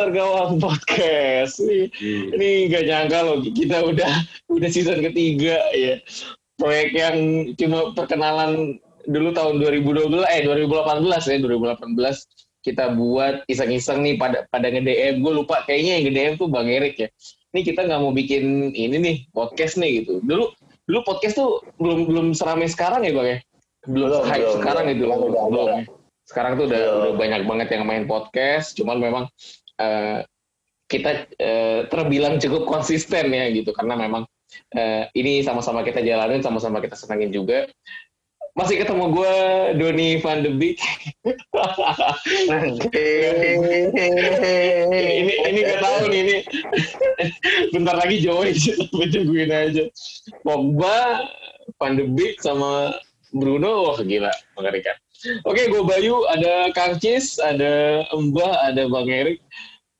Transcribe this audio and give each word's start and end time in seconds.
Mister 0.00 0.16
Gawang 0.16 0.56
Podcast. 0.64 1.60
Ini, 1.60 1.92
Iya. 2.00 2.24
ini 2.32 2.48
gak 2.72 2.84
nyangka 2.88 3.18
loh 3.20 3.36
kita 3.44 3.84
udah 3.84 4.12
udah 4.48 4.68
season 4.72 5.04
ketiga 5.04 5.60
ya. 5.76 6.00
Proyek 6.56 6.96
yang 6.96 7.16
cuma 7.60 7.92
perkenalan 7.92 8.80
dulu 9.04 9.28
tahun 9.36 9.60
2012 9.60 10.24
eh 10.24 10.40
2018 10.48 11.04
ya 11.04 11.36
2018 11.36 11.84
kita 12.64 12.96
buat 12.96 13.44
iseng-iseng 13.44 14.00
nih 14.00 14.16
pada 14.16 14.48
pada 14.48 14.72
nge-DM 14.72 15.20
gue 15.20 15.32
lupa 15.36 15.68
kayaknya 15.68 16.00
yang 16.00 16.04
nge-DM 16.08 16.32
tuh 16.40 16.48
Bang 16.48 16.72
Erik 16.72 16.96
ya. 16.96 17.08
Ini 17.52 17.60
kita 17.60 17.84
nggak 17.84 18.00
mau 18.00 18.16
bikin 18.16 18.72
ini 18.72 18.96
nih 18.96 19.16
podcast 19.36 19.76
nih 19.76 20.00
gitu. 20.00 20.24
Dulu 20.24 20.48
dulu 20.88 20.98
podcast 21.04 21.36
tuh 21.36 21.60
belum 21.76 22.08
belum 22.08 22.26
seramai 22.32 22.72
sekarang 22.72 23.04
ya 23.04 23.12
Bang 23.12 23.28
ya. 23.28 23.38
Belum, 23.84 24.08
Belum, 24.08 24.24
hype 24.24 24.48
belum, 24.48 24.56
sekarang 24.64 24.84
belum. 24.88 24.96
itu. 24.96 25.04
Belum, 25.04 25.20
udah 25.20 25.28
ada. 25.36 25.52
Belum. 25.52 25.70
Sekarang 26.20 26.52
tuh 26.54 26.64
udah, 26.70 26.78
Belum. 26.78 27.00
udah 27.02 27.12
banyak 27.18 27.40
banget 27.42 27.68
yang 27.74 27.84
main 27.84 28.04
podcast, 28.06 28.78
cuman 28.78 28.96
memang 29.02 29.24
eh, 29.80 30.20
kita 30.90 31.10
eh, 31.38 31.80
terbilang 31.86 32.36
cukup 32.42 32.66
konsisten 32.66 33.30
ya 33.30 33.46
gitu 33.54 33.70
karena 33.72 33.94
memang 33.96 34.26
eh, 34.74 35.06
ini 35.14 35.40
sama-sama 35.46 35.86
kita 35.86 36.02
jalanin, 36.02 36.42
sama-sama 36.42 36.82
kita 36.82 36.98
senangin 36.98 37.30
juga. 37.30 37.70
Masih 38.58 38.82
ketemu 38.82 39.14
gue 39.14 39.34
Doni 39.78 40.18
Van 40.18 40.42
de 40.42 40.50
Beek. 40.50 40.82
ini 44.90 45.34
ini 45.46 45.60
gak 45.62 45.80
tahu 45.80 46.10
nih 46.10 46.20
ini. 46.26 46.36
Bentar 47.70 47.94
lagi 47.94 48.18
Joey 48.18 48.58
tapi 48.58 49.06
tungguin 49.14 49.54
aja. 49.54 49.86
Pogba, 50.42 51.30
Van 51.78 51.94
de 51.94 52.10
Beek 52.10 52.42
sama 52.42 52.98
Bruno, 53.30 53.94
wah 53.94 54.02
gila 54.02 54.34
mengerikan. 54.58 54.98
Oke, 55.46 55.70
gue 55.70 55.82
Bayu, 55.86 56.26
ada 56.26 56.74
Kang 56.74 56.98
Cis, 56.98 57.38
ada 57.38 58.02
Mbah, 58.10 58.72
ada 58.72 58.90
Bang 58.90 59.06
Erik. 59.06 59.38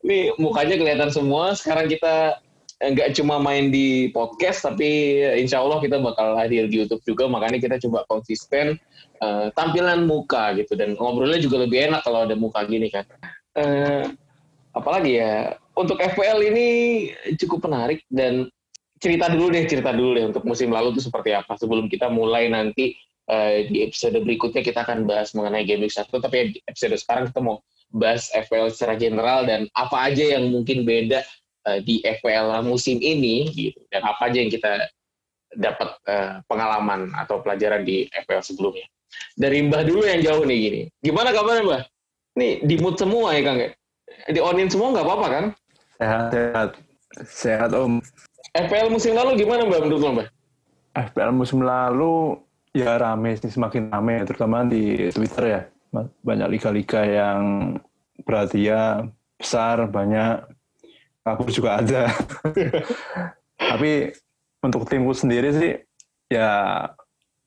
Ini 0.01 0.37
mukanya 0.41 0.77
kelihatan 0.81 1.11
semua. 1.13 1.53
Sekarang 1.53 1.87
kita 1.89 2.41
nggak 2.81 3.13
cuma 3.21 3.37
main 3.37 3.69
di 3.69 4.09
podcast, 4.09 4.65
tapi 4.65 5.21
insya 5.37 5.61
Allah 5.61 5.85
kita 5.85 6.01
bakal 6.01 6.41
hadir 6.41 6.65
di 6.73 6.81
YouTube 6.81 7.05
juga. 7.05 7.29
Makanya 7.29 7.61
kita 7.61 7.77
coba 7.89 8.09
konsisten 8.09 8.81
eh, 9.21 9.47
tampilan 9.53 10.09
muka 10.09 10.57
gitu 10.57 10.73
dan 10.77 10.97
ngobrolnya 10.97 11.41
juga 11.41 11.69
lebih 11.69 11.93
enak 11.93 12.01
kalau 12.01 12.25
ada 12.25 12.33
muka 12.33 12.65
gini 12.65 12.89
kan. 12.89 13.05
Eh, 13.59 14.09
apalagi 14.73 15.19
ya 15.19 15.59
untuk 15.75 15.99
FPL 15.99 16.39
ini 16.53 16.69
cukup 17.37 17.67
menarik 17.67 18.07
dan 18.07 18.47
cerita 19.01 19.33
dulu 19.33 19.51
deh 19.51 19.65
cerita 19.65 19.91
dulu 19.91 20.11
deh 20.15 20.25
untuk 20.29 20.45
musim 20.45 20.71
lalu 20.71 20.95
itu 20.95 21.09
seperti 21.09 21.33
apa 21.33 21.57
sebelum 21.57 21.89
kita 21.89 22.13
mulai 22.13 22.53
nanti 22.53 22.95
eh, 23.27 23.67
di 23.67 23.83
episode 23.89 24.21
berikutnya 24.21 24.63
kita 24.63 24.85
akan 24.85 25.09
bahas 25.09 25.33
mengenai 25.33 25.65
game 25.65 25.89
1 25.89 26.07
tapi 26.07 26.61
episode 26.69 26.95
sekarang 27.01 27.33
kita 27.33 27.41
mau 27.41 27.65
bahas 27.91 28.31
FPL 28.31 28.71
secara 28.71 28.95
general 28.95 29.47
dan 29.47 29.67
apa 29.75 30.11
aja 30.11 30.39
yang 30.39 30.51
mungkin 30.51 30.87
beda 30.87 31.23
eh, 31.71 31.81
di 31.83 32.01
FPL 32.03 32.63
musim 32.63 33.03
ini 33.03 33.51
gitu 33.51 33.81
dan 33.91 34.07
apa 34.07 34.31
aja 34.31 34.39
yang 34.39 34.51
kita 34.51 34.87
dapat 35.55 35.89
eh, 36.07 36.35
pengalaman 36.47 37.11
atau 37.19 37.43
pelajaran 37.43 37.83
di 37.83 38.07
FPL 38.11 38.47
sebelumnya 38.47 38.87
dari 39.35 39.67
Mbah 39.67 39.83
dulu 39.83 40.07
yang 40.07 40.23
jauh 40.23 40.47
nih 40.47 40.59
gini 40.59 40.81
gimana 41.03 41.35
kabarnya 41.35 41.63
Mbah? 41.67 41.83
Nih 42.39 42.63
di 42.63 42.79
mood 42.79 42.95
semua 42.95 43.35
ya 43.35 43.43
Kang 43.43 43.59
ya? 43.59 43.71
Di 44.31 44.39
onin 44.39 44.71
semua 44.71 44.95
nggak 44.95 45.07
apa-apa 45.07 45.27
kan? 45.27 45.45
Sehat, 45.99 46.25
sehat. 46.31 46.71
Sehat, 47.27 47.71
Om. 47.75 47.99
FPL 48.55 48.91
musim 48.91 49.19
lalu 49.19 49.43
gimana 49.43 49.67
Mbak 49.67 49.81
menurut 49.83 50.01
lo 50.01 50.11
Mbak? 50.15 50.29
FPL 51.11 51.33
musim 51.35 51.61
lalu 51.63 52.39
ya 52.71 52.99
rame 52.99 53.35
sih, 53.39 53.51
semakin 53.51 53.91
rame, 53.91 54.23
terutama 54.27 54.63
di 54.63 55.11
Twitter 55.11 55.45
ya. 55.47 55.61
Banyak 56.23 56.49
liga-liga 56.51 57.03
yang 57.03 57.43
berhadiah 58.23 59.11
besar, 59.41 59.89
banyak 59.89 60.45
kabur 61.25 61.49
juga 61.51 61.81
ada. 61.81 62.09
tapi 63.71 64.15
untuk 64.61 64.85
timku 64.87 65.13
sendiri 65.17 65.49
sih, 65.57 65.73
ya 66.29 66.85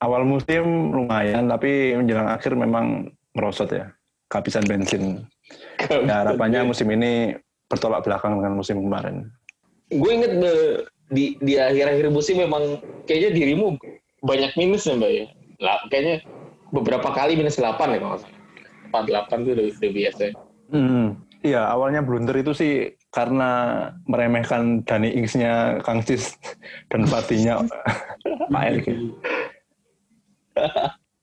awal 0.01 0.27
musim 0.27 0.91
lumayan, 0.91 1.47
tapi 1.47 1.95
menjelang 1.95 2.27
akhir 2.27 2.57
memang 2.57 3.13
merosot 3.31 3.69
ya, 3.71 3.93
kehabisan 4.27 4.65
bensin. 4.67 5.23
Ya 5.79 6.25
harapannya 6.25 6.67
musim 6.67 6.89
ini 6.91 7.37
bertolak 7.69 8.05
belakang 8.05 8.37
dengan 8.37 8.53
musim 8.57 8.81
kemarin. 8.81 9.29
Gue 9.93 10.11
inget 10.17 10.33
di 11.13 11.37
di 11.37 11.53
akhir-akhir 11.59 12.09
musim 12.09 12.41
memang 12.41 12.81
kayaknya 13.05 13.29
dirimu 13.37 13.77
banyak 14.23 14.51
minus 14.57 14.87
ya 14.87 14.97
Mbak 14.97 15.11
ya. 15.11 15.25
Lah, 15.61 15.79
kayaknya 15.87 16.15
beberapa 16.73 17.13
kali 17.13 17.37
minus 17.37 17.61
8 17.61 17.77
ya 17.77 17.97
kalau 18.01 18.17
nggak 18.17 18.21
salah. 18.25 18.41
4 18.89 19.29
8 19.29 19.45
tuh 19.45 19.51
udah, 19.53 19.65
udah 19.69 19.91
biasa. 19.93 20.21
Hmm, 20.73 21.05
iya 21.45 21.61
awalnya 21.69 22.01
blunder 22.01 22.33
itu 22.41 22.51
sih 22.57 22.73
karena 23.13 23.49
meremehkan 24.09 24.81
Dani 24.81 25.13
Ings-nya 25.13 25.77
Kang 25.85 26.01
Cis 26.01 26.33
dan 26.89 27.05
Fatinya 27.05 27.61
Pak 28.49 28.63
Erik. 28.73 28.85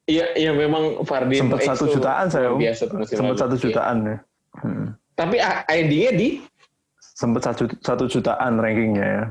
Iya, 0.07 0.27
iya 0.35 0.51
memang 0.51 1.07
Fardin 1.07 1.47
Sempat 1.47 1.63
satu 1.63 1.87
jutaan 1.87 2.27
saya, 2.27 2.51
Om. 2.51 2.59
Biasa 2.59 2.83
Sempat 3.07 3.37
satu 3.39 3.55
jutaan 3.59 3.97
ya. 4.07 4.17
Hmm. 4.59 4.87
Tapi 5.15 5.37
a- 5.39 5.63
endingnya 5.71 6.13
di 6.15 6.29
Sempat 6.99 7.43
satu, 7.47 7.71
satu 7.79 8.05
jutaan 8.11 8.59
rankingnya 8.59 9.07
ya. 9.07 9.25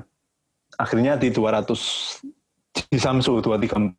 Akhirnya 0.80 1.20
di 1.20 1.32
200 1.34 2.24
di 2.88 3.00
Samsu 3.00 3.44
234. 3.44 3.92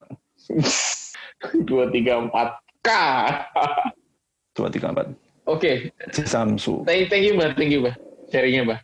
234 1.40 2.84
K. 2.84 2.90
234 4.56 5.30
Oke, 5.48 5.90
di 5.90 6.22
Samsu. 6.28 6.84
Thank, 6.86 7.10
thank 7.10 7.24
you 7.26 7.34
Mbak, 7.34 7.58
thank 7.58 7.72
you 7.72 7.82
Mbak. 7.82 7.96
Sharingnya 8.30 8.62
Mbak. 8.70 8.80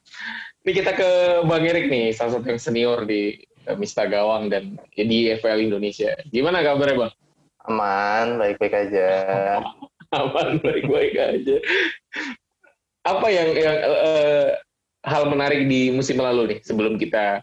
Ini 0.67 0.73
kita 0.75 0.93
ke 0.99 1.11
Bang 1.47 1.63
Erik 1.63 1.87
nih, 1.87 2.11
salah 2.11 2.35
satu 2.35 2.51
yang 2.51 2.59
senior 2.59 3.07
di 3.07 3.39
eh, 3.39 3.77
Mista 3.79 4.03
Gawang 4.11 4.51
dan 4.51 4.75
di 4.91 5.31
FPL 5.31 5.63
Indonesia. 5.63 6.17
Gimana 6.27 6.67
kabarnya 6.67 7.07
Bang? 7.07 7.13
Aman, 7.71 8.43
baik-baik 8.43 8.75
aja. 8.75 9.09
Aman, 10.19 10.59
baik-baik 10.59 11.15
aja. 11.15 11.57
Apa 13.07 13.27
yang, 13.31 13.49
yang 13.55 13.77
eh, 13.87 14.49
hal 15.07 15.31
menarik 15.31 15.71
di 15.71 15.95
musim 15.95 16.19
lalu 16.19 16.57
nih, 16.57 16.61
sebelum 16.67 16.99
kita 16.99 17.39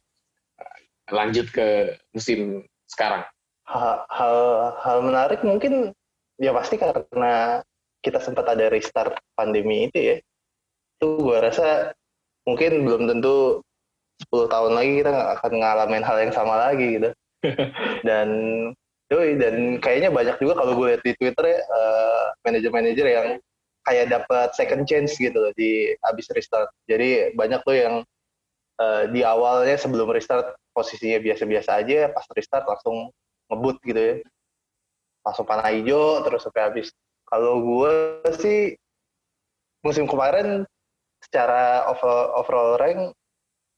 eh, 0.59 0.77
lanjut 1.15 1.47
ke 1.47 1.95
musim 2.11 2.67
sekarang? 2.91 3.23
Hal, 3.73 4.05
hal, 4.77 4.97
menarik 5.01 5.41
mungkin 5.41 5.97
ya 6.37 6.53
pasti 6.53 6.77
karena 6.77 7.65
kita 8.05 8.21
sempat 8.21 8.45
ada 8.45 8.69
restart 8.69 9.17
pandemi 9.33 9.89
itu 9.89 9.97
ya. 9.97 10.15
Itu 11.01 11.17
gue 11.25 11.37
rasa 11.41 11.97
mungkin 12.45 12.85
belum 12.85 13.09
tentu 13.09 13.65
10 14.29 14.45
tahun 14.53 14.71
lagi 14.77 14.91
kita 15.01 15.09
nggak 15.09 15.31
akan 15.41 15.53
ngalamin 15.57 16.05
hal 16.05 16.17
yang 16.21 16.33
sama 16.35 16.55
lagi 16.69 17.01
gitu. 17.01 17.09
dan 18.07 18.29
yoi, 19.09 19.35
dan 19.41 19.81
kayaknya 19.81 20.13
banyak 20.13 20.37
juga 20.37 20.53
kalau 20.61 20.77
gue 20.77 20.87
lihat 20.93 21.03
di 21.03 21.13
Twitter 21.17 21.45
ya 21.57 21.59
eh, 21.59 22.25
manajer-manajer 22.45 23.07
yang 23.09 23.27
kayak 23.83 24.07
dapat 24.13 24.53
second 24.55 24.87
chance 24.87 25.17
gitu 25.17 25.35
loh 25.35 25.53
di 25.57 25.91
abis 26.13 26.29
restart. 26.31 26.69
Jadi 26.85 27.33
banyak 27.33 27.61
tuh 27.65 27.75
yang 27.75 27.95
eh, 28.77 29.03
di 29.09 29.25
awalnya 29.25 29.75
sebelum 29.81 30.13
restart 30.13 30.53
posisinya 30.77 31.17
biasa-biasa 31.19 31.81
aja, 31.81 32.13
pas 32.13 32.25
restart 32.37 32.69
langsung 32.69 33.09
ngebut 33.51 33.77
gitu 33.83 33.99
ya. 33.99 34.15
Langsung 35.23 35.47
panah 35.47 35.71
hijau 35.71 36.21
terus 36.27 36.43
sampai 36.43 36.61
habis. 36.67 36.87
Kalau 37.27 37.63
gue 37.63 37.93
sih 38.37 38.59
musim 39.83 40.05
kemarin 40.05 40.67
secara 41.23 41.87
overall, 41.91 42.39
overall 42.39 42.71
rank 42.79 43.15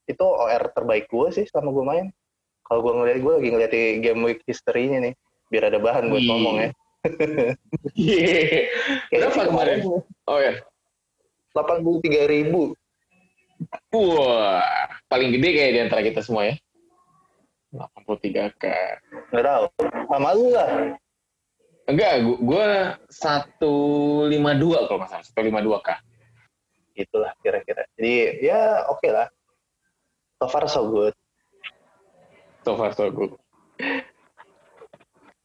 itu 0.06 0.22
OR 0.22 0.70
terbaik 0.74 1.10
gue 1.10 1.28
sih 1.34 1.44
selama 1.50 1.70
gue 1.74 1.84
main. 1.86 2.06
Kalau 2.66 2.82
gue 2.82 2.92
ngeliat 2.98 3.18
gue 3.22 3.32
lagi 3.38 3.48
ngeliat 3.54 3.72
di 3.72 3.84
game 4.02 4.22
week 4.26 4.42
history-nya 4.46 4.98
nih, 5.10 5.14
biar 5.50 5.70
ada 5.70 5.78
bahan 5.78 6.10
buat 6.10 6.24
ngomong 6.26 6.56
ya. 6.62 6.70
Iya. 7.94 8.66
Kayaknya 9.14 9.30
Berapa 9.30 9.42
kemarin? 9.46 9.78
Oh 10.26 10.38
ya. 10.42 10.58
83 11.54 12.26
ribu. 12.26 12.74
Wah, 13.94 14.66
paling 15.06 15.30
gede 15.38 15.48
kayak 15.54 15.72
di 15.72 15.80
antara 15.86 16.02
kita 16.02 16.20
semua 16.20 16.50
ya. 16.50 16.54
83k. 17.74 18.64
Nggak 19.32 19.44
tahu. 19.44 19.66
Sama 20.06 20.30
lu 20.34 20.46
lah. 20.54 20.70
Enggak, 21.86 22.12
gua, 22.26 22.36
gua 22.42 22.66
152 23.14 24.90
kalau 24.90 24.98
nggak 24.98 25.10
salah, 25.10 25.26
152k. 25.26 25.88
Itulah 26.96 27.32
kira-kira. 27.44 27.82
Jadi 27.94 28.42
ya 28.42 28.82
oke 28.90 29.06
lah. 29.06 29.30
So 30.42 30.46
far 30.50 30.64
so 30.66 30.82
good. 30.90 31.14
So 32.66 32.74
far 32.74 32.90
so 32.92 33.06
good. 33.08 33.32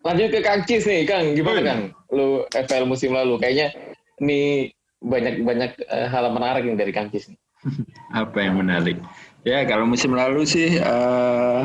Lanjut 0.01 0.33
ke 0.33 0.41
Kang 0.41 0.65
Cis 0.65 0.81
nih, 0.89 1.05
Kang. 1.05 1.37
Gimana 1.37 1.59
Hmm. 1.61 1.67
Kang? 1.69 1.81
Lu 2.09 2.27
FPL 2.49 2.89
musim 2.89 3.13
lalu 3.13 3.37
kayaknya 3.37 3.69
ini 4.17 4.71
banyak-banyak 4.97 5.77
eh, 5.77 6.07
hal 6.09 6.25
menarik 6.33 6.65
yang 6.65 6.77
dari 6.77 6.89
Kang 6.89 7.13
Cis 7.13 7.29
nih. 7.29 7.37
Apa 8.25 8.41
yang 8.41 8.57
menarik? 8.57 8.97
Ya 9.45 9.61
kalau 9.69 9.85
musim 9.85 10.17
lalu 10.17 10.41
sih 10.49 10.81
eh, 10.81 11.61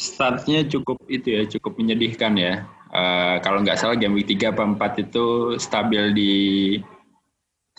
startnya 0.00 0.64
cukup 0.64 0.96
itu 1.12 1.28
ya, 1.36 1.42
cukup 1.44 1.76
menyedihkan 1.76 2.32
ya. 2.40 2.64
Eh, 2.90 3.36
kalau 3.44 3.60
nggak 3.60 3.76
salah 3.76 3.94
game 4.00 4.16
week 4.16 4.32
3 4.32 4.56
apa 4.56 4.64
4 4.64 5.04
itu 5.04 5.54
stabil 5.60 6.10
di 6.16 6.32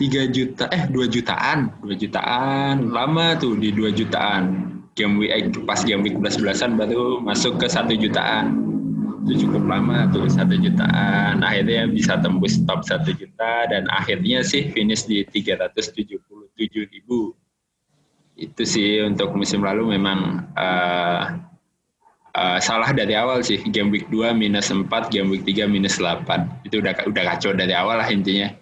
tiga 0.00 0.24
juta 0.26 0.66
eh 0.72 0.88
dua 0.88 1.04
jutaan 1.10 1.74
dua 1.82 1.98
jutaan. 1.98 2.94
Lama 2.94 3.34
tuh 3.36 3.58
di 3.58 3.74
dua 3.74 3.90
jutaan. 3.90 4.70
Game 4.94 5.18
week 5.20 5.30
eh, 5.34 5.42
pas 5.66 5.82
game 5.82 6.06
week 6.06 6.16
11 6.16 6.40
belasan 6.40 6.70
baru 6.78 7.18
masuk 7.20 7.58
ke 7.58 7.66
satu 7.66 7.92
jutaan. 7.98 8.70
Itu 9.26 9.46
cukup 9.46 9.68
lama 9.68 10.08
tuh 10.14 10.30
satu 10.30 10.56
jutaan. 10.56 11.42
Akhirnya 11.44 11.90
bisa 11.90 12.16
tembus 12.22 12.62
top 12.64 12.86
satu 12.86 13.12
juta 13.12 13.68
dan 13.68 13.84
akhirnya 13.92 14.40
sih 14.40 14.70
finish 14.72 15.04
di 15.04 15.26
377 15.28 16.16
ribu. 16.88 17.36
Itu 18.32 18.64
sih 18.64 19.04
untuk 19.04 19.36
musim 19.36 19.60
lalu 19.60 19.94
memang 20.00 20.50
uh, 20.56 21.51
uh, 22.36 22.58
salah 22.58 22.90
dari 22.92 23.14
awal 23.16 23.44
sih. 23.44 23.60
Game 23.70 23.92
week 23.92 24.08
2 24.08 24.32
minus 24.36 24.72
4 24.72 24.88
game 25.12 25.28
week 25.32 25.44
3 25.44 25.68
minus 25.68 26.00
8 26.00 26.66
itu 26.68 26.80
udah 26.80 26.92
udah 27.08 27.22
kacau 27.34 27.52
dari 27.56 27.72
awal 27.76 28.00
lah 28.00 28.08
intinya. 28.08 28.52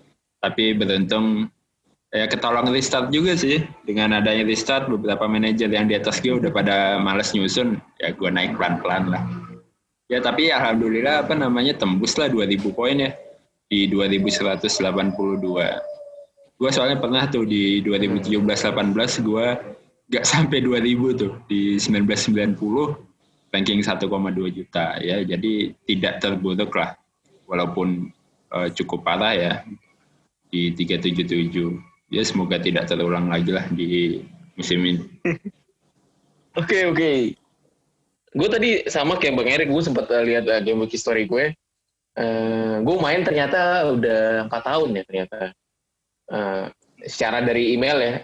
Tapi 0.40 0.74
beruntung 0.74 1.50
ya 2.10 2.26
ketolong 2.26 2.70
restart 2.70 3.10
juga 3.14 3.36
sih. 3.38 3.62
Dengan 3.86 4.18
adanya 4.18 4.46
restart 4.46 4.90
beberapa 4.90 5.26
manajer 5.30 5.70
yang 5.70 5.86
di 5.86 5.94
atas 5.98 6.18
gue 6.22 6.34
udah 6.34 6.50
pada 6.50 6.98
males 6.98 7.30
nyusun 7.34 7.78
ya 8.02 8.14
gue 8.14 8.30
naik 8.30 8.58
pelan-pelan 8.58 9.10
lah. 9.10 9.22
Ya 10.10 10.18
tapi 10.18 10.50
alhamdulillah 10.50 11.22
apa 11.26 11.38
namanya 11.38 11.78
tembus 11.78 12.18
lah 12.18 12.26
2000 12.26 12.74
poin 12.74 12.98
ya 12.98 13.14
di 13.70 13.86
2182 13.86 15.14
gue 16.60 16.70
soalnya 16.74 16.98
pernah 17.00 17.24
tuh 17.30 17.46
di 17.46 17.78
2017-18 17.86 19.22
gue 19.22 19.46
gak 20.10 20.26
sampai 20.26 20.58
2000 20.60 21.22
tuh 21.22 21.32
di 21.46 21.78
1990 21.78 23.09
ranking 23.50 23.82
1,2 23.82 24.06
juta 24.54 24.96
ya 25.02 25.22
jadi 25.26 25.74
tidak 25.86 26.22
terburuk 26.22 26.70
lah 26.74 26.94
walaupun 27.50 28.14
uh, 28.54 28.68
cukup 28.70 29.02
parah 29.02 29.34
ya 29.34 29.52
di 30.50 30.74
377. 30.74 31.78
Ya 32.10 32.22
semoga 32.26 32.58
tidak 32.58 32.90
terulang 32.90 33.30
lagi 33.30 33.54
lah 33.54 33.66
di 33.70 34.22
musim 34.58 34.82
ini. 34.82 35.02
Oke 36.58 36.82
oke. 36.90 37.10
Gue 38.34 38.48
tadi 38.50 38.82
sama 38.90 39.14
kayak 39.22 39.38
Bang 39.38 39.46
Erik, 39.46 39.70
gue 39.70 39.82
sempat 39.86 40.10
uh, 40.10 40.26
lihat 40.26 40.50
uh, 40.50 40.58
game 40.58 40.82
history 40.90 41.30
gue. 41.30 41.54
Uh, 42.18 42.82
gue 42.82 42.96
main 42.98 43.22
ternyata 43.22 43.86
udah 43.86 44.50
empat 44.50 44.62
tahun 44.66 44.98
ya 44.98 45.02
ternyata. 45.06 45.40
Uh, 46.26 46.66
secara 47.06 47.46
dari 47.46 47.78
email 47.78 48.02
ya 48.02 48.14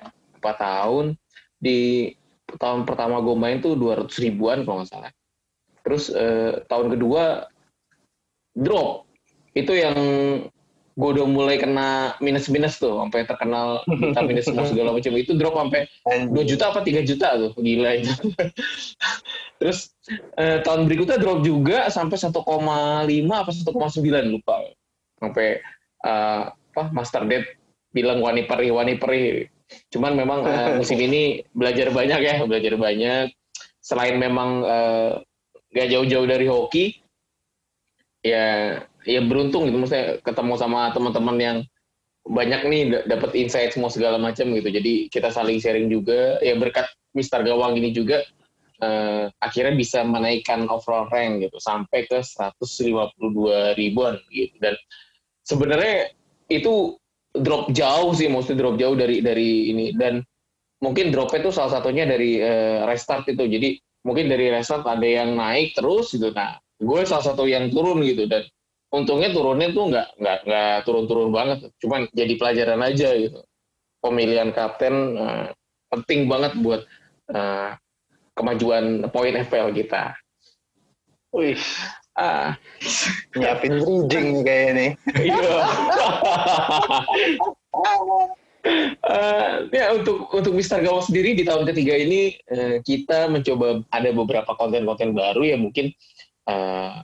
empat 0.43 0.59
tahun 0.59 1.15
di 1.63 2.11
tahun 2.59 2.83
pertama 2.83 3.23
gue 3.23 3.37
main 3.39 3.63
tuh 3.63 3.79
200 3.79 4.11
ribuan 4.27 4.67
kalau 4.67 4.83
nggak 4.83 4.91
salah. 4.91 5.13
Terus 5.87 6.11
uh, 6.11 6.67
tahun 6.67 6.99
kedua 6.99 7.47
drop. 8.59 9.07
Itu 9.55 9.73
yang 9.73 9.97
gue 10.97 11.09
udah 11.13 11.29
mulai 11.29 11.61
kena 11.61 12.17
minus-minus 12.25 12.81
tuh 12.81 12.97
sampai 12.97 13.29
terkenal 13.29 13.85
kita 13.85 14.21
minus 14.25 14.49
semua 14.49 14.65
segala 14.65 14.97
macam. 14.97 15.13
Itu 15.13 15.37
drop 15.37 15.55
sampai 15.55 15.81
2 16.33 16.33
juta 16.49 16.73
apa 16.73 16.81
3 16.81 17.05
juta 17.05 17.29
tuh 17.37 17.53
gila 17.61 18.01
itu. 18.01 18.13
Terus 19.61 19.93
eh, 20.41 20.65
tahun 20.65 20.89
berikutnya 20.89 21.21
drop 21.21 21.45
juga 21.45 21.89
sampai 21.93 22.17
1,5 22.17 22.33
apa 23.29 23.51
1,9 23.53 24.33
lupa. 24.33 24.57
Sampai 25.21 25.61
eh, 26.05 26.43
apa 26.49 26.83
Master 26.93 27.29
Dead 27.29 27.45
bilang 27.93 28.21
wani 28.21 28.45
peri 28.45 28.69
wani 28.69 29.01
peri 29.01 29.49
cuman 29.89 30.13
memang 30.13 30.45
eh, 30.45 30.77
musim 30.77 31.01
ini 31.01 31.41
belajar 31.53 31.93
banyak 31.93 32.21
ya 32.25 32.35
belajar 32.49 32.73
banyak. 32.77 33.37
Selain 33.85 34.17
memang 34.17 34.65
eh, 34.65 35.13
gak 35.75 35.89
jauh-jauh 35.91 36.27
dari 36.29 36.47
hoki 36.47 37.07
ya 38.27 38.79
ya 39.07 39.21
beruntung 39.23 39.71
gitu. 39.71 39.79
Maksudnya 39.79 40.19
ketemu 40.21 40.55
sama 40.59 40.91
teman-teman 40.91 41.37
yang 41.39 41.59
banyak 42.27 42.63
nih 42.67 42.83
dapat 43.07 43.39
insight 43.39 43.71
semua 43.71 43.89
segala 43.89 44.19
macam 44.19 44.51
gitu. 44.51 44.67
Jadi 44.67 45.07
kita 45.09 45.31
saling 45.31 45.63
sharing 45.63 45.87
juga. 45.87 46.43
Ya 46.43 46.59
berkat 46.59 46.91
Mister 47.15 47.47
Gawang 47.47 47.79
ini 47.79 47.95
juga 47.95 48.27
uh, 48.83 49.31
akhirnya 49.39 49.79
bisa 49.79 50.03
menaikkan 50.03 50.67
overall 50.67 51.07
rank 51.15 51.47
gitu. 51.47 51.57
Sampai 51.63 52.11
ke 52.11 52.19
152 52.19 53.79
ribuan 53.79 54.19
gitu. 54.35 54.55
Dan 54.59 54.75
sebenarnya 55.47 56.11
itu 56.51 56.99
drop 57.31 57.71
jauh 57.71 58.11
sih. 58.11 58.27
Maksudnya 58.27 58.59
drop 58.67 58.77
jauh 58.83 58.99
dari 58.99 59.23
dari 59.23 59.71
ini. 59.71 59.95
Dan 59.95 60.19
mungkin 60.83 61.15
dropnya 61.15 61.47
itu 61.47 61.55
salah 61.55 61.79
satunya 61.79 62.11
dari 62.11 62.43
uh, 62.43 62.91
restart 62.91 63.31
itu. 63.31 63.47
Jadi 63.47 63.79
mungkin 64.07 64.31
dari 64.31 64.55
restart 64.55 64.87
ada 64.87 65.03
yang 65.03 65.35
naik 65.35 65.75
terus 65.75 66.15
gitu 66.15 66.31
nah 66.31 66.63
gue 66.79 67.01
salah 67.03 67.27
satu 67.27 67.51
yang 67.51 67.75
turun 67.75 68.07
gitu 68.07 68.31
dan 68.31 68.47
untungnya 68.95 69.35
turunnya 69.35 69.75
tuh 69.75 69.91
nggak 69.91 70.09
nggak 70.23 70.39
nggak 70.47 70.77
turun-turun 70.87 71.35
banget 71.35 71.59
cuman 71.83 72.07
jadi 72.15 72.35
pelajaran 72.39 72.81
aja 72.87 73.09
gitu 73.19 73.43
pemilihan 73.99 74.55
kapten 74.55 75.19
uh, 75.19 75.51
penting 75.91 76.31
banget 76.31 76.55
buat 76.63 76.87
uh, 77.35 77.75
kemajuan 78.37 79.09
poin 79.11 79.35
FPL 79.35 79.73
kita. 79.73 80.13
Wih, 81.33 81.59
ah. 82.15 82.55
nyiapin 83.35 83.81
bridging 83.81 84.45
kayak 84.45 84.67
ini. 84.77 84.87
Iya. 85.17 85.57
uh, 89.03 89.67
ya 89.71 89.95
untuk 89.95 90.31
untuk 90.35 90.53
Mister 90.53 90.83
Gawang 90.83 91.05
sendiri 91.07 91.39
di 91.39 91.43
tahun 91.47 91.65
ketiga 91.69 91.95
ini 91.97 92.37
uh, 92.51 92.83
kita 92.83 93.31
mencoba 93.31 93.83
ada 93.95 94.11
beberapa 94.13 94.53
konten-konten 94.59 95.15
baru 95.15 95.43
ya 95.43 95.57
mungkin 95.57 95.95
uh, 96.51 97.01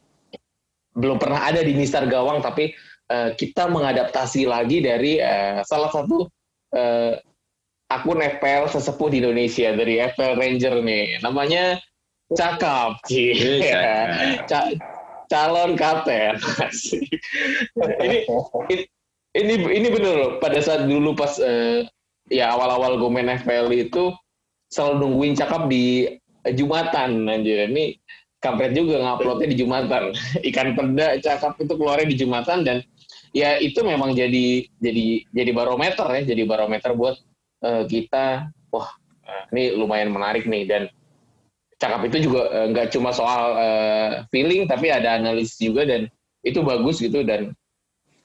belum 0.92 1.16
pernah 1.16 1.48
ada 1.48 1.64
di 1.64 1.72
Mister 1.72 2.04
Gawang 2.10 2.44
tapi 2.44 2.74
uh, 3.08 3.32
kita 3.38 3.70
mengadaptasi 3.70 4.44
lagi 4.44 4.84
dari 4.84 5.22
uh, 5.22 5.64
salah 5.64 5.90
satu 5.90 6.28
uh, 6.76 7.14
akun 7.92 8.20
FPL 8.20 8.72
sesepuh 8.72 9.12
di 9.12 9.20
Indonesia 9.20 9.72
dari 9.76 10.00
FPL 10.00 10.36
Ranger 10.40 10.74
nih. 10.80 11.20
Namanya 11.20 11.76
Cakap. 12.32 13.04
Iya, 13.12 13.84
Ca 14.48 14.60
calon 15.28 15.76
kapten. 15.80 16.36
Ini, 18.04 18.28
ini 18.68 18.84
ini 19.32 19.88
bener 19.88 20.12
loh 20.12 20.30
pada 20.38 20.60
saat 20.60 20.84
dulu 20.84 21.16
pas 21.16 21.40
uh, 21.40 21.80
ya 22.28 22.52
awal-awal 22.52 23.00
gue 23.00 23.10
main 23.10 23.40
FPL 23.40 23.72
itu 23.72 24.12
selalu 24.68 24.94
nungguin 25.04 25.34
cakap 25.36 25.68
di 25.68 26.08
Jumatan 26.42 27.30
anjir 27.30 27.70
ini 27.70 27.96
kampret 28.42 28.74
juga 28.74 28.98
nguploadnya 28.98 29.54
di 29.54 29.56
Jumatan. 29.62 30.10
Ikan 30.50 30.74
peda 30.74 31.16
cakap 31.22 31.54
itu 31.62 31.72
keluarnya 31.78 32.10
di 32.10 32.16
Jumatan 32.18 32.66
dan 32.66 32.82
ya 33.30 33.56
itu 33.62 33.80
memang 33.86 34.12
jadi 34.12 34.66
jadi 34.82 35.06
jadi 35.30 35.50
barometer 35.54 36.04
ya, 36.10 36.22
jadi 36.34 36.42
barometer 36.42 36.90
buat 36.98 37.16
uh, 37.62 37.86
kita. 37.86 38.50
Wah, 38.74 38.88
uh, 39.28 39.44
ini 39.54 39.78
lumayan 39.78 40.10
menarik 40.10 40.50
nih 40.50 40.66
dan 40.66 40.82
cakap 41.78 42.02
itu 42.10 42.26
juga 42.26 42.50
uh, 42.50 42.66
nggak 42.74 42.90
cuma 42.90 43.14
soal 43.14 43.42
uh, 43.54 44.10
feeling 44.34 44.66
tapi 44.66 44.90
ada 44.90 45.18
analisis 45.18 45.62
juga 45.62 45.86
dan 45.86 46.10
itu 46.42 46.58
bagus 46.66 46.98
gitu 46.98 47.22
dan 47.22 47.54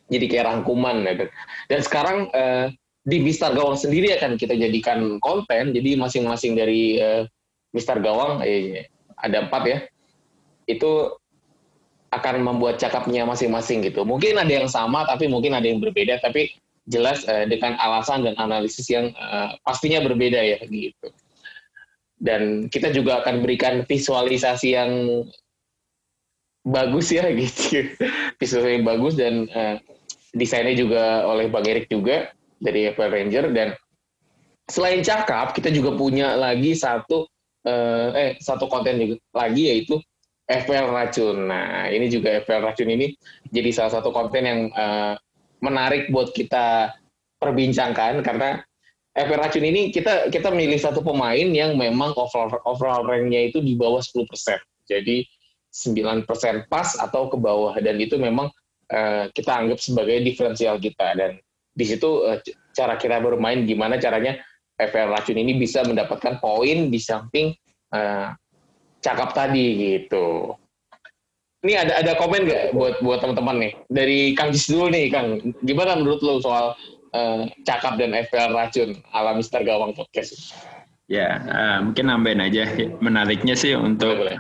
jadi 0.08 0.26
kayak 0.28 0.46
rangkuman 0.48 1.04
gitu. 1.04 1.26
Dan 1.68 1.80
sekarang 1.84 2.18
uh, 2.32 2.72
di 3.08 3.24
Mister 3.24 3.56
Gawang 3.56 3.80
sendiri 3.80 4.12
akan 4.20 4.36
kita 4.36 4.56
jadikan 4.56 5.20
konten. 5.24 5.72
Jadi 5.72 5.96
masing-masing 5.96 6.60
dari 6.60 7.00
uh, 7.00 7.24
Mister 7.72 8.00
Gawang 8.04 8.44
eh, 8.44 8.92
ada 9.20 9.48
empat 9.48 9.64
ya 9.68 9.80
itu 10.68 11.16
akan 12.12 12.44
membuat 12.44 12.80
cakapnya 12.80 13.28
masing-masing 13.28 13.84
gitu. 13.84 14.04
Mungkin 14.08 14.40
ada 14.40 14.52
yang 14.52 14.68
sama, 14.72 15.04
tapi 15.08 15.28
mungkin 15.28 15.56
ada 15.56 15.68
yang 15.68 15.80
berbeda, 15.84 16.24
tapi 16.24 16.56
jelas 16.88 17.28
uh, 17.28 17.44
dengan 17.48 17.76
alasan 17.80 18.24
dan 18.24 18.36
analisis 18.40 18.88
yang 18.88 19.12
uh, 19.16 19.56
pastinya 19.64 20.00
berbeda 20.04 20.40
ya 20.40 20.60
gitu. 20.68 21.08
Dan 22.18 22.72
kita 22.72 22.96
juga 22.96 23.22
akan 23.24 23.44
berikan 23.44 23.84
visualisasi 23.84 24.68
yang 24.76 24.92
bagus 26.64 27.12
ya 27.12 27.28
gitu, 27.40 27.92
visualisasi 28.40 28.76
yang 28.82 28.88
bagus 28.88 29.14
dan 29.20 29.48
uh, 29.52 29.78
desainnya 30.38 30.78
juga 30.78 31.26
oleh 31.26 31.50
Bang 31.50 31.66
Erik 31.66 31.90
juga 31.90 32.32
dari 32.62 32.90
Apple 32.90 33.10
Ranger 33.10 33.52
dan 33.54 33.74
selain 34.70 35.02
cakap 35.02 35.58
kita 35.58 35.74
juga 35.74 35.96
punya 35.96 36.38
lagi 36.38 36.78
satu 36.78 37.26
uh, 37.66 38.10
eh 38.14 38.38
satu 38.38 38.70
konten 38.70 39.00
juga 39.02 39.16
lagi 39.34 39.74
yaitu 39.74 39.98
FPL 40.48 40.96
Racun. 40.96 41.52
Nah, 41.52 41.92
ini 41.92 42.08
juga 42.08 42.40
FPL 42.40 42.64
Racun 42.72 42.88
ini 42.88 43.12
jadi 43.52 43.70
salah 43.76 44.00
satu 44.00 44.16
konten 44.16 44.44
yang 44.48 44.60
uh, 44.72 45.20
menarik 45.60 46.08
buat 46.14 46.32
kita 46.32 46.96
perbincangkan 47.42 48.24
karena 48.24 48.64
FPL 49.18 49.42
Racun 49.44 49.66
ini 49.66 49.90
kita 49.90 50.30
kita 50.32 50.54
milih 50.54 50.78
satu 50.80 51.04
pemain 51.04 51.48
yang 51.52 51.76
memang 51.76 52.16
overall 52.16 52.54
overall 52.64 53.04
rank-nya 53.04 53.52
itu 53.52 53.60
di 53.60 53.76
bawah 53.76 54.00
10%. 54.00 54.24
Jadi 54.88 55.28
9% 55.74 56.26
pas 56.72 56.90
atau 56.96 57.28
ke 57.28 57.38
bawah 57.38 57.76
dan 57.84 58.00
itu 58.00 58.16
memang 58.16 58.48
uh, 58.92 59.26
kita 59.32 59.52
anggap 59.52 59.80
sebagai 59.80 60.22
diferensial 60.24 60.78
kita 60.80 61.16
dan 61.18 61.32
di 61.78 61.86
situ 61.86 62.26
uh, 62.26 62.40
cara 62.74 62.98
kita 62.98 63.22
bermain 63.22 63.64
gimana 63.66 63.98
caranya 64.02 64.38
FPL 64.78 65.10
Racun 65.10 65.42
ini 65.42 65.58
bisa 65.58 65.82
mendapatkan 65.82 66.38
poin 66.38 66.94
di 66.94 67.00
samping 67.02 67.54
uh, 67.94 68.34
cakap 69.02 69.34
tadi 69.34 69.66
gitu. 69.98 70.54
Ini 71.66 71.74
ada 71.74 71.94
ada 72.06 72.14
komen 72.22 72.46
nggak 72.46 72.64
buat 72.78 72.96
buat 73.02 73.20
teman-teman 73.20 73.58
nih 73.58 73.74
dari 73.90 74.20
Kang 74.38 74.54
Jis 74.54 74.70
dulu 74.70 74.94
nih 74.94 75.10
Kang. 75.10 75.42
Gimana 75.66 75.98
menurut 75.98 76.22
lo 76.22 76.38
soal 76.38 76.78
eh, 77.18 77.50
cakap 77.66 77.98
dan 77.98 78.14
FPL 78.14 78.54
racun 78.54 78.90
ala 79.10 79.34
Mister 79.34 79.66
Gawang 79.66 79.98
Podcast. 79.98 80.54
Ya, 81.10 81.42
uh, 81.50 81.78
mungkin 81.82 82.14
nambahin 82.14 82.46
aja. 82.46 82.70
Menariknya 83.02 83.58
sih 83.58 83.74
untuk 83.74 84.22
Boleh, 84.22 84.38
boleh. 84.38 84.40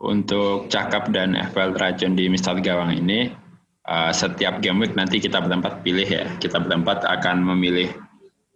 untuk 0.00 0.72
cakap 0.72 1.12
dan 1.12 1.36
FPL 1.36 1.76
racun 1.76 2.16
di 2.16 2.32
Mister 2.32 2.56
Gawang 2.56 2.96
ini 2.96 3.28
uh, 3.88 4.12
setiap 4.12 4.60
game 4.60 4.80
week 4.80 4.96
nanti 4.96 5.20
kita 5.20 5.40
berempat 5.40 5.84
pilih 5.84 6.06
ya. 6.08 6.24
Kita 6.40 6.60
berempat 6.60 7.04
akan 7.04 7.44
memilih 7.54 7.92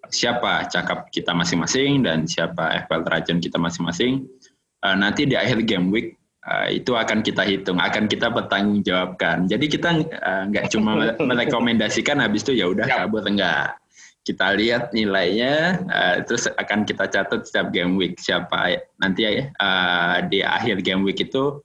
siapa 0.09 0.65
cakap 0.69 1.13
kita 1.13 1.37
masing-masing 1.37 2.05
dan 2.05 2.25
siapa 2.25 2.85
FPL 2.89 3.05
racun 3.09 3.39
kita 3.41 3.61
masing-masing. 3.61 4.25
Uh, 4.81 4.97
nanti 4.97 5.27
di 5.27 5.35
akhir 5.35 5.67
game 5.67 5.91
week 5.91 6.17
uh, 6.47 6.69
itu 6.71 6.95
akan 6.97 7.21
kita 7.21 7.45
hitung, 7.45 7.79
akan 7.83 8.09
kita 8.09 8.33
bertanggungjawabkan. 8.33 9.51
Jadi 9.51 9.67
kita 9.69 9.91
uh, 10.07 10.43
nggak 10.49 10.73
cuma 10.73 11.13
merekomendasikan 11.29 12.23
habis 12.23 12.47
itu 12.49 12.63
ya 12.63 12.71
udah 12.71 12.87
kabur 12.89 13.25
enggak. 13.27 13.77
Kita 14.25 14.53
lihat 14.61 14.93
nilainya, 14.93 15.83
uh, 15.89 16.17
terus 16.21 16.53
akan 16.53 16.85
kita 16.85 17.09
catat 17.09 17.49
setiap 17.49 17.73
game 17.73 17.97
week 17.97 18.21
siapa 18.21 18.77
nanti 19.01 19.25
ya 19.25 19.49
uh, 19.57 20.21
di 20.29 20.45
akhir 20.45 20.85
game 20.85 21.01
week 21.01 21.21
itu 21.25 21.65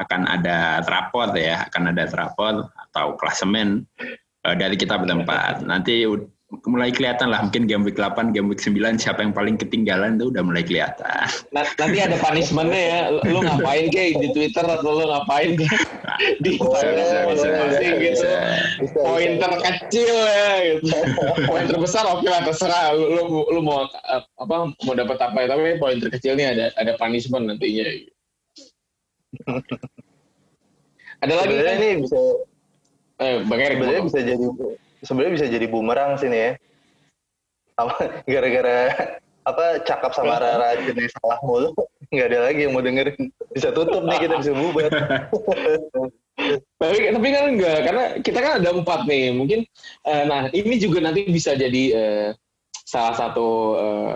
akan 0.00 0.24
ada 0.24 0.80
rapor 0.88 1.30
ya, 1.36 1.68
akan 1.68 1.92
ada 1.92 2.08
rapor 2.16 2.66
atau 2.90 3.14
klasemen 3.20 3.84
uh, 4.48 4.54
dari 4.56 4.74
kita 4.80 4.96
berempat. 4.96 5.60
Nanti 5.62 6.08
mulai 6.66 6.90
kelihatan 6.90 7.30
lah 7.30 7.46
mungkin 7.46 7.70
game 7.70 7.86
week 7.86 7.94
8, 7.94 8.34
game 8.34 8.50
week 8.50 8.58
9 8.58 8.98
siapa 8.98 9.22
yang 9.22 9.30
paling 9.30 9.54
ketinggalan 9.54 10.18
itu 10.18 10.34
udah 10.34 10.42
mulai 10.42 10.66
kelihatan. 10.66 11.30
Nah, 11.54 11.62
nanti 11.78 11.98
ada 12.02 12.18
punishmentnya 12.18 12.82
ya. 12.82 13.00
Lu, 13.22 13.38
ngapain 13.38 13.86
kayak 13.94 14.18
di 14.18 14.28
Twitter 14.34 14.66
atau 14.66 14.90
lu 14.98 15.04
ngapain 15.06 15.54
kayak 15.54 15.80
di 16.44 16.58
Instagram 16.58 17.96
gitu. 18.02 18.26
Poin 18.98 19.30
terkecil 19.38 20.16
ya 20.26 20.50
gitu. 20.74 20.90
Poin 21.46 21.64
terbesar 21.70 22.04
oke 22.10 22.26
lah 22.26 22.42
terserah 22.42 22.98
lu, 22.98 23.06
lu, 23.14 23.22
lu 23.54 23.60
mau 23.62 23.86
uh, 23.86 24.22
apa 24.42 24.74
mau 24.74 24.94
dapat 24.98 25.18
apa 25.22 25.36
ya 25.46 25.46
tapi 25.54 25.78
poin 25.78 26.02
terkecilnya 26.02 26.46
ada 26.50 26.66
ada 26.74 26.92
punishment 26.98 27.46
nantinya. 27.46 27.86
gitu. 27.86 28.10
Ada 31.20 31.32
lagi 31.36 31.46
Sebenarnya 31.52 31.74
kan? 31.76 31.82
ini 31.84 31.90
bisa 32.04 32.20
Eh, 33.20 33.44
Bang 33.44 33.60
Erik, 33.60 33.76
sebenarnya 33.76 34.04
bisa 34.08 34.20
jadi 34.24 34.46
sebenarnya 35.04 35.32
bisa 35.36 35.46
jadi 35.52 35.66
bumerang 35.68 36.16
sih 36.16 36.32
nih 36.32 36.40
ya. 36.40 36.52
Apa 37.76 37.96
gara-gara 38.32 38.78
apa 39.44 39.64
cakap 39.84 40.12
sama 40.16 40.40
Rara 40.40 40.76
jenis 40.84 41.12
salah 41.16 41.40
mulu 41.44 41.72
nggak 42.12 42.28
ada 42.28 42.38
lagi 42.50 42.60
yang 42.68 42.76
mau 42.76 42.84
dengerin 42.84 43.32
bisa 43.56 43.72
tutup 43.72 44.04
nih 44.04 44.28
kita 44.28 44.36
bisa 44.36 44.52
bubar 44.52 44.92
Tapi, 46.80 47.12
tapi 47.12 47.28
kan 47.36 47.52
enggak, 47.52 47.78
karena 47.84 48.04
kita 48.24 48.38
kan 48.40 48.52
ada 48.64 48.72
empat 48.72 49.04
nih. 49.04 49.28
Mungkin, 49.36 49.60
eh, 50.08 50.24
nah 50.24 50.48
ini 50.56 50.80
juga 50.80 51.04
nanti 51.04 51.28
bisa 51.28 51.52
jadi 51.52 51.84
eh, 51.92 52.28
salah 52.88 53.12
satu 53.12 53.48
eh, 53.76 54.14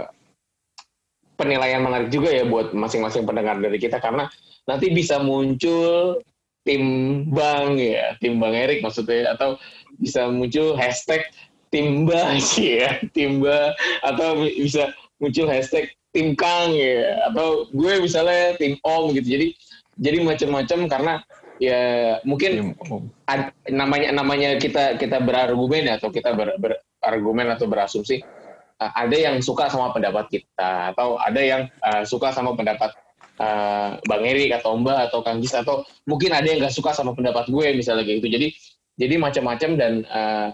penilaian 1.36 1.84
menarik 1.84 2.08
juga 2.08 2.32
ya 2.32 2.48
buat 2.48 2.72
masing-masing 2.72 3.28
pendengar 3.28 3.60
dari 3.60 3.76
kita 3.76 4.00
karena 4.00 4.24
nanti 4.64 4.92
bisa 4.92 5.20
muncul 5.20 6.20
tim 6.64 6.84
Bang 7.28 7.76
ya, 7.76 8.16
tim 8.18 8.40
Bang 8.40 8.56
Erik 8.56 8.80
maksudnya 8.80 9.36
atau 9.36 9.60
bisa 10.00 10.26
muncul 10.32 10.74
hashtag 10.74 11.28
Timba 11.74 12.38
sih 12.54 12.78
ya, 12.78 13.02
Timba 13.10 13.74
atau 14.06 14.46
bisa 14.46 14.94
muncul 15.18 15.50
hashtag 15.50 15.90
tim 16.14 16.38
Kang 16.38 16.70
ya. 16.70 17.26
Atau 17.26 17.66
gue 17.74 17.98
misalnya 17.98 18.54
tim 18.54 18.78
Om 18.78 19.10
gitu. 19.18 19.34
Jadi 19.34 19.48
jadi 19.98 20.18
macam-macam 20.22 20.78
karena 20.86 21.14
ya 21.62 21.82
mungkin 22.26 22.74
ad- 23.30 23.54
namanya 23.70 24.10
namanya 24.10 24.58
kita 24.58 24.98
kita 24.98 25.22
berargumen 25.22 25.86
atau 25.86 26.10
kita 26.10 26.34
ber- 26.34 26.58
berargumen 26.58 27.46
atau 27.54 27.70
berasumsi 27.70 28.26
uh, 28.82 28.92
ada 28.98 29.14
yang 29.14 29.38
suka 29.38 29.70
sama 29.70 29.94
pendapat 29.94 30.26
kita 30.34 30.90
atau 30.90 31.14
ada 31.22 31.38
yang 31.38 31.70
uh, 31.78 32.02
suka 32.02 32.34
sama 32.34 32.58
pendapat 32.58 32.90
uh, 33.40 33.98
Bang 34.06 34.22
Erik 34.22 34.54
atau 34.54 34.78
Mbak 34.78 34.98
atau 35.10 35.18
Kang 35.24 35.38
Gis 35.42 35.54
atau 35.54 35.82
mungkin 36.06 36.34
ada 36.34 36.46
yang 36.46 36.62
nggak 36.62 36.74
suka 36.74 36.94
sama 36.94 37.14
pendapat 37.16 37.50
gue 37.50 37.66
misalnya 37.74 38.06
kayak 38.06 38.22
gitu. 38.22 38.28
Jadi 38.30 38.48
jadi 38.94 39.14
macam-macam 39.18 39.70
dan 39.74 39.92
uh, 40.06 40.48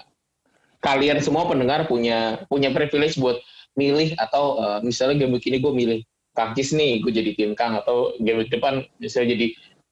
kalian 0.80 1.20
semua 1.20 1.44
pendengar 1.44 1.84
punya 1.84 2.40
punya 2.48 2.72
privilege 2.72 3.20
buat 3.20 3.36
milih 3.76 4.16
atau 4.16 4.58
uh, 4.58 4.78
misalnya 4.80 5.24
game 5.24 5.36
week 5.36 5.46
ini 5.46 5.60
gue 5.60 5.72
milih 5.72 6.00
Kang 6.32 6.56
Gis 6.56 6.72
nih 6.72 7.04
gue 7.04 7.12
jadi 7.12 7.30
tim 7.36 7.52
Kang 7.52 7.76
atau 7.76 8.16
game 8.22 8.46
depan 8.48 8.86
misalnya 9.02 9.34
jadi 9.34 9.46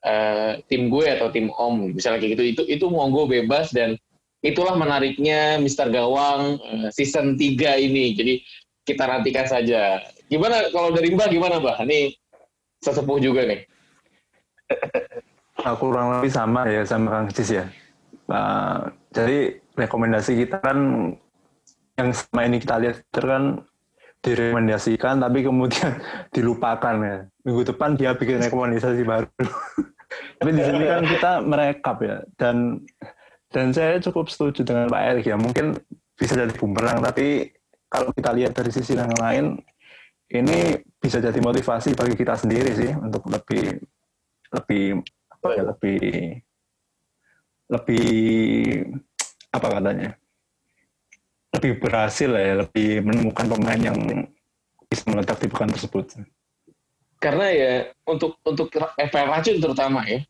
eh, 0.07 0.52
tim 0.71 0.87
gue 0.87 1.02
atau 1.18 1.35
tim 1.35 1.50
Om 1.50 1.99
misalnya 1.99 2.23
kayak 2.23 2.38
gitu. 2.38 2.45
Itu 2.47 2.62
itu 2.71 2.87
monggo 2.87 3.26
bebas 3.26 3.75
dan 3.75 3.99
itulah 4.47 4.78
menariknya 4.78 5.59
Mister 5.59 5.90
Gawang 5.90 6.62
season 6.95 7.35
3 7.35 7.59
ini. 7.83 8.14
Jadi 8.14 8.35
kita 8.87 9.04
nantikan 9.04 9.50
saja. 9.50 9.99
Gimana 10.30 10.71
kalau 10.71 10.95
dari 10.95 11.11
Mbak 11.11 11.28
gimana 11.35 11.59
Mbak? 11.59 11.76
Ini 11.90 12.00
sesepuh 12.85 13.18
juga 13.18 13.44
nih 13.44 13.66
Nah, 15.58 15.75
kurang 15.75 16.06
lebih 16.18 16.30
sama 16.30 16.70
ya 16.70 16.87
sama 16.87 17.08
Kang 17.11 17.28
Cis 17.35 17.50
ya. 17.50 17.66
Nah, 18.30 18.92
jadi 19.11 19.58
rekomendasi 19.75 20.38
kita 20.47 20.62
kan 20.62 20.78
yang 21.99 22.08
selama 22.14 22.42
ini 22.47 22.56
kita 22.62 22.75
lihat 22.78 22.97
kan 23.11 23.66
direkomendasikan 24.23 25.18
tapi 25.18 25.42
kemudian 25.42 25.99
dilupakan 26.35 26.94
ya. 27.02 27.18
Minggu 27.42 27.62
depan 27.66 27.99
dia 27.99 28.14
bikin 28.14 28.38
rekomendasi 28.38 29.02
baru. 29.02 29.28
tapi 30.38 30.50
di 30.54 30.62
sini 30.62 30.85
kan 30.87 31.02
kita 31.04 31.30
merekap 31.44 31.97
ya 32.00 32.16
dan 32.40 32.80
dan 33.52 33.75
saya 33.76 34.00
cukup 34.00 34.30
setuju 34.30 34.62
dengan 34.62 34.87
Pak 34.87 35.02
Erik 35.02 35.26
ya. 35.26 35.37
Mungkin 35.37 35.75
bisa 36.14 36.38
jadi 36.38 36.54
bumerang 36.54 37.02
tapi 37.02 37.50
kalau 37.90 38.14
kita 38.14 38.30
lihat 38.37 38.52
dari 38.54 38.70
sisi 38.70 38.94
yang 38.94 39.11
lain 39.18 39.58
ini 40.28 40.76
bisa 40.99 41.23
jadi 41.23 41.38
motivasi 41.38 41.95
bagi 41.95 42.14
kita 42.19 42.35
sendiri 42.35 42.71
sih 42.75 42.90
untuk 42.99 43.26
lebih 43.31 43.78
lebih 44.50 44.85
apa 45.31 45.49
ya 45.55 45.62
lebih 45.62 46.00
lebih 47.69 48.09
apa 49.55 49.67
katanya 49.78 50.11
lebih 51.55 51.73
berhasil 51.81 52.31
ya 52.31 52.52
lebih 52.67 53.02
menemukan 53.07 53.47
pemain 53.49 53.81
yang 53.81 53.99
bisa 54.88 55.05
meletak 55.09 55.38
di 55.45 55.49
pekan 55.52 55.71
tersebut. 55.73 56.23
Karena 57.19 57.47
ya 57.50 57.73
untuk 58.07 58.38
untuk 58.47 58.73
FPL 58.97 59.28
racun 59.28 59.57
terutama 59.59 60.07
ya 60.07 60.21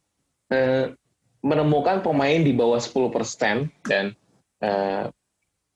eh, 0.51 0.95
menemukan 1.45 2.03
pemain 2.03 2.41
di 2.43 2.51
bawah 2.57 2.81
10% 2.81 3.69
dan 3.87 4.15
eh, 4.63 5.05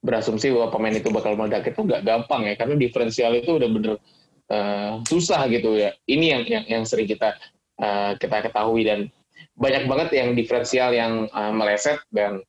berasumsi 0.02 0.50
bahwa 0.50 0.68
pemain 0.74 0.96
itu 0.98 1.08
bakal 1.14 1.38
meledak 1.38 1.70
itu 1.70 1.78
nggak 1.78 2.02
gampang 2.02 2.42
ya 2.50 2.54
karena 2.58 2.74
diferensial 2.74 3.32
itu 3.38 3.54
udah 3.54 3.68
bener 3.70 3.94
eh, 4.52 4.92
susah 5.08 5.48
gitu 5.48 5.80
ya. 5.80 5.96
Ini 6.04 6.26
yang 6.36 6.42
yang, 6.44 6.64
yang 6.68 6.82
sering 6.84 7.08
kita 7.08 7.34
eh, 7.80 8.12
kita 8.20 8.52
ketahui 8.52 8.84
dan 8.84 9.08
banyak 9.56 9.88
banget 9.88 10.08
yang 10.16 10.36
diferensial 10.36 10.92
yang 10.92 11.26
eh, 11.32 11.52
meleset 11.52 11.98
dan 12.12 12.44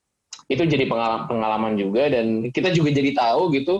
itu 0.51 0.67
jadi 0.67 0.85
pengalaman 0.91 1.25
pengalaman 1.31 1.73
juga 1.79 2.11
dan 2.11 2.51
kita 2.51 2.75
juga 2.75 2.91
jadi 2.91 3.15
tahu 3.15 3.55
gitu 3.55 3.79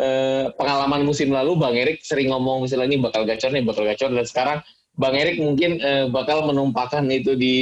eh, 0.00 0.46
pengalaman 0.54 1.04
musim 1.04 1.34
lalu 1.34 1.58
Bang 1.58 1.76
Erik 1.76 2.00
sering 2.00 2.32
ngomong 2.32 2.64
misalnya 2.64 2.94
ini 2.94 2.98
bakal 3.02 3.26
gacor 3.28 3.50
nih 3.52 3.64
bakal 3.66 3.84
gacor. 3.84 4.10
Dan 4.14 4.24
sekarang 4.24 4.58
Bang 4.96 5.14
Erik 5.16 5.38
mungkin 5.38 5.78
eh, 5.80 6.06
bakal 6.08 6.48
menumpahkan 6.48 7.04
itu 7.12 7.36
di 7.36 7.56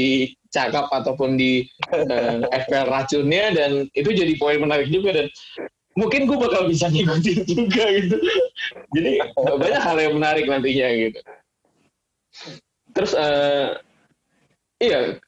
cakap 0.49 0.89
ataupun 0.89 1.37
di 1.37 1.67
eh, 1.93 2.41
FPL 2.45 2.89
racunnya 2.89 3.45
dan 3.53 3.71
itu 3.93 4.11
jadi 4.15 4.33
poin 4.41 4.59
menarik 4.59 4.89
juga 4.89 5.13
dan 5.13 5.27
mungkin 5.99 6.31
gue 6.31 6.39
bakal 6.39 6.71
bisa 6.71 6.87
ngikutin 6.87 7.43
juga 7.43 7.85
gitu. 7.99 8.17
Jadi 8.95 9.11
banyak 9.35 9.83
hal 9.83 9.97
yang 9.99 10.15
menarik 10.15 10.47
nantinya 10.47 10.89
gitu. 10.95 11.21
Terus 12.95 13.13
eh, 13.19 13.69
iya 14.79 15.19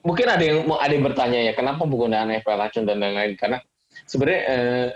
mungkin 0.00 0.26
ada 0.32 0.40
yang 0.40 0.64
mau 0.64 0.80
ada 0.80 0.96
yang 0.96 1.04
bertanya 1.04 1.40
ya 1.44 1.52
kenapa 1.52 1.84
penggunaan 1.84 2.32
FPL 2.40 2.56
racun 2.56 2.88
dan 2.88 3.04
lain-lain? 3.04 3.36
Karena 3.36 3.60
sebenarnya 4.08 4.42
eh, 4.48 4.88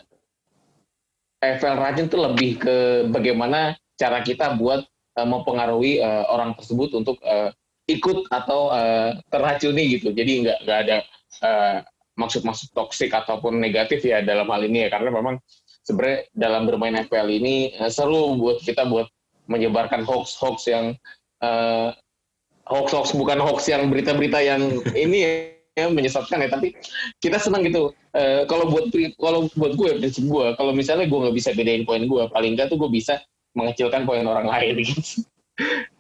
FPL 1.61 1.77
racun 1.77 2.09
itu 2.09 2.19
lebih 2.19 2.51
ke 2.57 2.77
bagaimana 3.13 3.77
cara 4.01 4.25
kita 4.25 4.57
buat 4.57 4.89
eh, 5.21 5.29
mempengaruhi 5.29 6.01
eh, 6.01 6.25
orang 6.33 6.57
tersebut 6.57 6.97
untuk 6.97 7.21
eh, 7.21 7.53
ikut 7.93 8.33
atau 8.33 8.73
eh, 8.73 9.21
terracuni 9.29 10.01
gitu. 10.01 10.17
Jadi 10.17 10.49
nggak 10.49 10.59
nggak 10.65 10.81
ada 10.89 10.99
maksud-maksud 12.15 12.71
toksik 12.75 13.11
ataupun 13.11 13.59
negatif 13.59 14.03
ya 14.07 14.23
dalam 14.23 14.47
hal 14.51 14.63
ini 14.67 14.87
ya. 14.87 14.89
Karena 14.91 15.11
memang 15.11 15.39
sebenarnya 15.85 16.27
dalam 16.35 16.65
bermain 16.65 16.95
FPL 17.07 17.29
ini 17.31 17.75
eh, 17.75 17.91
seru 17.91 18.39
buat 18.39 18.63
kita 18.63 18.87
buat 18.89 19.11
menyebarkan 19.51 20.07
hoax-hoax 20.07 20.71
yang 20.71 20.95
eh, 21.43 21.89
hoax-hoax 22.71 23.13
bukan 23.19 23.39
hoax 23.43 23.69
yang 23.69 23.93
berita-berita 23.93 24.41
yang 24.41 24.63
ini 24.97 25.51
ya 25.75 25.91
menyesatkan 25.91 26.41
ya. 26.41 26.49
Tapi 26.49 26.73
kita 27.19 27.37
senang 27.43 27.67
gitu. 27.67 27.93
Eh, 28.15 28.47
kalau 28.47 28.71
buat 28.71 28.89
kalau 29.19 29.51
buat 29.59 29.75
gue 29.75 29.91
prinsip 29.99 30.25
gue 30.31 30.47
kalau 30.55 30.71
misalnya 30.71 31.11
gue 31.11 31.19
nggak 31.19 31.37
bisa 31.37 31.51
bedain 31.53 31.83
poin 31.83 32.07
gue 32.07 32.23
paling 32.31 32.55
nggak 32.55 32.71
tuh 32.71 32.79
gue 32.79 32.91
bisa 32.91 33.19
mengecilkan 33.59 34.07
poin 34.07 34.23
orang 34.23 34.47
lain. 34.47 34.81
gitu 34.87 35.27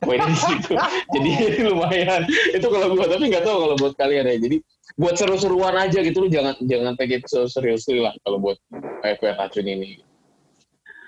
poin 0.02 0.20
di 0.24 0.36
situ. 0.36 0.74
Jadi 1.14 1.30
lumayan. 1.62 2.26
Itu 2.50 2.66
kalau 2.70 2.94
buat 2.94 3.08
tapi 3.10 3.30
nggak 3.30 3.44
tahu 3.46 3.56
kalau 3.68 3.76
buat 3.78 3.94
kalian 3.94 4.26
ya. 4.26 4.36
Jadi 4.38 4.56
buat 4.94 5.14
seru-seruan 5.18 5.74
aja 5.74 5.98
gitu 6.02 6.26
lu 6.26 6.28
jangan 6.30 6.54
jangan 6.62 6.94
take 6.94 7.18
it 7.18 7.24
so 7.26 7.50
seriously 7.50 7.98
lah 7.98 8.14
kalau 8.22 8.38
buat 8.38 8.58
FPL 9.02 9.38
Racun 9.38 9.66
ini. 9.66 9.98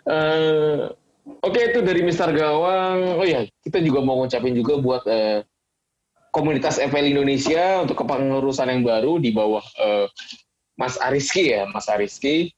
Eh, 0.06 0.90
Oke 1.42 1.74
itu 1.74 1.82
dari 1.82 2.06
Mister 2.06 2.30
Gawang. 2.30 3.18
Oh 3.18 3.26
ya 3.26 3.42
kita 3.66 3.82
juga 3.82 3.98
mau 3.98 4.22
ngucapin 4.22 4.54
juga 4.54 4.78
buat 4.78 5.02
eh, 5.10 5.42
komunitas 6.30 6.78
FPL 6.78 7.18
Indonesia 7.18 7.82
untuk 7.82 8.06
kepengurusan 8.06 8.70
yang 8.70 8.82
baru 8.86 9.18
di 9.18 9.34
bawah 9.34 9.64
eh, 9.82 10.06
Mas 10.78 10.94
Ariski 11.02 11.50
ya, 11.50 11.66
Mas 11.66 11.90
Ariski. 11.90 12.54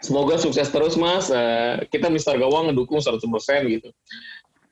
Semoga 0.00 0.40
sukses 0.40 0.72
terus 0.72 0.96
Mas. 0.96 1.28
Eh, 1.28 1.84
kita 1.92 2.08
Mister 2.08 2.40
Gawang 2.40 2.72
ngedukung 2.72 3.04
100% 3.04 3.20
gitu. 3.68 3.88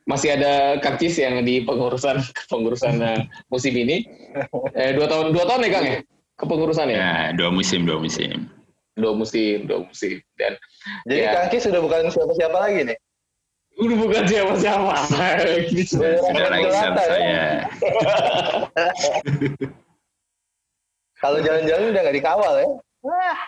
Masih 0.03 0.35
ada 0.35 0.83
Kang 0.83 0.99
Cis 0.99 1.15
yang 1.17 1.41
di 1.43 1.63
pengurusan 1.63 2.19
pengurusan 2.51 2.99
eh, 2.99 3.21
musim 3.49 3.71
ini. 3.73 4.03
Eh, 4.75 4.93
dua 4.93 5.07
tahun 5.07 5.31
dua 5.31 5.45
tahun 5.47 5.63
ya 5.63 5.71
Kang 5.71 5.87
ya 5.87 5.97
kepengurusan 6.35 6.87
ya. 6.91 6.97
Ya, 6.99 7.13
dua 7.33 7.55
musim, 7.55 7.87
dua 7.87 8.03
musim. 8.03 8.51
Dua 8.93 9.15
musim, 9.15 9.63
dua 9.65 9.87
musim. 9.87 10.19
Dan 10.35 10.59
Jadi 11.07 11.21
Ya. 11.23 11.33
Kaki 11.39 11.63
sudah 11.63 11.79
bukan 11.79 12.11
siapa-siapa 12.11 12.59
lagi 12.59 12.83
nih. 12.85 12.99
udah 13.73 13.97
bukan 13.97 14.23
siapa-siapa. 14.27 14.95
Ini 15.71 15.83
sudah- 15.87 16.19
Sudah 16.21 16.47
lagi 16.51 16.65
Gelatan, 16.67 16.93
ya? 16.93 17.01
saya. 17.01 17.47
Kalau 21.17 21.39
jalan-jalan 21.39 21.85
udah 21.89 22.01
nggak 22.03 22.17
dikawal 22.19 22.53
ya. 22.59 22.67
Wah, 23.03 23.39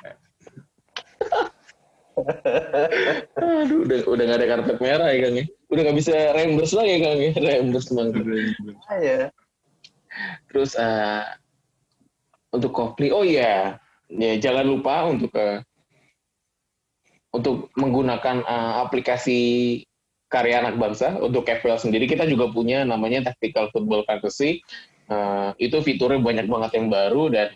Aduh, 3.34 3.82
udah 3.82 3.99
udah 4.06 4.25
gak 4.25 4.38
ada 4.38 4.46
karpet 4.49 4.78
merah 4.78 5.08
ya 5.11 5.18
Kang 5.20 5.34
ya. 5.34 5.44
Udah 5.75 5.83
gak 5.90 5.99
bisa 5.99 6.14
reimburse 6.38 6.75
lagi 6.78 7.02
Kang 7.02 7.19
ya, 7.19 7.33
reimburse 7.50 7.90
Bang. 7.90 8.14
ya. 9.02 9.28
Terus 10.47 10.78
eh, 10.78 11.25
untuk 12.54 12.71
Kopli, 12.71 13.11
oh 13.11 13.26
iya, 13.26 13.83
ya 14.07 14.33
jangan 14.38 14.62
lupa 14.71 15.11
untuk 15.11 15.35
eh, 15.35 15.59
untuk 17.35 17.75
menggunakan 17.75 18.47
eh, 18.47 18.75
aplikasi 18.87 19.40
karya 20.31 20.62
anak 20.62 20.78
bangsa 20.78 21.14
untuk 21.23 21.47
FPL 21.47 21.78
sendiri 21.78 22.11
kita 22.11 22.26
juga 22.26 22.50
punya 22.50 22.83
namanya 22.83 23.31
Tactical 23.31 23.71
Football 23.75 24.07
Fantasy. 24.07 24.62
Eh, 25.11 25.50
itu 25.59 25.76
fiturnya 25.83 26.23
banyak 26.23 26.47
banget 26.47 26.71
yang 26.78 26.87
baru 26.88 27.28
dan 27.28 27.49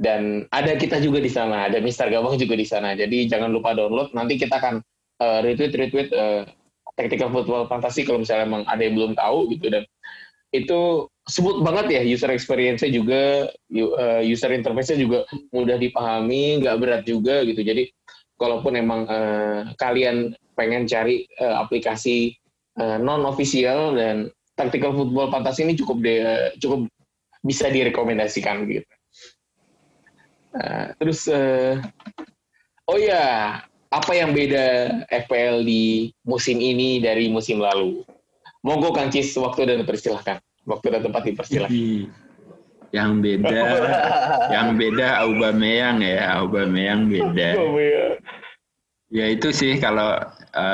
dan 0.00 0.48
ada 0.48 0.80
kita 0.80 0.96
juga 0.96 1.20
di 1.20 1.28
sana, 1.28 1.68
ada 1.68 1.76
Mister 1.84 2.08
Gabang 2.08 2.40
juga 2.40 2.56
di 2.56 2.64
sana. 2.64 2.96
Jadi 2.96 3.28
jangan 3.28 3.52
lupa 3.52 3.76
download. 3.76 4.16
Nanti 4.16 4.40
kita 4.40 4.56
akan 4.56 4.80
eh, 5.20 5.38
retweet 5.44 5.72
retweet 5.76 6.08
eh, 6.10 6.42
Tactical 6.98 7.30
Football 7.30 7.66
Fantasy 7.70 8.02
kalau 8.06 8.22
misalnya 8.22 8.46
emang 8.46 8.62
ada 8.66 8.82
yang 8.82 8.94
belum 8.96 9.12
tahu 9.14 9.50
gitu 9.54 9.66
dan 9.70 9.84
itu 10.50 11.06
smooth 11.30 11.62
banget 11.62 11.86
ya 11.94 12.02
user 12.02 12.30
experience-nya 12.34 12.90
juga 12.90 13.50
eh, 13.70 14.22
user 14.26 14.50
interface-nya 14.50 14.98
juga 14.98 15.18
mudah 15.54 15.78
dipahami 15.78 16.58
nggak 16.62 16.78
berat 16.82 17.02
juga 17.06 17.46
gitu. 17.46 17.62
Jadi 17.62 17.90
kalaupun 18.34 18.74
emang 18.74 19.06
eh, 19.06 19.70
kalian 19.78 20.34
pengen 20.58 20.90
cari 20.90 21.26
eh, 21.38 21.56
aplikasi 21.56 22.34
non 22.80 23.28
official 23.28 23.92
dan 23.92 24.32
tactical 24.56 24.96
football 24.96 25.28
fantasy 25.28 25.68
ini 25.68 25.76
cukup 25.76 26.00
de- 26.00 26.54
cukup 26.62 26.88
bisa 27.44 27.68
direkomendasikan 27.68 28.64
gitu. 28.68 28.88
Eh, 30.50 30.86
terus 30.98 31.30
eh, 31.30 31.78
oh 32.90 32.98
ya 32.98 33.58
apa 33.90 34.14
yang 34.14 34.30
beda 34.30 34.66
FPL 35.10 35.66
di 35.66 36.14
musim 36.22 36.62
ini 36.62 37.02
dari 37.02 37.26
musim 37.26 37.58
lalu 37.58 38.06
Monggo 38.60 38.92
Kang 38.92 39.08
Cis, 39.08 39.32
waktu 39.40 39.72
dan 39.72 39.76
dipersilahkan. 39.80 40.36
Waktu 40.68 40.86
dan 40.92 41.00
tempat 41.08 41.22
dipersilahkan. 41.24 41.72
Yang 42.92 43.10
beda, 43.24 43.60
yang 44.54 44.68
beda 44.76 45.06
Aubameyang 45.24 46.04
ya, 46.04 46.36
Aubameyang 46.36 47.08
beda. 47.08 47.56
Ya 49.10 49.26
itu 49.32 49.48
sih 49.50 49.80
kalau 49.80 50.20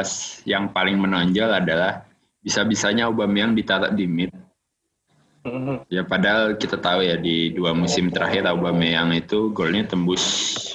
s- 0.03 0.43
yang 0.43 0.75
paling 0.75 0.99
menonjol 0.99 1.47
adalah 1.47 2.05
bisa-bisanya 2.43 3.07
Aubameyang 3.07 3.55
ditaruh 3.55 3.95
di 3.95 4.05
mid. 4.11 4.35
Ya 5.87 6.03
padahal 6.03 6.59
kita 6.59 6.83
tahu 6.83 7.07
ya 7.07 7.15
di 7.15 7.55
dua 7.55 7.71
musim 7.71 8.11
terakhir 8.11 8.51
Aubameyang 8.51 9.15
itu 9.15 9.55
golnya 9.55 9.87
tembus 9.87 10.27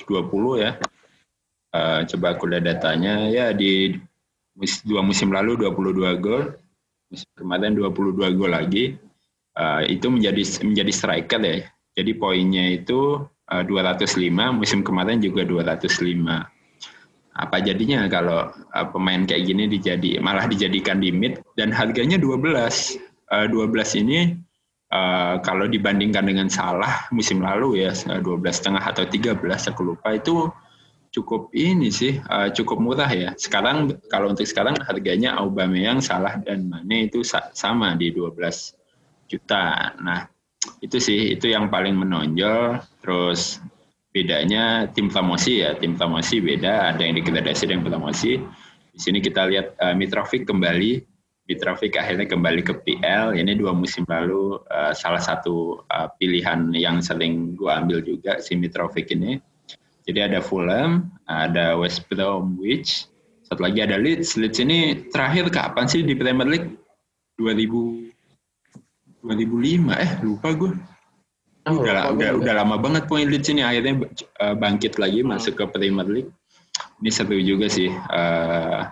20 0.08 0.64
ya. 0.64 0.80
Eh, 1.72 2.00
coba 2.16 2.36
aku 2.36 2.52
lihat 2.52 2.68
datanya. 2.68 3.28
Ya 3.32 3.56
di 3.56 3.96
dua 4.84 5.02
musim 5.02 5.32
lalu 5.32 5.56
22 5.56 6.20
gol, 6.20 6.52
musim 7.08 7.30
kemarin 7.40 7.74
22 7.74 8.36
gol 8.36 8.52
lagi. 8.52 9.00
Eh, 9.56 9.82
itu 9.92 10.08
menjadi 10.12 10.44
menjadi 10.68 10.92
striker 10.92 11.42
ya. 11.44 11.58
Jadi 11.96 12.12
poinnya 12.16 12.66
itu 12.72 13.24
eh, 13.52 13.64
205, 13.64 14.52
musim 14.56 14.84
kemarin 14.84 15.20
juga 15.20 15.48
205 15.48 16.62
apa 17.32 17.64
jadinya 17.64 18.12
kalau 18.12 18.52
uh, 18.52 18.88
pemain 18.92 19.24
kayak 19.24 19.48
gini 19.48 19.64
dijadi 19.72 20.20
malah 20.20 20.52
dijadikan 20.52 21.00
di 21.00 21.16
mid? 21.16 21.40
Dan 21.56 21.72
harganya 21.72 22.20
12 22.20 23.00
Uh, 23.32 23.48
12 23.48 24.04
ini 24.04 24.36
uh, 24.92 25.40
kalau 25.40 25.64
dibandingkan 25.64 26.28
dengan 26.28 26.52
salah 26.52 27.08
musim 27.16 27.40
lalu 27.40 27.88
ya 27.88 27.96
uh, 28.12 28.20
12 28.20 28.44
setengah 28.52 28.84
atau 28.84 29.08
13 29.08 29.40
aku 29.72 29.82
lupa 29.88 30.20
itu 30.20 30.52
cukup 31.12 31.52
ini 31.52 31.92
sih 31.92 32.18
uh, 32.18 32.50
cukup 32.56 32.80
murah 32.80 33.12
ya. 33.12 33.36
Sekarang 33.36 34.00
kalau 34.08 34.32
untuk 34.32 34.48
sekarang 34.48 34.80
harganya 34.80 35.36
Aubameyang 35.38 36.00
salah 36.00 36.40
dan 36.40 36.72
Mane 36.72 37.12
itu 37.12 37.22
sa- 37.22 37.52
sama 37.52 37.94
di 38.00 38.16
12 38.16 38.32
juta. 39.28 39.92
Nah 40.00 40.26
itu 40.80 40.98
sih 40.98 41.36
itu 41.36 41.52
yang 41.52 41.68
paling 41.68 42.00
menonjol. 42.00 42.80
Terus 43.04 43.60
bedanya 44.12 44.88
tim 44.92 45.12
promosi 45.12 45.62
ya 45.62 45.76
tim 45.76 46.00
promosi 46.00 46.40
beda. 46.40 46.96
Ada 46.96 47.04
yang 47.04 47.20
degradasi 47.20 47.68
dan 47.68 47.84
promosi 47.84 48.40
di 48.92 49.00
sini 49.00 49.20
kita 49.20 49.52
lihat 49.52 49.76
uh, 49.84 49.96
Mitrovic 49.96 50.48
kembali. 50.48 51.12
Mitrovic 51.52 52.00
akhirnya 52.00 52.32
kembali 52.32 52.64
ke 52.64 52.74
PL 52.88 53.36
ini 53.36 53.60
dua 53.60 53.76
musim 53.76 54.08
lalu 54.08 54.56
uh, 54.72 54.96
salah 54.96 55.20
satu 55.20 55.84
uh, 55.92 56.08
pilihan 56.16 56.72
yang 56.72 57.04
sering 57.04 57.60
gua 57.60 57.84
ambil 57.84 58.00
juga 58.00 58.40
si 58.40 58.56
Mitrovic 58.56 59.12
ini 59.12 59.51
jadi 60.08 60.32
ada 60.32 60.40
Fulham 60.42 61.10
ada 61.30 61.78
West 61.78 62.06
Bromwich 62.10 63.08
satu 63.46 63.68
lagi 63.68 63.84
ada 63.84 64.00
Leeds 64.00 64.40
Leeds 64.40 64.60
ini 64.64 65.10
terakhir 65.12 65.52
kapan 65.52 65.86
sih 65.90 66.02
di 66.06 66.16
Premier 66.16 66.48
League 66.48 66.70
2000 67.38 68.12
2005 69.22 69.30
eh 70.02 70.12
lupa 70.26 70.50
gue 70.58 70.72
Oh, 71.70 71.78
udah, 71.78 72.10
lupa 72.10 72.18
udah, 72.18 72.30
udah 72.42 72.54
lama 72.58 72.76
banget 72.82 73.06
poin 73.06 73.30
Leeds 73.30 73.54
ini 73.54 73.62
akhirnya 73.62 74.10
uh, 74.42 74.58
bangkit 74.58 74.98
lagi 74.98 75.22
masuk 75.22 75.62
ke 75.62 75.66
Premier 75.70 76.10
League. 76.10 76.34
Ini 77.06 77.10
seru 77.14 77.38
juga 77.38 77.70
sih 77.70 77.86
uh, 77.94 78.90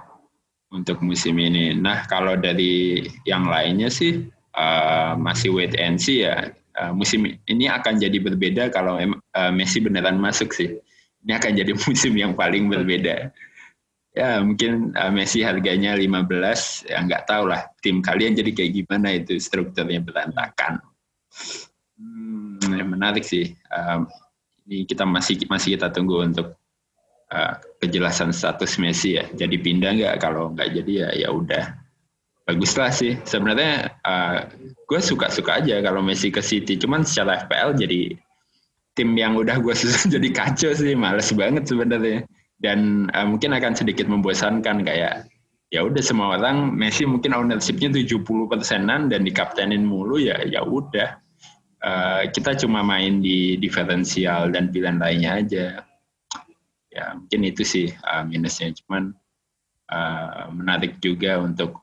untuk 0.69 1.01
musim 1.01 1.41
ini. 1.41 1.73
Nah 1.73 2.05
kalau 2.05 2.37
dari 2.37 3.01
yang 3.25 3.49
lainnya 3.49 3.89
sih 3.89 4.21
uh, 4.53 5.17
masih 5.17 5.49
wait 5.49 5.73
and 5.81 5.97
see 5.97 6.21
ya. 6.21 6.53
Uh, 6.77 6.93
musim 6.93 7.25
ini 7.49 7.65
akan 7.65 7.97
jadi 7.97 8.21
berbeda 8.21 8.69
kalau 8.69 9.01
uh, 9.01 9.51
Messi 9.51 9.81
beneran 9.81 10.21
masuk 10.21 10.53
sih. 10.53 10.77
Ini 11.23 11.33
akan 11.35 11.51
jadi 11.55 11.71
musim 11.85 12.13
yang 12.15 12.33
paling 12.35 12.67
berbeda. 12.71 13.31
Ya 14.17 14.41
mungkin 14.41 14.91
uh, 14.97 15.13
Messi 15.13 15.45
harganya 15.45 15.93
15, 15.93 16.89
ya 16.89 16.97
nggak 17.05 17.29
tahu 17.29 17.53
lah 17.53 17.69
tim 17.79 18.01
kalian 18.01 18.33
jadi 18.33 18.51
kayak 18.51 18.71
gimana 18.83 19.15
itu 19.15 19.37
strukturnya 19.37 20.01
berantakan. 20.01 20.81
Hmm, 21.99 22.57
ya 22.73 22.83
menarik 22.83 23.21
sih. 23.21 23.53
Um, 23.69 24.09
ini 24.65 24.85
kita 24.89 25.05
masih 25.05 25.45
masih 25.45 25.77
kita 25.77 25.93
tunggu 25.93 26.25
untuk 26.25 26.57
uh, 27.29 27.53
kejelasan 27.79 28.33
status 28.33 28.81
Messi 28.81 29.17
ya. 29.17 29.29
Jadi 29.29 29.55
pindah 29.61 29.91
nggak? 29.93 30.15
Kalau 30.19 30.51
nggak 30.53 30.69
jadi 30.81 30.93
ya 31.05 31.09
ya 31.27 31.29
udah. 31.29 31.65
Baguslah 32.49 32.89
sih. 32.89 33.13
Sebenarnya 33.29 33.93
uh, 34.01 34.49
gue 34.89 34.99
suka-suka 34.99 35.61
aja 35.61 35.85
kalau 35.85 36.01
Messi 36.01 36.33
ke 36.33 36.41
City. 36.41 36.81
Cuman 36.81 37.05
secara 37.05 37.45
FPL 37.45 37.77
jadi 37.77 38.17
tim 38.99 39.15
yang 39.15 39.39
udah 39.39 39.63
gue 39.63 39.71
susun 39.71 40.11
jadi 40.19 40.27
kacau 40.35 40.75
sih. 40.75 40.91
Males 40.99 41.31
banget 41.31 41.71
sebenarnya. 41.71 42.27
Dan 42.59 43.07
uh, 43.15 43.23
mungkin 43.23 43.55
akan 43.55 43.71
sedikit 43.71 44.11
membosankan 44.11 44.83
kayak 44.83 45.31
ya 45.71 45.79
udah 45.79 46.03
semua 46.03 46.35
orang 46.35 46.75
Messi 46.75 47.07
mungkin 47.07 47.31
ownership-nya 47.31 47.95
70 47.95 48.19
persenan 48.51 49.07
dan 49.07 49.23
dikaptenin 49.23 49.87
mulu 49.87 50.19
ya 50.19 50.35
ya 50.43 50.67
udah 50.67 51.23
Uh, 51.79 52.27
kita 52.35 52.59
cuma 52.59 52.83
main 52.83 53.23
di 53.23 53.55
diferensial 53.55 54.51
dan 54.51 54.67
pilihan 54.67 54.99
lainnya 54.99 55.39
aja. 55.39 55.65
Ya 56.91 57.15
mungkin 57.15 57.47
itu 57.47 57.63
sih 57.63 57.87
uh, 58.03 58.27
minusnya. 58.27 58.75
Cuman 58.83 59.15
uh, 59.87 60.51
menarik 60.51 60.99
juga 60.99 61.39
untuk 61.39 61.79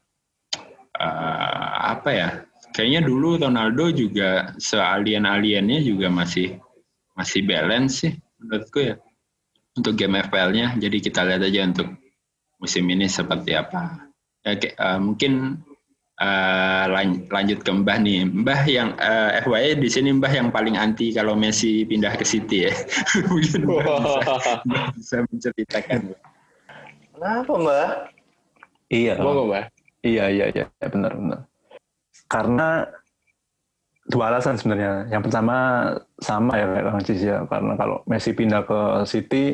uh, 1.00 1.96
apa 1.96 2.10
ya? 2.12 2.28
Kayaknya 2.76 3.08
dulu 3.08 3.40
Ronaldo 3.40 3.88
juga 3.88 4.52
sealien-aliennya 4.60 5.80
juga 5.80 6.12
masih 6.12 6.60
masih 7.16 7.42
balance 7.48 8.04
sih 8.04 8.12
menurutku 8.38 8.78
ya 8.84 8.94
untuk 9.76 9.96
game 9.96 10.20
FPL-nya. 10.24 10.76
Jadi 10.80 10.96
kita 11.00 11.24
lihat 11.24 11.42
aja 11.44 11.60
untuk 11.68 11.88
musim 12.60 12.84
ini 12.88 13.08
seperti 13.08 13.56
apa. 13.56 14.08
Ya, 14.46 14.54
uh, 14.78 15.00
mungkin 15.02 15.60
uh, 16.20 16.84
lanjut 17.32 17.60
ke 17.60 17.70
Mbah 17.70 17.98
nih. 18.00 18.24
Mbah 18.24 18.62
yang 18.68 18.96
uh, 18.96 19.36
FYI 19.44 19.80
di 19.80 19.88
sini 19.92 20.10
Mbah 20.16 20.32
yang 20.32 20.48
paling 20.48 20.76
anti 20.80 21.12
kalau 21.12 21.36
Messi 21.36 21.84
pindah 21.84 22.16
ke 22.16 22.24
City 22.24 22.68
ya. 22.68 22.72
Mungkin 23.28 23.68
Mbah 23.68 23.84
bisa, 23.84 24.52
Mbah 24.64 24.84
bisa 24.96 25.16
menceritakan. 25.28 26.00
Kenapa 27.16 27.52
Mbah? 27.52 27.88
Iya. 28.88 29.14
Mbah. 29.20 29.66
Iya, 30.06 30.30
iya, 30.30 30.46
iya, 30.54 30.66
benar, 30.86 31.18
benar. 31.18 31.40
Karena 32.30 32.86
dua 34.06 34.30
alasan 34.30 34.54
sebenarnya. 34.58 35.10
Yang 35.10 35.22
pertama 35.30 35.56
sama 36.22 36.52
ya 36.58 36.66
kayak 36.70 36.84
Kang 36.86 37.04
Cis 37.04 37.20
ya, 37.22 37.38
karena 37.46 37.72
kalau 37.74 37.96
Messi 38.06 38.30
pindah 38.32 38.62
ke 38.62 38.80
City, 39.06 39.44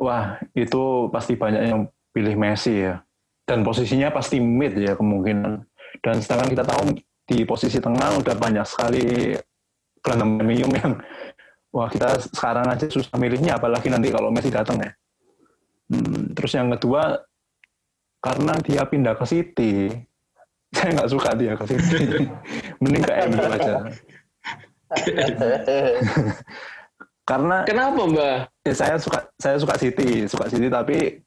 wah 0.00 0.40
itu 0.56 1.08
pasti 1.12 1.36
banyak 1.36 1.62
yang 1.62 1.80
pilih 2.10 2.34
Messi 2.36 2.84
ya. 2.84 3.04
Dan 3.44 3.60
posisinya 3.60 4.08
pasti 4.08 4.40
mid 4.40 4.76
ya 4.80 4.96
kemungkinan. 4.96 5.52
Dan 6.00 6.16
sedangkan 6.18 6.48
kita 6.50 6.64
tahu 6.64 6.96
di 7.24 7.44
posisi 7.44 7.80
tengah 7.80 8.20
udah 8.20 8.34
banyak 8.36 8.66
sekali 8.68 9.36
gelandang 10.04 10.36
premium 10.36 10.70
yang 10.76 10.92
wah 11.72 11.88
kita 11.88 12.20
sekarang 12.36 12.68
aja 12.68 12.84
susah 12.92 13.16
milihnya 13.16 13.56
apalagi 13.56 13.88
nanti 13.88 14.12
kalau 14.12 14.28
Messi 14.32 14.52
datang 14.52 14.80
ya. 14.80 14.92
Hmm, 15.92 16.32
terus 16.32 16.52
yang 16.56 16.72
kedua 16.72 17.20
karena 18.24 18.56
dia 18.64 18.88
pindah 18.88 19.14
ke 19.20 19.24
City, 19.28 19.92
saya 20.74 20.90
nggak 21.00 21.10
suka 21.10 21.30
dia 21.38 21.52
ke 21.54 21.64
City. 21.70 22.26
Mending 22.82 23.02
ke 23.06 23.12
MU 23.30 23.38
aja. 23.40 23.74
Karena 27.24 27.64
Kenapa, 27.64 28.04
Mbak? 28.04 28.36
ya 28.68 28.74
saya 28.76 28.94
suka 29.00 29.24
saya 29.40 29.56
suka 29.56 29.74
City, 29.80 30.28
suka 30.28 30.44
City 30.44 30.68
tapi 30.68 31.24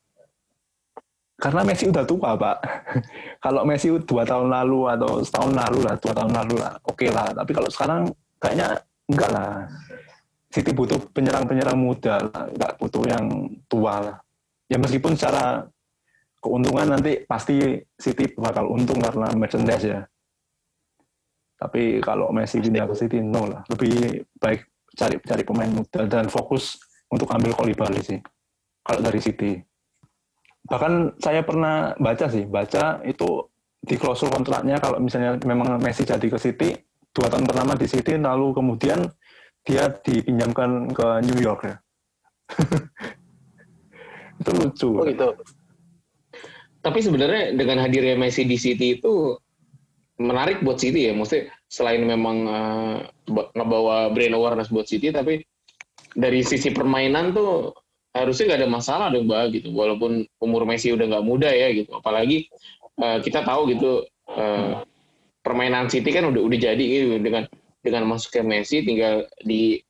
karena 1.37 1.61
Messi 1.61 1.89
udah 1.89 2.05
tua 2.05 2.33
pak. 2.33 2.57
kalau 3.45 3.61
Messi 3.65 3.93
dua 4.05 4.25
tahun 4.25 4.49
lalu 4.49 4.89
atau 4.93 5.21
setahun 5.21 5.53
lalu 5.53 5.79
lah, 5.85 5.95
dua 6.01 6.13
tahun 6.13 6.33
lalu 6.33 6.55
lah, 6.57 6.73
oke 6.85 6.97
okay 6.97 7.09
lah. 7.13 7.29
Tapi 7.33 7.51
kalau 7.53 7.69
sekarang 7.69 8.01
kayaknya 8.41 8.77
enggak 9.09 9.29
lah. 9.33 9.51
City 10.47 10.71
butuh 10.71 10.97
penyerang-penyerang 11.13 11.77
muda 11.77 12.23
lah, 12.23 12.45
enggak 12.49 12.71
butuh 12.81 13.03
yang 13.05 13.25
tua 13.69 13.93
lah. 14.01 14.17
Ya 14.69 14.77
meskipun 14.81 15.13
secara 15.13 15.65
keuntungan 16.47 16.95
nanti 16.95 17.27
pasti 17.27 17.75
City 17.99 18.31
bakal 18.39 18.71
untung 18.71 19.03
karena 19.03 19.27
merchandise 19.35 19.83
ya. 19.83 20.01
Tapi 21.59 21.99
kalau 21.99 22.31
Messi 22.31 22.63
pindah 22.63 22.87
ke 22.87 22.95
City, 22.95 23.19
no 23.19 23.49
lah. 23.49 23.61
Lebih 23.67 24.23
baik 24.39 24.63
cari 24.95 25.19
cari 25.19 25.43
pemain 25.43 25.67
muda 25.67 26.07
dan 26.07 26.31
fokus 26.31 26.79
untuk 27.11 27.27
ambil 27.35 27.51
Koulibaly 27.51 27.99
sih. 27.99 28.19
Kalau 28.85 29.03
dari 29.03 29.19
City. 29.19 29.59
Bahkan 30.67 31.19
saya 31.19 31.43
pernah 31.43 31.91
baca 31.99 32.31
sih, 32.31 32.47
baca 32.47 33.03
itu 33.03 33.51
di 33.83 33.95
klausul 33.99 34.31
kontraknya 34.31 34.79
kalau 34.79 35.03
misalnya 35.03 35.35
memang 35.43 35.75
Messi 35.83 36.07
jadi 36.07 36.23
ke 36.23 36.39
City, 36.39 36.71
dua 37.11 37.27
tahun 37.27 37.43
pertama 37.43 37.75
di 37.75 37.87
City, 37.89 38.15
lalu 38.15 38.55
kemudian 38.55 39.03
dia 39.67 39.91
dipinjamkan 39.91 40.87
ke 40.95 41.07
New 41.27 41.39
York 41.43 41.67
ya. 41.67 41.75
itu 44.39 44.51
lucu. 44.53 44.89
Oh 44.93 45.03
gitu. 45.03 45.29
Tapi 46.87 47.03
sebenarnya 47.03 47.51
dengan 47.51 47.83
hadirnya 47.83 48.15
Messi 48.15 48.47
di 48.47 48.55
City 48.55 48.95
itu 48.95 49.35
menarik 50.23 50.63
buat 50.63 50.79
City 50.79 51.11
ya. 51.11 51.13
Maksudnya 51.13 51.51
selain 51.67 52.07
memang 52.07 52.37
uh, 52.47 52.97
ngebawa 53.27 54.15
brand 54.15 54.39
awareness 54.39 54.71
buat 54.71 54.87
City, 54.87 55.11
tapi 55.11 55.43
dari 56.15 56.47
sisi 56.47 56.71
permainan 56.71 57.35
tuh 57.35 57.75
harusnya 58.15 58.55
nggak 58.55 58.59
ada 58.63 58.71
masalah 58.71 59.07
dong 59.11 59.27
Mbak 59.27 59.43
gitu. 59.59 59.69
Walaupun 59.75 60.23
umur 60.39 60.63
Messi 60.63 60.95
udah 60.95 61.11
nggak 61.11 61.27
muda 61.27 61.51
ya 61.51 61.75
gitu. 61.75 61.91
Apalagi 61.91 62.47
uh, 63.03 63.19
kita 63.19 63.43
tahu 63.43 63.67
gitu 63.75 64.07
uh, 64.31 64.79
permainan 65.43 65.91
City 65.91 66.15
kan 66.15 66.23
udah 66.31 66.39
udah 66.39 66.59
jadi 66.71 66.79
gitu 66.79 67.19
dengan 67.19 67.51
dengan 67.83 68.07
masuknya 68.07 68.47
Messi 68.47 68.79
tinggal 68.87 69.27
di 69.43 69.83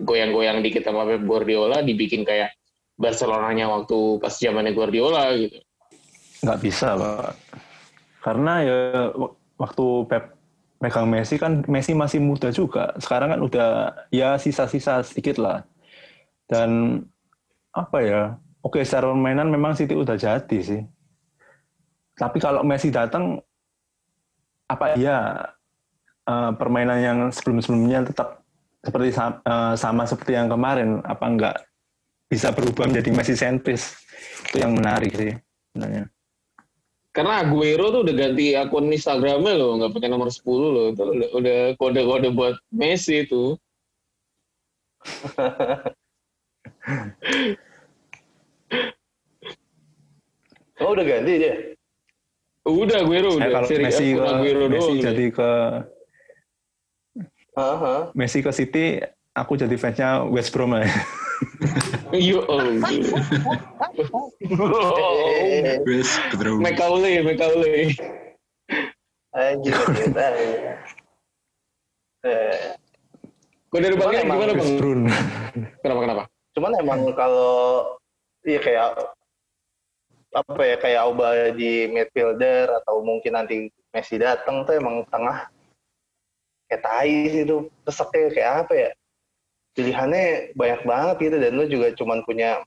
goyang-goyang 0.00 0.64
dikit 0.64 0.88
sama 0.88 1.04
Pep 1.04 1.20
Guardiola 1.28 1.84
dibikin 1.84 2.24
kayak 2.24 2.56
Barcelonanya 2.96 3.68
waktu 3.68 4.16
pas 4.24 4.32
zamannya 4.32 4.72
Guardiola 4.72 5.36
gitu. 5.36 5.60
Nggak 6.40 6.60
bisa, 6.60 6.96
Pak. 6.96 7.32
Karena 8.20 8.52
ya 8.64 8.78
waktu 9.56 9.86
Pep 10.08 10.24
megang 10.80 11.08
Messi 11.08 11.36
kan 11.36 11.60
Messi 11.68 11.92
masih 11.92 12.20
muda 12.20 12.48
juga. 12.48 12.96
Sekarang 12.96 13.36
kan 13.36 13.40
udah 13.44 13.68
ya 14.08 14.36
sisa-sisa 14.40 15.04
sedikit 15.04 15.36
lah. 15.36 15.64
Dan 16.48 17.02
apa 17.72 17.98
ya? 18.00 18.22
Oke, 18.60 18.84
secara 18.84 19.08
permainan 19.12 19.48
memang 19.48 19.72
City 19.72 19.96
udah 19.96 20.16
jadi 20.16 20.58
sih. 20.60 20.84
Tapi 22.16 22.36
kalau 22.40 22.60
Messi 22.60 22.92
datang 22.92 23.40
apa 24.68 24.94
ya 24.94 25.50
permainan 26.30 26.98
yang 27.02 27.18
sebelum-sebelumnya 27.32 28.06
tetap 28.06 28.44
seperti 28.80 29.12
uh, 29.18 29.74
sama 29.76 30.06
seperti 30.06 30.38
yang 30.38 30.48
kemarin 30.48 31.02
apa 31.04 31.24
enggak 31.26 31.56
bisa 32.30 32.54
berubah 32.54 32.86
menjadi 32.86 33.10
Messi 33.12 33.34
sentris 33.34 33.98
itu 34.48 34.62
yang 34.62 34.72
menarik 34.72 35.10
sih 35.10 35.34
sebenarnya 35.72 36.06
karena 37.10 37.42
Aguero 37.42 37.90
tuh 37.90 38.00
udah 38.06 38.14
ganti 38.14 38.54
akun 38.54 38.86
Instagramnya 38.86 39.58
loh 39.58 39.82
nggak 39.82 39.92
pakai 39.98 40.10
nomor 40.10 40.30
10 40.30 40.46
loh. 40.46 40.84
Itu 40.94 41.02
udah, 41.34 41.74
kode-kode 41.74 42.30
buat 42.30 42.54
Messi 42.70 43.26
itu. 43.26 43.58
Oh 50.80 50.96
udah 50.96 51.04
ganti 51.04 51.32
dia? 51.36 51.54
Udah 52.64 53.04
Aguero 53.04 53.36
udah. 53.36 53.52
kalau 53.52 53.68
Seri, 53.68 53.84
Messi 53.84 54.16
ke 54.16 54.24
Aguero 54.24 54.64
Messi 54.72 54.92
doang, 54.96 55.04
jadi 55.04 55.26
ke 55.28 55.50
uh 57.52 57.76
-huh. 57.76 58.00
Messi 58.16 58.40
ke 58.40 58.48
City 58.48 59.04
aku 59.34 59.58
jadi 59.58 59.74
fansnya 59.78 60.26
West 60.26 60.50
Brom 60.54 60.74
ya 60.78 60.86
Yo, 62.12 62.44
oh. 62.44 62.60
West 65.88 66.20
Brom. 66.36 66.60
Mekaule, 66.60 67.24
Mekaule. 67.24 67.96
Anjir. 69.32 69.72
Eh. 72.20 72.76
Kok 73.72 73.80
dari 73.80 73.96
Bang 73.96 74.12
gimana 74.12 74.52
Bang? 74.52 74.72
Brun. 74.76 75.00
Kenapa 75.80 76.00
kenapa? 76.02 76.22
Cuman 76.58 76.72
emang 76.82 77.00
kalau 77.14 77.96
iya 78.42 78.60
kayak 78.60 78.88
apa 80.34 80.62
ya 80.62 80.76
kayak 80.76 81.00
Auba 81.06 81.54
di 81.54 81.88
midfielder 81.88 82.68
atau 82.82 83.00
mungkin 83.00 83.38
nanti 83.38 83.70
Messi 83.94 84.18
datang 84.18 84.66
tuh 84.66 84.76
emang 84.76 85.06
tengah 85.08 85.46
kayak 86.70 86.82
tai 86.82 87.30
sih 87.30 87.42
itu 87.42 87.66
keseknya 87.82 88.28
kayak 88.30 88.52
apa 88.66 88.72
ya 88.74 88.90
pilihannya 89.74 90.54
banyak 90.58 90.80
banget 90.82 91.16
gitu 91.22 91.36
dan 91.38 91.52
lu 91.54 91.64
juga 91.70 91.94
cuman 91.94 92.22
punya 92.26 92.62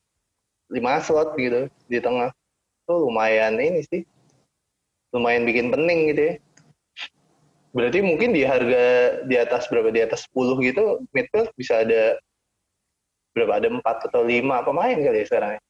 lima 0.71 0.99
slot 1.03 1.35
gitu 1.35 1.67
di 1.91 1.99
tengah. 1.99 2.31
Tuh 2.83 3.07
lumayan 3.07 3.59
ini 3.59 3.83
sih 3.87 4.03
lumayan 5.13 5.45
bikin 5.45 5.69
pening 5.69 6.11
gitu 6.11 6.21
ya. 6.21 6.35
Berarti 7.73 7.99
mungkin 8.05 8.37
di 8.37 8.45
harga 8.45 8.85
di 9.25 9.35
atas 9.37 9.65
berapa 9.69 9.89
di 9.89 10.01
atas 10.05 10.29
10 10.29 10.61
gitu 10.61 11.01
midfield 11.09 11.49
bisa 11.57 11.81
ada 11.81 12.17
berapa 13.33 13.57
ada 13.57 13.67
empat 13.69 14.09
atau 14.09 14.21
lima 14.21 14.61
pemain 14.61 14.93
kali 14.93 15.21
ya 15.21 15.25
sekarang 15.25 15.51
ya? 15.57 15.61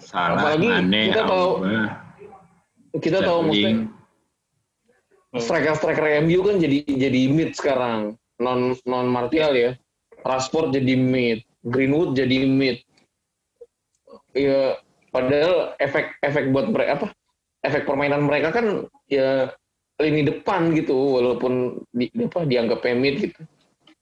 Salah 0.00 0.40
apalagi 0.40 0.66
aneh, 0.66 1.02
kita 1.12 1.22
tahu 1.28 1.48
kita 2.98 3.18
tahu 3.22 3.38
maksudnya 3.46 4.00
Hmm. 5.30 5.38
striker 5.38 5.78
striker 5.78 6.06
MU 6.26 6.42
kan 6.42 6.58
jadi 6.58 6.82
jadi 6.90 7.20
mid 7.30 7.54
sekarang. 7.54 8.18
Non 8.42 8.74
non 8.82 9.06
Martial 9.06 9.54
ya 9.54 9.70
Rashford 10.24 10.76
jadi 10.76 10.94
mid, 10.96 11.40
Greenwood 11.64 12.16
jadi 12.16 12.44
mid. 12.46 12.80
Ya, 14.36 14.78
padahal 15.10 15.74
efek 15.82 16.16
efek 16.22 16.54
buat 16.54 16.70
mereka 16.70 16.90
apa? 17.02 17.08
Efek 17.60 17.84
permainan 17.84 18.24
mereka 18.24 18.54
kan 18.54 18.88
ya 19.10 19.52
lini 20.00 20.24
depan 20.24 20.72
gitu, 20.72 20.96
walaupun 20.96 21.84
di, 21.92 22.08
apa 22.14 22.48
dianggap 22.48 22.80
mid 22.96 23.20
gitu. 23.20 23.40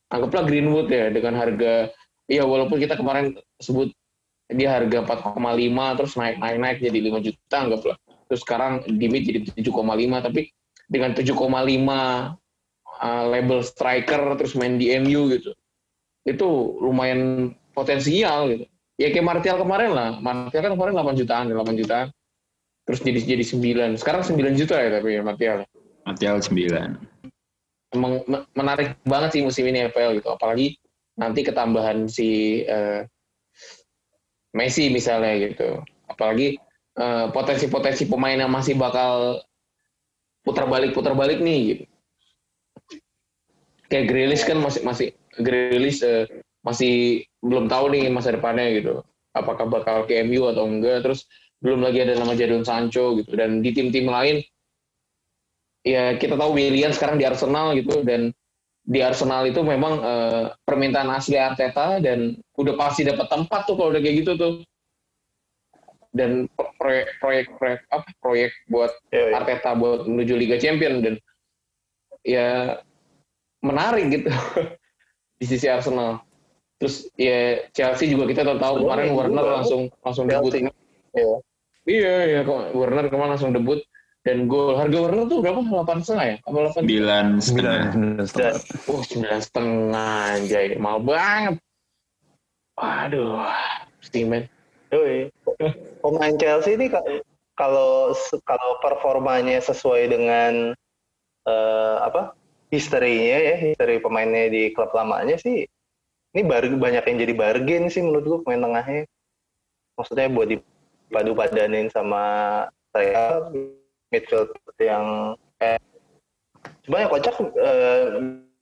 Anggaplah 0.08 0.46
Greenwood 0.48 0.88
ya 0.88 1.12
dengan 1.12 1.36
harga 1.36 1.92
ya 2.28 2.44
walaupun 2.44 2.80
kita 2.80 2.96
kemarin 2.96 3.36
sebut 3.60 3.92
dia 4.48 4.80
harga 4.80 5.04
4,5 5.04 5.36
terus 6.00 6.12
naik 6.16 6.36
naik 6.40 6.56
naik 6.56 6.78
jadi 6.80 6.98
5 7.12 7.26
juta 7.28 7.56
anggaplah. 7.60 7.96
Terus 8.28 8.40
sekarang 8.44 8.72
di 8.88 9.06
mid 9.08 9.24
jadi 9.28 9.40
7,5 9.44 10.24
tapi 10.24 10.48
dengan 10.88 11.12
7,5 11.12 11.36
uh, 11.36 13.24
label 13.28 13.60
striker 13.60 14.22
terus 14.40 14.56
main 14.56 14.80
di 14.80 14.92
MU 14.96 15.28
gitu 15.28 15.52
itu 16.28 16.48
lumayan 16.84 17.52
potensial 17.72 18.52
gitu. 18.52 18.64
Ya 18.98 19.14
kayak 19.14 19.26
Martial 19.26 19.56
kemarin 19.56 19.94
lah. 19.94 20.10
Martial 20.18 20.60
kan 20.60 20.72
kemarin 20.74 20.92
8 20.98 21.20
jutaan, 21.20 21.44
8 21.48 21.80
jutaan. 21.80 22.08
Terus 22.84 23.00
jadi 23.00 23.20
jadi 23.24 23.44
9. 23.44 24.00
Sekarang 24.00 24.22
9 24.26 24.58
juta 24.58 24.76
ya 24.76 24.98
tapi 24.98 25.16
ya 25.16 25.22
Martial. 25.24 25.58
Martial 26.04 26.36
9. 26.42 26.98
Emang 27.94 28.20
menarik 28.52 29.00
banget 29.08 29.38
sih 29.38 29.42
musim 29.46 29.64
ini 29.70 29.88
FPL 29.88 30.20
gitu. 30.20 30.28
Apalagi 30.28 30.76
nanti 31.16 31.40
ketambahan 31.46 32.10
si 32.10 32.62
uh, 32.68 33.06
Messi 34.52 34.90
misalnya 34.92 35.32
gitu. 35.40 35.80
Apalagi 36.10 36.58
potensi 36.98 37.70
potensi-potensi 37.70 38.10
pemain 38.10 38.34
yang 38.34 38.50
masih 38.50 38.74
bakal 38.74 39.38
putar 40.42 40.66
balik 40.66 40.90
putar 40.90 41.14
balik 41.14 41.38
nih 41.38 41.58
gitu. 41.70 41.84
Kayak 43.86 44.04
Grealish 44.10 44.42
kan 44.42 44.58
masih 44.58 44.82
masih 44.82 45.08
Grealish 45.38 46.02
eh, 46.02 46.26
masih 46.66 47.24
belum 47.40 47.70
tahu 47.70 47.94
nih 47.94 48.10
masa 48.10 48.34
depannya 48.34 48.66
gitu. 48.74 49.00
Apakah 49.32 49.70
bakal 49.70 50.04
ke 50.04 50.20
MU 50.26 50.50
atau 50.50 50.66
enggak. 50.66 51.06
Terus 51.06 51.24
belum 51.62 51.82
lagi 51.82 52.02
ada 52.02 52.18
nama 52.18 52.34
Jadon 52.34 52.66
Sancho 52.66 53.18
gitu. 53.18 53.34
Dan 53.38 53.62
di 53.62 53.70
tim-tim 53.72 54.06
lain 54.10 54.42
ya 55.86 56.18
kita 56.18 56.34
tahu 56.34 56.58
Willian 56.58 56.92
sekarang 56.92 57.16
di 57.16 57.24
Arsenal 57.24 57.74
gitu. 57.78 58.02
Dan 58.02 58.34
di 58.88 59.00
Arsenal 59.04 59.44
itu 59.46 59.60
memang 59.62 60.00
eh, 60.00 60.44
permintaan 60.64 61.12
asli 61.12 61.36
Arteta 61.36 62.00
dan 62.00 62.34
udah 62.56 62.74
pasti 62.74 63.04
dapat 63.04 63.28
tempat 63.28 63.68
tuh 63.68 63.76
kalau 63.78 63.94
udah 63.94 64.02
kayak 64.02 64.26
gitu 64.26 64.32
tuh. 64.34 64.54
Dan 66.08 66.48
proyek 66.80 67.20
proyek 67.20 67.46
proyek 67.60 67.80
apa? 67.92 68.08
Proyek 68.18 68.52
buat 68.72 68.90
Iya, 69.12 69.24
iya. 69.28 69.34
Arteta 69.38 69.76
buat 69.76 70.08
menuju 70.08 70.34
Liga 70.34 70.56
Champion 70.56 71.04
dan 71.04 71.14
ya 72.26 72.80
menarik 73.62 74.08
gitu 74.10 74.30
di 75.38 75.46
sisi 75.46 75.66
Arsenal. 75.70 76.20
Terus 76.78 77.10
ya 77.18 77.62
Chelsea 77.74 78.10
juga 78.10 78.30
kita 78.30 78.42
tahu 78.58 78.86
kemarin 78.86 79.14
Werner 79.14 79.42
juga. 79.42 79.54
langsung 79.62 79.82
langsung 80.02 80.24
debut. 80.30 80.52
Chelsea. 80.54 80.70
Iya. 81.14 81.34
Iya 81.88 82.14
iya 82.28 82.40
kok 82.44 82.76
Werner 82.76 83.06
kemarin 83.08 83.30
langsung 83.34 83.50
debut 83.50 83.80
dan 84.22 84.44
gol 84.46 84.76
harga 84.76 84.98
Werner 85.08 85.24
tuh 85.26 85.38
berapa? 85.42 85.62
Delapan 85.64 85.98
setengah 86.04 86.26
ya? 86.26 86.36
Apa 86.44 86.56
delapan? 86.60 86.80
Sembilan 86.84 87.24
Sembilan, 87.40 87.78
setengah. 87.80 87.90
sembilan 87.90 88.26
setengah. 88.28 88.54
Oh 88.92 89.02
sembilan 89.02 89.40
setengah 89.40 90.12
anjay 90.38 90.66
mahal 90.78 91.00
banget. 91.02 91.54
Waduh, 92.78 93.42
Steamen. 93.98 94.46
Yoi. 94.94 95.26
Pemain 95.98 96.34
Chelsea 96.38 96.78
ini 96.78 96.86
ka- 96.86 97.02
kalau 97.58 98.14
kalau 98.46 98.70
performanya 98.78 99.58
sesuai 99.58 100.14
dengan 100.14 100.70
eh, 101.42 101.96
apa 101.98 102.37
historinya 102.68 103.38
ya, 103.40 103.54
history 103.56 104.00
pemainnya 104.00 104.52
di 104.52 104.72
klub 104.76 104.92
lamanya 104.92 105.40
sih, 105.40 105.64
ini 106.36 106.42
bar- 106.44 106.68
banyak 106.68 107.04
yang 107.04 107.18
jadi 107.24 107.34
bargain 107.34 107.84
sih 107.88 108.04
menurut 108.04 108.24
gua 108.24 108.38
pemain 108.44 108.64
tengahnya. 108.68 109.02
Maksudnya 109.96 110.28
buat 110.30 110.48
dipadu 110.52 111.32
padanin 111.34 111.88
sama 111.90 112.22
saya 112.94 113.50
midfield 114.12 114.52
yang 114.78 115.34
eh, 115.60 115.80
cuma 116.86 117.02
yang 117.02 117.10
kocak 117.10 117.34
eh, 117.56 118.04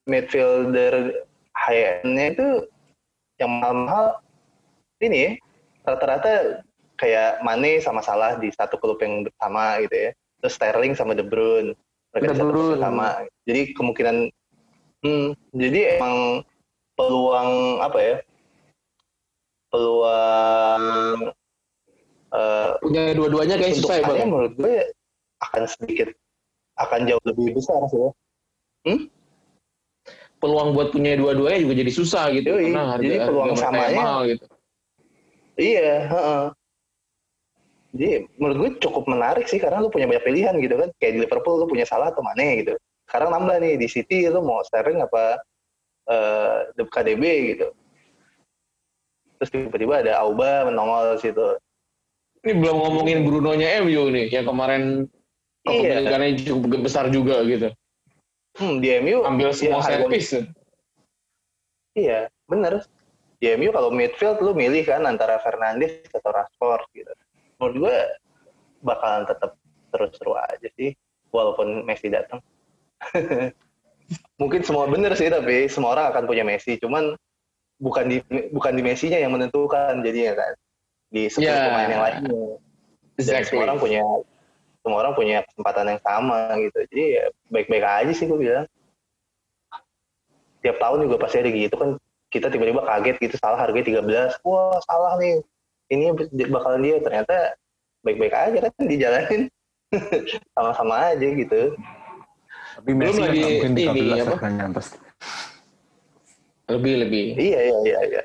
midfielder 0.06 1.26
high 1.54 2.00
end-nya 2.00 2.26
itu 2.32 2.48
yang 3.36 3.50
mahal-mahal 3.60 4.22
ini 5.02 5.16
ya, 5.18 5.30
rata-rata 5.84 6.64
kayak 6.96 7.44
Mane 7.44 7.84
sama 7.84 8.00
Salah 8.00 8.40
di 8.40 8.48
satu 8.48 8.80
klub 8.80 8.96
yang 9.04 9.28
sama 9.36 9.84
gitu 9.84 9.92
ya. 9.92 10.10
Terus 10.40 10.54
Sterling 10.56 10.94
sama 10.96 11.12
De 11.12 11.24
Bruyne 11.24 11.76
mereka 12.16 12.24
di 12.24 12.32
De 12.32 12.40
satu 12.40 12.48
klub 12.48 12.56
Bruyne. 12.56 12.72
yang 12.72 12.80
sama. 12.80 13.08
Jadi 13.44 13.60
kemungkinan 13.76 14.16
hmm, 15.04 15.26
jadi 15.52 15.80
emang 16.00 16.14
peluang 16.96 17.50
apa 17.78 17.98
ya? 18.00 18.16
Peluang 19.68 20.82
eh 22.32 22.70
Punya 22.80 23.02
dua-duanya 23.12 23.56
kayak 23.60 23.76
susah 23.76 23.96
ya 24.00 24.04
saya 24.04 24.16
bang. 24.16 24.28
menurut 24.32 24.52
gue 24.56 24.74
akan 25.44 25.62
sedikit 25.68 26.08
akan 26.76 27.00
jauh 27.04 27.22
lebih 27.28 27.52
besar 27.52 27.80
sih 27.86 28.00
ya. 28.00 28.10
Peluang 30.36 30.72
buat 30.72 30.92
punya 30.92 31.16
dua-duanya 31.16 31.60
juga 31.60 31.74
jadi 31.76 31.92
susah 31.92 32.28
gitu 32.32 32.48
Yoi, 32.52 32.68
karena 32.68 32.82
harga, 32.92 33.02
jadi 33.02 33.16
peluang 33.24 33.48
harga 33.52 33.62
samanya- 33.62 33.96
mahal 33.96 34.20
gitu. 34.28 34.44
Iya, 35.56 35.92
heeh. 36.12 36.42
Jadi 37.96 38.28
menurut 38.36 38.56
gue 38.60 38.70
cukup 38.84 39.08
menarik 39.08 39.48
sih 39.48 39.56
karena 39.56 39.80
lu 39.80 39.88
punya 39.88 40.04
banyak 40.04 40.20
pilihan 40.20 40.52
gitu 40.60 40.76
kan. 40.76 40.88
Kayak 41.00 41.12
di 41.16 41.20
Liverpool 41.24 41.64
lu 41.64 41.66
punya 41.66 41.88
Salah 41.88 42.12
atau 42.12 42.20
Mane 42.20 42.60
gitu. 42.60 42.76
Sekarang 43.08 43.32
nambah 43.32 43.56
nih 43.64 43.80
di 43.80 43.88
City 43.88 44.28
lu 44.28 44.44
mau 44.44 44.60
Sterling 44.60 45.00
apa 45.00 45.40
eh 46.06 46.58
KDB 46.76 47.22
gitu. 47.56 47.72
Terus 49.40 49.48
tiba-tiba 49.48 50.04
ada 50.04 50.20
Auba 50.20 50.68
menongol 50.68 51.16
situ. 51.16 51.56
Ini 52.44 52.52
belum 52.62 52.76
ngomongin 52.78 53.24
Bruno-nya 53.24 53.80
MU 53.82 54.12
nih 54.12 54.28
yang 54.30 54.44
kemarin 54.46 55.08
Iya. 55.66 55.98
kepemilikannya 55.98 56.30
cukup 56.46 56.80
besar 56.84 57.10
juga 57.10 57.42
gitu. 57.42 57.74
Hmm, 58.54 58.78
di 58.78 58.88
MU 59.02 59.26
Ambil 59.26 59.50
semua 59.50 59.82
ya, 59.82 59.84
set 59.84 59.98
harga- 59.98 60.12
piece. 60.14 60.38
Iya, 61.96 62.20
bener. 62.46 62.86
Di 63.42 63.52
MU 63.56 63.74
kalau 63.74 63.90
midfield 63.90 64.38
lu 64.40 64.54
milih 64.54 64.86
kan 64.86 65.04
antara 65.04 65.42
Fernandes 65.42 66.06
atau 66.08 66.30
Rashford 66.32 66.86
gitu. 66.94 67.12
Menurut 67.56 67.76
gue 67.80 67.96
bakalan 68.84 69.24
tetap 69.24 69.56
terus 69.92 70.12
seru 70.20 70.36
aja 70.36 70.68
sih, 70.76 70.92
walaupun 71.32 71.84
Messi 71.88 72.12
datang. 72.12 72.40
Mungkin 74.40 74.62
semua 74.62 74.86
bener 74.86 75.16
sih, 75.18 75.26
tapi 75.32 75.66
semua 75.66 75.96
orang 75.96 76.06
akan 76.14 76.24
punya 76.28 76.44
Messi. 76.46 76.76
Cuman 76.78 77.16
bukan 77.80 78.04
di 78.08 78.18
bukan 78.52 78.72
di 78.76 78.82
Messi-nya 78.84 79.18
yang 79.20 79.32
menentukan 79.34 80.00
jadinya 80.04 80.36
kan. 80.36 80.52
Di 81.10 81.32
sepuluh 81.32 81.50
Ya. 81.50 81.66
pemain 81.70 81.90
yang 81.90 82.02
lainnya. 82.04 82.30
Dan 83.16 83.20
Exactly. 83.20 83.48
semua 83.48 83.64
orang 83.72 83.78
punya 83.80 84.02
semua 84.84 84.98
orang 85.02 85.14
punya 85.16 85.36
kesempatan 85.50 85.86
yang 85.96 86.00
sama 86.04 86.40
gitu. 86.60 86.78
Jadi 86.92 87.04
ya 87.18 87.24
baik-baik 87.50 87.84
aja 87.84 88.12
sih 88.12 88.26
gue 88.28 88.38
bilang. 88.38 88.66
Tiap 90.60 90.76
tahun 90.82 91.08
juga 91.08 91.16
pasti 91.22 91.36
ada 91.40 91.50
gitu 91.50 91.74
kan 91.78 91.90
kita 92.30 92.50
tiba-tiba 92.50 92.82
kaget 92.82 93.16
gitu 93.22 93.34
salah 93.38 93.58
harganya 93.58 93.86
13. 93.86 94.42
Wah, 94.44 94.76
salah 94.84 95.14
nih. 95.18 95.40
Ini 95.86 96.04
bakalan 96.50 96.82
dia 96.82 96.96
ternyata 96.98 97.54
baik-baik 98.02 98.34
aja 98.34 98.58
kan 98.66 98.72
dijalanin. 98.82 99.42
Sama-sama 100.58 101.14
aja 101.14 101.26
gitu. 101.26 101.78
Tapi 102.76 102.90
Messi 102.92 103.16
kan 103.16 103.22
lagi 103.30 103.38
nggak 103.38 103.52
mungkin 103.54 103.72
ini, 103.72 103.84
13 104.20 104.26
apa? 104.26 104.68
pasti. 104.74 104.96
Lebih 106.66 106.94
lebih. 107.06 107.24
Iya, 107.38 107.60
iya, 107.70 107.78
iya, 107.86 108.00
iya. 108.10 108.22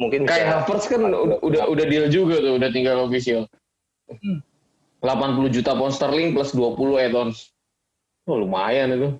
Mungkin 0.00 0.26
Kayak 0.26 0.66
Havertz 0.66 0.90
kan 0.90 1.06
udah, 1.06 1.38
udah 1.38 1.62
udah 1.70 1.84
deal 1.86 2.10
juga 2.10 2.42
tuh, 2.42 2.58
udah 2.58 2.68
tinggal 2.74 3.06
official. 3.06 3.46
80 5.02 5.54
juta 5.54 5.70
pound 5.78 5.94
sterling 5.94 6.34
plus 6.34 6.50
20 6.50 6.98
add-ons. 6.98 7.54
Oh, 8.26 8.38
lumayan 8.38 8.94
itu. 8.94 9.10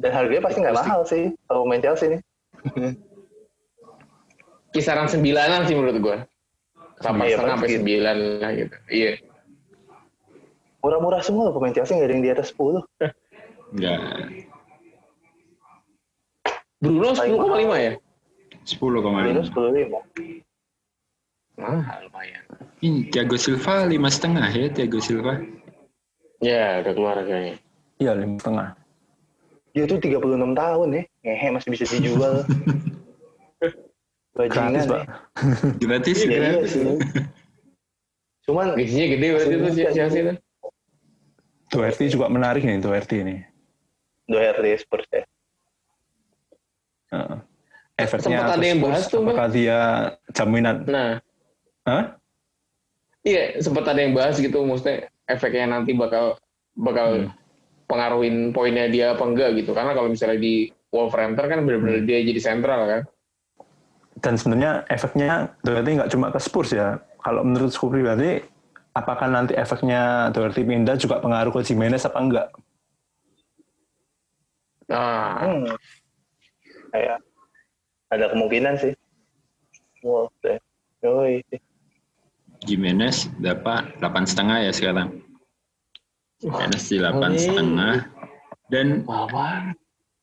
dan 0.00 0.16
harganya 0.16 0.48
pasti 0.48 0.58
nggak 0.64 0.78
mahal 0.80 1.00
sih 1.04 1.28
kalau 1.44 1.68
main 1.68 1.84
Chelsea 1.84 2.16
nih. 2.16 2.20
Kisaran 4.70 5.10
sembilanan 5.10 5.66
sih 5.66 5.74
menurut 5.74 5.98
gue. 5.98 6.16
Delapan 7.00 7.26
Iya, 7.26 7.36
setengah 7.40 7.56
sampai 7.56 7.70
sembilan 7.80 8.16
lah 8.38 8.50
gitu. 8.54 8.76
Iya. 8.92 9.12
Murah-murah 10.80 11.20
semua 11.24 11.42
loh 11.48 11.54
pemain 11.56 11.74
Chelsea 11.74 11.96
nggak 11.96 12.08
ada 12.08 12.14
yang 12.14 12.24
di 12.24 12.32
atas 12.32 12.48
10. 12.54 12.84
Enggak. 13.76 14.00
Bruno 16.80 17.12
10,5 17.12 17.76
ya? 17.76 17.92
10 18.64 18.64
Minus 18.64 19.02
kemarin. 19.04 19.32
10 19.44 20.48
Mahal 21.60 21.98
lumayan. 22.08 22.42
Ini 22.80 23.12
Thiago 23.12 23.36
Silva 23.36 23.84
lima 23.84 24.08
setengah 24.08 24.48
ya 24.48 24.72
Thiago 24.72 24.96
Silva. 24.96 25.44
Ya, 26.40 26.80
udah 26.80 26.92
keluar 26.96 27.20
kayaknya. 27.20 27.60
Iya, 28.00 28.16
lima 28.16 28.40
setengah. 28.40 28.68
Dia 29.76 29.84
tuh 29.84 30.00
36 30.00 30.56
tahun 30.56 30.88
ya. 30.96 31.02
Ngehe 31.20 31.48
masih 31.52 31.68
bisa 31.68 31.84
dijual. 31.92 32.40
Bajingan 34.30 34.70
Gratis, 34.72 34.84
ya. 34.84 34.90
Pak. 34.90 35.02
Gratis 35.82 36.16
Iya, 36.16 36.28
iya 36.28 36.38
gratis. 36.54 36.70
sih. 36.70 36.84
Cuman 38.46 38.66
Gajinya 38.74 39.06
gede 39.08 39.26
berarti 39.30 39.54
tuh 39.56 39.70
si 39.70 39.82
Chelsea 39.90 40.20
tuh. 40.24 40.36
Doherty 41.70 42.04
juga 42.08 42.26
menarik 42.26 42.62
nih, 42.62 42.78
Doherty 42.78 43.16
ini. 43.20 43.36
Doherty 44.26 44.70
Spurs 44.76 45.06
ya. 45.08 45.22
Heeh. 47.10 47.38
Efeknya 47.94 48.22
Sempat 48.40 48.56
ada 48.56 48.64
yang 48.64 48.80
bahas 48.80 49.04
tuh, 49.06 49.20
Bang. 49.20 49.28
apakah 49.28 49.46
dia 49.52 49.78
jaminan? 50.32 50.76
Nah, 50.88 51.10
Hah? 51.84 52.04
iya 53.20 53.60
sempat 53.60 53.84
ada 53.84 54.00
yang 54.00 54.16
bahas 54.16 54.40
gitu 54.40 54.64
maksudnya 54.64 55.04
efeknya 55.26 55.68
nanti 55.68 55.92
bakal 55.92 56.40
bakal 56.72 57.08
Hmm. 57.20 57.28
pengaruhin 57.84 58.56
poinnya 58.56 58.88
dia 58.88 59.12
apa 59.12 59.20
enggak 59.20 59.52
gitu. 59.54 59.76
Karena 59.76 59.92
kalau 59.92 60.08
misalnya 60.08 60.40
di 60.40 60.72
Wolverhampton 60.88 61.44
kan 61.44 61.60
benar-benar 61.60 62.00
dia 62.02 62.24
jadi 62.24 62.40
sentral 62.40 62.80
kan. 62.88 63.02
Dan 64.20 64.36
sebenarnya 64.36 64.84
efeknya 64.92 65.56
Doherty 65.64 65.96
nggak 65.96 66.12
cuma 66.12 66.28
ke 66.28 66.40
Spurs 66.40 66.76
ya. 66.76 67.00
Kalau 67.20 67.44
menurut 67.44 67.72
Sku 67.72 67.88
pribadi, 67.88 68.40
apakah 68.92 69.28
nanti 69.28 69.56
efeknya 69.56 70.28
Doherty 70.32 70.64
pindah 70.64 70.96
juga 71.00 71.20
pengaruh 71.20 71.52
ke 71.52 71.60
Jimenez 71.64 72.04
apa 72.04 72.18
enggak? 72.20 72.48
Nah, 74.90 75.38
Hmm. 75.40 75.70
Kayak 76.90 77.18
ada 78.10 78.26
kemungkinan 78.34 78.74
sih. 78.82 78.92
Ya. 80.02 80.58
Yoi. 81.06 81.40
Jimenez 82.66 83.30
dapat 83.40 83.96
delapan 84.02 84.24
setengah 84.26 84.58
ya 84.68 84.72
sekarang. 84.74 85.08
Jimenez 86.42 86.82
di 86.90 86.96
delapan 86.98 87.32
setengah 87.38 87.94
dan 88.68 88.86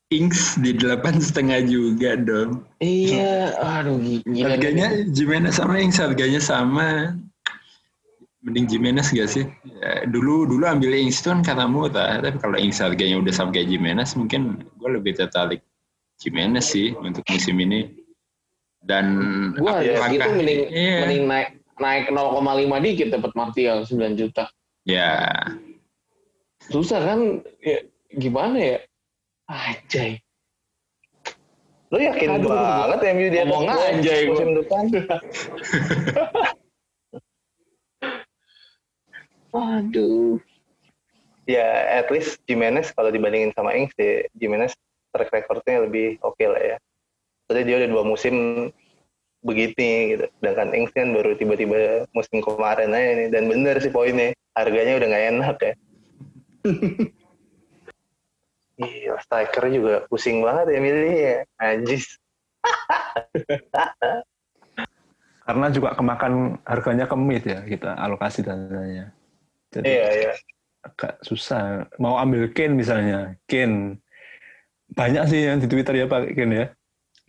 Ings 0.07 0.55
di 0.63 0.71
delapan 0.71 1.19
setengah 1.19 1.67
juga 1.67 2.15
dong. 2.15 2.63
Iya, 2.79 3.59
aduh 3.59 3.99
gi- 3.99 4.23
gila. 4.23 4.55
Harganya 4.55 4.87
Jimenez 5.11 5.59
sama 5.59 5.83
Ings 5.83 5.99
harganya 5.99 6.39
sama. 6.39 6.89
mending 8.37 8.63
Jimenez 8.71 9.11
gak 9.11 9.27
sih? 9.27 9.43
Ya, 9.67 10.07
dulu 10.07 10.47
dulu 10.47 10.63
ambil 10.63 10.95
Ings 10.95 11.19
itu 11.19 11.27
kan 11.27 11.43
kata 11.43 11.67
Muta, 11.67 12.23
tapi 12.23 12.39
kalau 12.39 12.55
Ings 12.55 12.79
harganya 12.79 13.19
udah 13.19 13.33
sampai 13.35 13.59
kayak 13.59 13.75
Jimenez, 13.75 14.15
mungkin 14.15 14.63
gue 14.79 14.87
lebih 14.87 15.19
tertarik 15.19 15.59
Jimenez 16.15 16.71
sih 16.71 16.95
untuk 16.95 17.27
musim 17.27 17.59
ini. 17.59 17.91
Dan 18.79 19.05
Gua 19.59 19.83
harga 19.83 19.91
apakah- 19.91 20.07
segitu 20.07 20.29
mending 20.31 20.61
Iya. 20.71 20.97
mending 21.03 21.23
naik 21.27 21.49
naik 21.75 22.05
0,5 22.07 22.79
dikit 22.79 23.07
dapat 23.11 23.31
Martial 23.35 23.83
9 23.83 24.15
juta. 24.15 24.47
ya 24.87 25.27
Susah 26.71 27.03
kan? 27.03 27.19
Ya, 27.59 27.83
gimana 28.15 28.55
ya? 28.55 28.77
Anjay. 29.47 30.19
Lu 31.87 32.03
yakin 32.03 32.29
Aduh. 32.35 32.51
banget 32.51 32.99
MU 33.15 33.27
di 33.31 33.39
atas 33.39 33.47
Ngomong 33.47 33.71
anjay 33.71 34.27
gua. 34.27 34.31
musim 34.35 34.49
depan? 34.59 34.83
Waduh. 39.55 40.37
ya 41.47 41.63
at 42.03 42.11
least 42.11 42.43
Jimenez 42.43 42.91
kalau 42.91 43.07
dibandingin 43.07 43.55
sama 43.55 43.71
Ings 43.71 43.95
ya 43.95 44.27
Jimenez 44.35 44.75
track 45.15 45.31
recordnya 45.31 45.87
lebih 45.87 46.19
oke 46.19 46.43
lah 46.43 46.59
ya. 46.59 46.77
Soalnya 47.47 47.63
dia 47.63 47.75
udah 47.79 47.89
dua 47.95 48.03
musim 48.03 48.35
begini 49.47 50.11
gitu. 50.11 50.27
Sedangkan 50.43 50.75
Ings 50.75 50.91
kan 50.91 51.15
baru 51.15 51.39
tiba-tiba 51.39 52.03
musim 52.11 52.43
kemarin 52.43 52.91
aja 52.91 53.11
nih. 53.15 53.27
Dan 53.31 53.47
bener 53.47 53.79
sih 53.79 53.87
poinnya. 53.87 54.35
Harganya 54.59 54.99
udah 54.99 55.07
nggak 55.07 55.25
enak 55.31 55.57
ya. 55.63 55.73
Iya, 58.77 59.17
striker 59.25 59.65
juga 59.73 60.05
pusing 60.05 60.45
banget 60.45 60.77
ya 60.77 60.79
milih 60.79 61.17
ya. 61.17 61.37
Anjis. 61.57 62.21
Karena 65.47 65.71
juga 65.71 65.95
kemakan 65.95 66.59
harganya 66.67 67.07
ke 67.09 67.15
mid 67.17 67.43
ya 67.47 67.63
kita 67.65 67.97
alokasi 67.97 68.45
dananya. 68.45 69.09
Jadi 69.73 69.87
Iya, 69.87 70.07
iya. 70.13 70.33
agak 70.85 71.23
susah. 71.25 71.89
Mau 71.97 72.21
ambil 72.21 72.51
Ken 72.53 72.77
misalnya, 72.77 73.33
Ken 73.49 73.97
banyak 74.93 75.23
sih 75.27 75.47
yang 75.47 75.57
di 75.59 75.67
Twitter 75.67 76.03
ya 76.03 76.05
pakai 76.05 76.35
Ken 76.37 76.51
ya, 76.53 76.65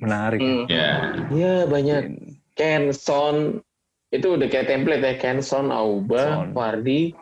menarik. 0.03 0.43
Hmm. 0.43 0.67
ya 0.69 0.91
Iya 1.33 1.55
banyak. 1.67 2.03
Ken. 2.05 2.17
Ken, 2.59 2.85
Son, 2.91 3.63
itu 4.11 4.27
udah 4.35 4.51
kayak 4.51 4.67
template 4.67 5.01
ya. 5.01 5.15
Ken, 5.17 5.39
Son, 5.39 5.71
Auba, 5.71 6.19
Son. 6.19 6.51
Wardi, 6.53 7.15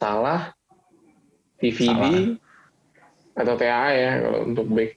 Salah, 0.00 0.56
TVD, 1.60 2.34
atau 3.32 3.54
TAA 3.54 3.88
ya 3.92 4.10
kalau 4.20 4.40
untuk 4.44 4.66
back. 4.68 4.90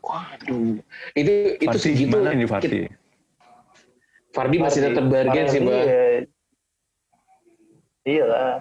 Waduh, 0.00 0.80
itu 1.12 1.32
itu 1.60 1.68
Fardi 1.68 1.78
segitu. 1.78 2.08
gimana 2.08 2.28
ini 2.32 2.46
Fardi? 2.48 2.88
Fardi 4.30 4.56
masih 4.58 4.80
tetap 4.82 5.04
bargain 5.06 5.46
sih, 5.46 5.60
Bang. 5.60 5.86
ya- 5.86 6.24
Iya 8.00 8.24
lah. 8.24 8.52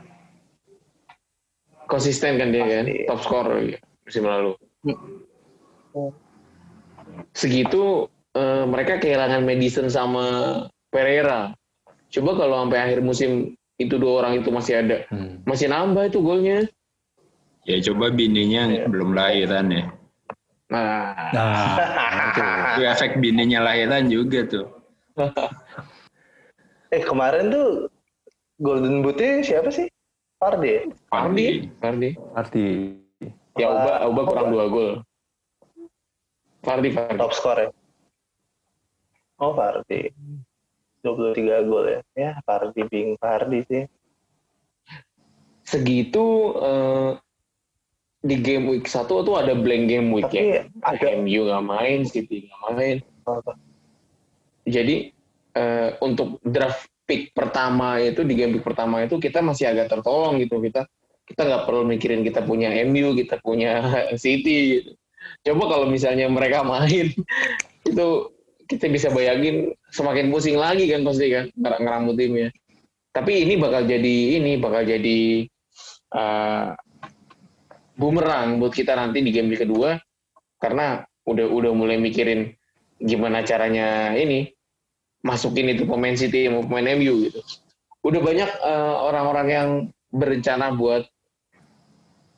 Konsisten 1.87 2.37
kan 2.37 2.51
dia 2.51 2.61
kan, 2.61 2.85
Pasti. 2.85 3.07
top 3.07 3.19
scorer 3.23 3.57
ya, 3.65 3.79
musim 4.03 4.23
lalu. 4.27 4.51
Hmm. 4.85 6.11
Segitu 7.33 8.05
eh, 8.29 8.63
mereka 8.63 9.01
kehilangan 9.01 9.41
Madison 9.41 9.89
sama 9.89 10.25
Pereira. 10.93 11.55
Coba 12.09 12.37
kalau 12.37 12.61
sampai 12.61 12.79
akhir 12.79 12.99
musim 13.01 13.31
itu 13.75 13.95
dua 13.95 14.21
orang 14.21 14.37
itu 14.37 14.51
masih 14.51 14.85
ada, 14.85 15.07
Hmm. 15.09 15.41
masih 15.47 15.65
nambah 15.65 16.11
itu 16.11 16.19
golnya. 16.21 16.67
Ya 17.67 17.77
coba 17.91 18.11
bininya 18.11 18.63
Iya. 18.69 18.83
belum 18.87 19.11
lahiran 19.11 19.67
ya. 19.69 19.83
Nah, 20.69 21.31
Nah, 21.33 21.75
itu. 22.29 22.41
Efek 22.85 23.17
bininya 23.17 23.65
lahiran 23.65 24.05
juga 24.05 24.45
tuh. 24.45 24.67
Eh 26.89 27.05
kemarin 27.05 27.53
tuh 27.53 27.85
Golden 28.57 29.05
Boot-nya 29.05 29.45
siapa 29.45 29.69
sih? 29.69 29.85
Fardi 30.41 30.69
ya? 30.73 30.81
Fardi, 31.07 31.47
Fardi. 31.77 32.09
Fardi. 32.33 32.67
Ya 33.53 33.69
Auba, 33.69 33.77
Apa- 33.77 33.99
Auba 34.09 34.21
kurang 34.25 34.49
dua 34.49 34.65
gol. 34.67 34.91
Fardi, 36.65 36.89
Fardi. 36.89 37.19
Top 37.21 37.29
score 37.31 37.59
ya? 37.61 37.69
Oh 39.37 39.53
Fardi. 39.53 40.09
23 41.05 41.61
gol 41.61 41.85
ya. 41.87 42.01
Ya 42.17 42.31
Fardi 42.41 42.81
Bing 42.89 43.13
Fardi 43.21 43.61
sih. 43.69 43.83
Segitu 45.61 46.25
eh, 46.57 47.11
di 48.19 48.35
game 48.39 48.67
week 48.67 48.85
satu 48.85 49.23
tuh 49.23 49.39
ada 49.39 49.55
blank 49.55 49.87
game 49.87 50.11
week 50.11 50.27
Tapi 50.27 50.59
ya. 50.59 50.67
ada- 50.83 51.15
MU 51.17 51.47
nggak 51.47 51.63
main, 51.65 51.99
City 52.03 52.51
nggak 52.51 52.71
main. 52.75 52.97
Jadi 54.67 54.95
eh, 55.55 55.89
untuk 56.03 56.37
draft 56.45 56.85
pick 57.09 57.33
pertama 57.33 57.97
itu 57.97 58.21
di 58.21 58.37
game 58.37 58.59
pick 58.59 58.65
pertama 58.65 59.01
itu 59.01 59.17
kita 59.17 59.41
masih 59.41 59.65
agak 59.65 59.89
tertolong 59.89 60.37
gitu 60.37 60.61
kita 60.61 60.85
kita 61.25 61.41
nggak 61.41 61.63
perlu 61.65 61.81
mikirin 61.89 62.21
kita 62.21 62.45
punya 62.45 62.69
MU 62.85 63.17
kita 63.17 63.41
punya 63.41 63.81
City 64.21 64.77
gitu. 64.77 64.91
coba 65.49 65.73
kalau 65.73 65.85
misalnya 65.89 66.29
mereka 66.29 66.61
main 66.69 67.09
itu 67.81 68.07
kita 68.69 68.85
bisa 68.93 69.09
bayangin 69.09 69.73
semakin 69.89 70.29
pusing 70.29 70.53
lagi 70.53 70.85
kan 70.85 71.01
pasti 71.01 71.33
kan 71.33 71.49
ngerang 71.57 71.81
ngeramu 71.81 72.11
timnya 72.13 72.49
tapi 73.09 73.41
ini 73.41 73.57
bakal 73.57 73.89
jadi 73.89 74.15
ini 74.37 74.61
bakal 74.61 74.85
jadi 74.85 75.49
eh, 76.13 76.67
bumerang 77.99 78.63
buat 78.63 78.71
kita 78.71 78.95
nanti 78.95 79.19
di 79.19 79.35
game 79.35 79.51
kedua 79.59 79.99
karena 80.63 81.03
udah 81.27 81.45
udah 81.51 81.71
mulai 81.75 81.99
mikirin 81.99 82.55
gimana 82.99 83.43
caranya 83.43 84.15
ini 84.15 84.49
masukin 85.23 85.75
itu 85.75 85.83
pemain 85.83 86.15
City 86.15 86.47
mau 86.47 86.63
pemain 86.63 86.95
MU 86.95 87.27
gitu. 87.27 87.39
Udah 88.07 88.23
banyak 88.23 88.49
eh, 88.49 88.95
orang-orang 89.03 89.47
yang 89.51 89.69
berencana 90.15 90.71
buat 90.71 91.03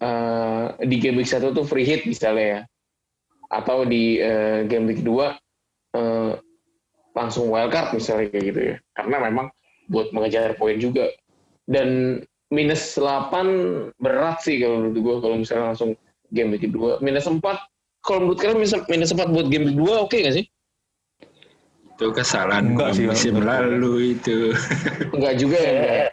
eh, 0.01 0.65
di 0.81 0.97
game 0.97 1.21
week 1.21 1.29
1 1.29 1.53
tuh 1.53 1.65
free 1.65 1.85
hit 1.85 2.09
misalnya 2.09 2.45
ya. 2.45 2.61
Atau 3.53 3.85
di 3.85 4.17
eh, 4.17 4.65
game 4.65 4.89
week 4.89 5.05
2 5.05 5.13
eh, 5.97 6.33
langsung 7.13 7.53
wildcard 7.53 7.93
misalnya 7.93 8.33
kayak 8.33 8.45
gitu 8.49 8.61
ya. 8.73 8.75
Karena 8.97 9.17
memang 9.29 9.47
buat 9.85 10.09
mengejar 10.09 10.57
poin 10.57 10.81
juga. 10.81 11.05
Dan 11.69 12.17
minus 12.51 12.99
8 12.99 13.95
berat 13.97 14.43
sih 14.43 14.59
kalau 14.59 14.83
menurut 14.83 14.99
gue 14.99 15.15
kalau 15.23 15.35
misalnya 15.39 15.65
langsung 15.71 15.95
game 16.35 16.51
week 16.53 16.67
2. 16.67 16.99
Minus 16.99 17.25
4 17.25 17.39
kalau 18.03 18.19
menurut 18.27 18.39
kalian 18.43 18.59
minus, 18.59 18.73
minus 18.91 19.15
4 19.15 19.31
buat 19.31 19.47
game 19.47 19.71
week 19.71 19.79
2 19.79 20.05
oke 20.05 20.15
nggak 20.19 20.35
sih? 20.35 20.45
Itu 21.95 22.11
kesalahan 22.11 22.75
Enggak 22.75 22.91
gua 22.91 22.97
sih, 22.97 23.05
musim 23.07 23.35
lalu 23.39 24.17
itu. 24.19 24.51
Enggak 25.15 25.33
juga 25.39 25.57
ya. 25.57 26.09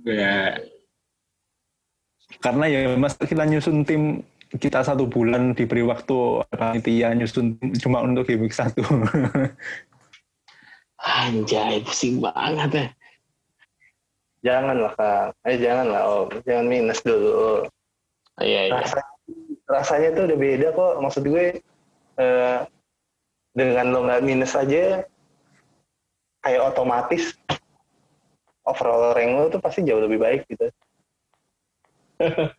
enggak 0.00 0.16
ya? 0.16 0.38
Karena 2.40 2.64
ya 2.70 2.80
mas 2.96 3.14
kita 3.20 3.44
nyusun 3.44 3.84
tim 3.84 4.24
kita 4.56 4.82
satu 4.82 5.06
bulan 5.06 5.52
diberi 5.52 5.84
waktu 5.84 6.42
panitia 6.54 7.12
nyusun 7.12 7.60
tim 7.60 7.70
cuma 7.76 8.00
untuk 8.00 8.24
game 8.24 8.48
week 8.48 8.56
satu. 8.56 8.80
Anjay, 11.00 11.80
pusing 11.80 12.20
banget 12.20 12.70
ya. 12.70 12.86
Janganlah 14.40 14.92
Kang. 14.96 15.30
Eh 15.44 15.56
janganlah 15.60 16.02
Om. 16.08 16.28
Jangan 16.48 16.66
minus 16.66 17.00
dulu. 17.04 17.68
Iya, 18.40 18.72
iya. 18.72 18.80
Rasanya, 18.80 19.12
rasanya 19.68 20.08
tuh 20.16 20.24
udah 20.32 20.38
beda 20.40 20.68
kok. 20.72 20.94
Maksud 21.04 21.24
gue 21.28 21.44
eh, 22.16 22.58
dengan 23.52 23.86
lo 23.92 24.00
nggak 24.08 24.24
minus 24.24 24.56
aja 24.56 25.04
kayak 26.40 26.62
otomatis 26.72 27.36
overall 28.64 29.12
rank 29.12 29.32
lo 29.36 29.52
tuh 29.52 29.60
pasti 29.60 29.84
jauh 29.84 30.00
lebih 30.00 30.20
baik 30.20 30.42
gitu. 30.48 30.66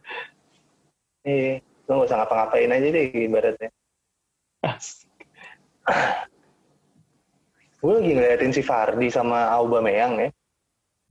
Iya, 1.22 1.62
lo 1.86 2.02
nggak 2.02 2.10
usah 2.10 2.18
ngapa-ngapain 2.18 2.74
aja 2.74 2.88
deh 2.98 3.14
ibaratnya. 3.14 3.70
Gue 7.82 7.94
lagi 7.94 8.12
ngeliatin 8.18 8.50
si 8.50 8.66
Fardi 8.66 9.14
sama 9.14 9.54
Aubameyang 9.54 10.18
ya. 10.18 10.30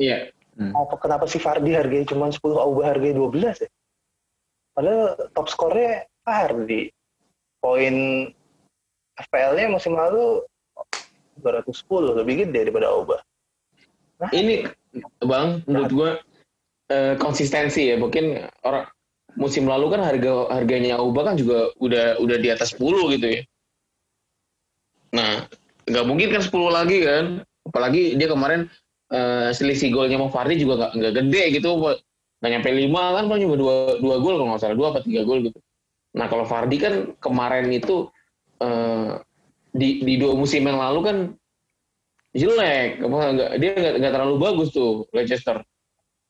Iya. 0.02 0.18
Apa 0.60 0.94
kenapa 1.00 1.24
si 1.24 1.40
Fardi 1.40 1.72
harganya 1.72 2.04
cuma 2.04 2.28
10, 2.28 2.40
Auba 2.52 2.92
harganya 2.92 3.16
12 3.16 3.64
ya? 3.64 3.70
Padahal 4.76 5.16
top 5.32 5.46
skornya 5.48 6.04
Fardi. 6.20 6.92
Poin 7.60 8.28
FPL-nya 9.16 9.72
musim 9.72 9.96
lalu 9.96 10.44
210, 11.40 12.20
lebih 12.20 12.44
gede 12.44 12.68
daripada 12.68 12.92
Auba. 12.92 13.24
Ini, 14.36 14.68
Bang, 15.24 15.64
menurut 15.64 15.90
gua 15.92 16.10
eh, 16.92 17.16
konsistensi 17.16 17.88
ya. 17.88 17.96
Mungkin 17.96 18.44
orang 18.64 18.84
musim 19.40 19.64
lalu 19.64 19.96
kan 19.96 20.04
harga 20.04 20.52
harganya 20.52 21.00
Auba 21.00 21.32
kan 21.32 21.40
juga 21.40 21.72
udah 21.80 22.20
udah 22.20 22.36
di 22.36 22.48
atas 22.52 22.76
10 22.76 23.16
gitu 23.16 23.26
ya. 23.40 23.42
Nah, 25.16 25.48
nggak 25.88 26.04
mungkin 26.04 26.28
kan 26.36 26.42
10 26.44 26.68
lagi 26.68 26.98
kan. 27.00 27.24
Apalagi 27.64 28.16
dia 28.16 28.28
kemarin 28.28 28.68
eh, 29.10 29.50
selisih 29.52 29.90
golnya 29.92 30.16
sama 30.18 30.30
Fardi 30.32 30.54
juga 30.58 30.74
nggak 30.78 30.92
nggak 30.96 31.12
gede 31.22 31.42
gitu. 31.60 31.68
Nggak 32.40 32.50
nyampe 32.56 32.70
5 32.72 33.16
kan, 33.16 33.24
paling 33.28 33.42
cuma 33.44 33.56
2, 33.58 34.00
2 34.00 34.24
gol 34.24 34.34
kalau 34.40 34.48
nggak 34.54 34.62
salah. 34.62 34.76
2 34.78 34.90
apa 34.90 35.00
3 35.04 35.28
gol 35.28 35.38
gitu. 35.44 35.58
Nah, 36.10 36.26
kalau 36.26 36.44
Fardi 36.48 36.76
kan 36.80 36.94
kemarin 37.20 37.68
itu 37.70 38.08
eh, 38.58 39.20
di, 39.70 40.02
di 40.02 40.14
dua 40.18 40.34
musim 40.34 40.66
yang 40.66 40.78
lalu 40.78 41.00
kan 41.06 41.16
jelek 42.30 43.02
apa 43.02 43.18
dia 43.58 43.74
nggak 43.98 44.12
terlalu 44.14 44.36
bagus 44.38 44.70
tuh 44.70 45.06
Leicester 45.10 45.62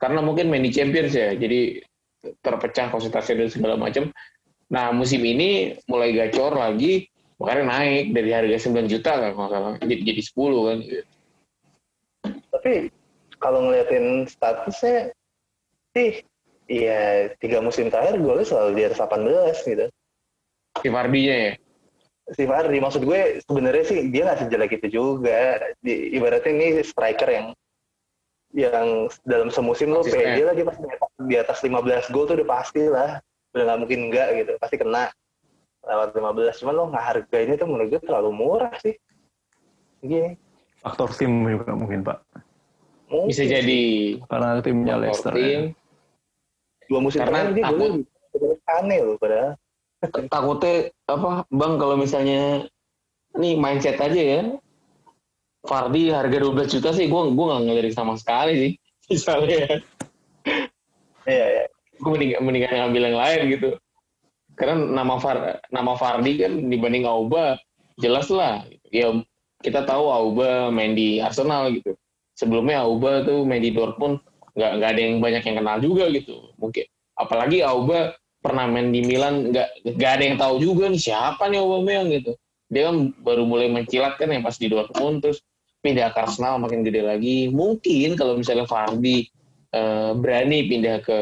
karena 0.01 0.25
mungkin 0.25 0.49
main 0.49 0.65
di 0.65 0.73
Champions 0.73 1.13
ya 1.13 1.37
jadi 1.37 1.85
terpecah 2.41 2.89
konsentrasi 2.89 3.37
dan 3.37 3.49
segala 3.53 3.77
macam 3.77 4.09
nah 4.73 4.93
musim 4.97 5.21
ini 5.21 5.77
mulai 5.89 6.17
gacor 6.17 6.57
lagi 6.57 7.09
makanya 7.37 7.65
naik 7.69 8.05
dari 8.17 8.31
harga 8.33 8.69
9 8.69 8.93
juta 8.93 9.13
kan 9.13 9.31
kalau 9.37 9.49
salah 9.49 9.73
jadi, 9.81 9.95
jadi 10.13 10.23
10 10.25 10.69
kan 10.69 10.79
Tapi 12.61 12.93
kalau 13.41 13.65
ngeliatin 13.65 14.29
statusnya 14.29 15.17
sih 15.97 16.21
Iya, 16.71 17.35
tiga 17.43 17.59
musim 17.59 17.91
terakhir 17.91 18.23
golnya 18.23 18.47
selalu 18.47 18.79
di 18.79 18.83
atas 18.87 19.03
18 19.03 19.67
gitu. 19.67 19.87
si 20.79 20.87
Vardy-nya 20.87 21.37
ya 21.51 21.53
Si 22.31 22.47
Fardi, 22.47 22.79
maksud 22.79 23.03
gue 23.03 23.43
sebenarnya 23.43 23.85
sih 23.91 24.07
dia 24.15 24.23
nggak 24.23 24.47
sejelek 24.47 24.79
itu 24.79 24.87
juga. 25.03 25.59
Di, 25.83 26.15
ibaratnya 26.15 26.55
ini 26.55 26.79
striker 26.87 27.27
yang 27.27 27.47
yang 28.55 29.11
dalam 29.27 29.51
semusim 29.51 29.91
lo 29.95 30.03
pede 30.03 30.43
lah 30.43 30.55
dia 30.55 30.67
pasti 30.67 30.83
di 31.27 31.37
atas 31.39 31.59
15 31.63 32.15
gol 32.15 32.31
tuh 32.31 32.39
udah 32.39 32.49
pasti 32.49 32.87
lah. 32.87 33.19
Udah 33.51 33.65
nggak 33.67 33.81
mungkin 33.83 34.01
enggak 34.07 34.29
gitu, 34.39 34.53
pasti 34.63 34.79
kena 34.79 35.11
lewat 35.83 36.15
15. 36.15 36.61
Cuman 36.63 36.75
lo 36.79 36.85
nggak 36.95 37.07
harganya 37.19 37.55
tuh 37.59 37.67
menurut 37.67 37.99
gue 37.99 38.03
terlalu 38.07 38.31
murah 38.31 38.75
sih. 38.79 38.95
Gini. 39.99 40.39
Faktor 40.87 41.11
tim 41.19 41.35
juga 41.51 41.75
mungkin 41.75 42.07
Pak. 42.07 42.19
Mungkin 43.11 43.29
bisa 43.29 43.43
jadi 43.45 43.83
Karena 44.25 44.49
timnya 44.61 44.95
Leicester. 44.97 45.33
tim. 45.33 45.43
Ya. 45.43 45.61
dua 46.87 47.01
musim 47.01 47.19
Karena 47.19 47.39
terakhir 47.45 47.55
dia 47.55 47.65
takut- 47.65 47.95
aneh 48.69 48.99
loh 49.01 49.17
padahal. 49.17 49.53
takutnya 50.27 50.75
apa 51.05 51.31
bang 51.47 51.75
kalau 51.77 51.95
misalnya 51.95 52.65
nih 53.33 53.55
mindset 53.55 53.95
aja 53.97 54.17
ya 54.17 54.41
Fardi 55.61 56.09
harga 56.09 56.41
12 56.41 56.51
juta 56.73 56.91
sih 56.91 57.05
gue 57.05 57.21
gue 57.29 57.45
nggak 57.45 57.63
ngelirik 57.63 57.93
sama 57.93 58.17
sekali 58.17 58.53
sih 58.57 58.73
misalnya 59.11 59.83
Iya, 61.23 61.47
iya. 61.47 61.65
gue 61.93 62.09
mending 62.09 62.31
mendingan 62.41 62.73
ngambil 62.81 63.03
yang 63.05 63.19
lain 63.19 63.41
gitu 63.51 63.69
karena 64.57 64.75
nama 64.75 65.15
Far 65.17 65.37
nama 65.69 65.93
Fardi 65.95 66.39
kan 66.39 66.53
dibanding 66.65 67.05
Auba 67.05 67.61
jelas 67.97 68.27
lah 68.29 68.65
ya 68.87 69.13
kita 69.61 69.85
tahu 69.85 70.09
Auba 70.09 70.71
main 70.71 70.93
di 70.93 71.21
Arsenal 71.21 71.69
gitu 71.71 71.93
sebelumnya 72.41 72.89
Auba 72.89 73.21
tuh 73.21 73.45
main 73.45 73.61
di 73.61 73.69
Dortmund 73.77 74.25
nggak 74.57 74.71
nggak 74.81 74.91
ada 74.97 75.01
yang 75.01 75.15
banyak 75.21 75.43
yang 75.45 75.57
kenal 75.61 75.77
juga 75.85 76.05
gitu. 76.09 76.57
Mungkin 76.57 76.89
apalagi 77.21 77.61
Auba 77.61 78.17
pernah 78.41 78.65
main 78.65 78.89
di 78.89 79.05
Milan 79.05 79.53
nggak 79.53 79.69
nggak 80.01 80.13
ada 80.17 80.25
yang 80.25 80.37
tahu 80.41 80.55
juga 80.65 80.89
nih 80.89 81.03
siapa 81.05 81.45
nih 81.53 81.61
Aubameyang 81.61 82.09
gitu. 82.17 82.33
Dia 82.73 82.89
kan 82.89 83.13
baru 83.21 83.45
mulai 83.45 83.69
mencilat 83.69 84.17
kan 84.17 84.33
yang 84.33 84.41
pas 84.41 84.57
di 84.57 84.73
Dortmund 84.73 85.21
terus 85.21 85.45
pindah 85.85 86.09
ke 86.17 86.19
Arsenal 86.25 86.57
makin 86.57 86.81
gede 86.81 87.05
lagi. 87.05 87.53
Mungkin 87.53 88.17
kalau 88.17 88.41
misalnya 88.41 88.65
Fardi 88.65 89.29
eh, 89.71 90.13
berani 90.17 90.59
pindah 90.67 90.97
ke 91.05 91.19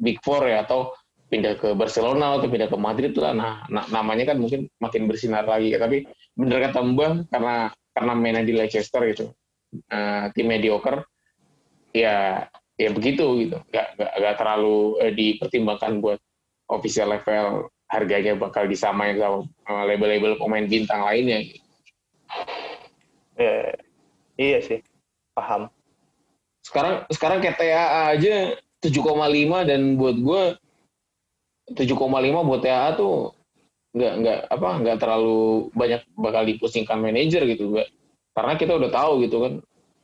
Big 0.00 0.18
Four 0.24 0.48
ya 0.48 0.64
atau 0.64 0.96
pindah 1.28 1.58
ke 1.58 1.74
Barcelona 1.76 2.38
atau 2.38 2.48
pindah 2.48 2.70
ke 2.70 2.78
Madrid 2.78 3.12
lah. 3.18 3.34
Nah, 3.34 3.52
na- 3.66 3.88
namanya 3.90 4.32
kan 4.32 4.38
mungkin 4.38 4.70
makin 4.78 5.10
bersinar 5.10 5.44
lagi. 5.44 5.74
Tapi 5.74 6.06
bener 6.38 6.70
kata 6.70 6.80
Mbah 6.82 7.12
karena 7.30 7.54
karena 7.94 8.12
mainnya 8.14 8.42
di 8.42 8.54
Leicester 8.54 9.02
gitu 9.06 9.30
eh, 9.78 10.24
tim 10.34 10.46
mediocre 10.46 11.06
ya 11.94 12.46
ya 12.74 12.90
begitu 12.90 13.46
gitu 13.46 13.58
nggak 13.70 13.86
nggak 13.98 14.12
nggak 14.18 14.36
terlalu 14.38 14.78
eh, 15.02 15.12
dipertimbangkan 15.14 16.02
buat 16.02 16.18
official 16.70 17.14
level 17.14 17.70
harganya 17.86 18.34
bakal 18.34 18.66
disamain 18.66 19.14
sama 19.20 19.46
eh, 19.46 19.84
label-label 19.94 20.34
pemain 20.40 20.66
bintang 20.66 21.06
lainnya 21.06 21.38
gitu. 21.46 21.62
Iya, 23.38 23.74
iya 24.38 24.58
sih. 24.62 24.80
Paham. 25.34 25.66
sekarang 26.64 27.04
sekarang 27.12 27.44
TAA 27.44 28.16
aja 28.16 28.56
7,5 28.80 29.68
dan 29.68 30.00
buat 30.00 30.16
gue 30.16 30.42
7,5 31.76 32.48
buat 32.48 32.62
TAA 32.64 32.96
tuh 32.96 33.36
nggak 33.94 34.12
nggak 34.24 34.38
apa 34.48 34.70
nggak 34.80 34.98
terlalu 34.98 35.68
banyak 35.76 36.02
bakal 36.16 36.42
dipusingkan 36.48 36.98
manajer 37.04 37.44
gitu 37.44 37.68
Mbak. 37.68 37.88
Karena 38.34 38.52
kita 38.58 38.72
udah 38.76 38.90
tahu 38.90 39.12
gitu 39.24 39.36
kan 39.40 39.52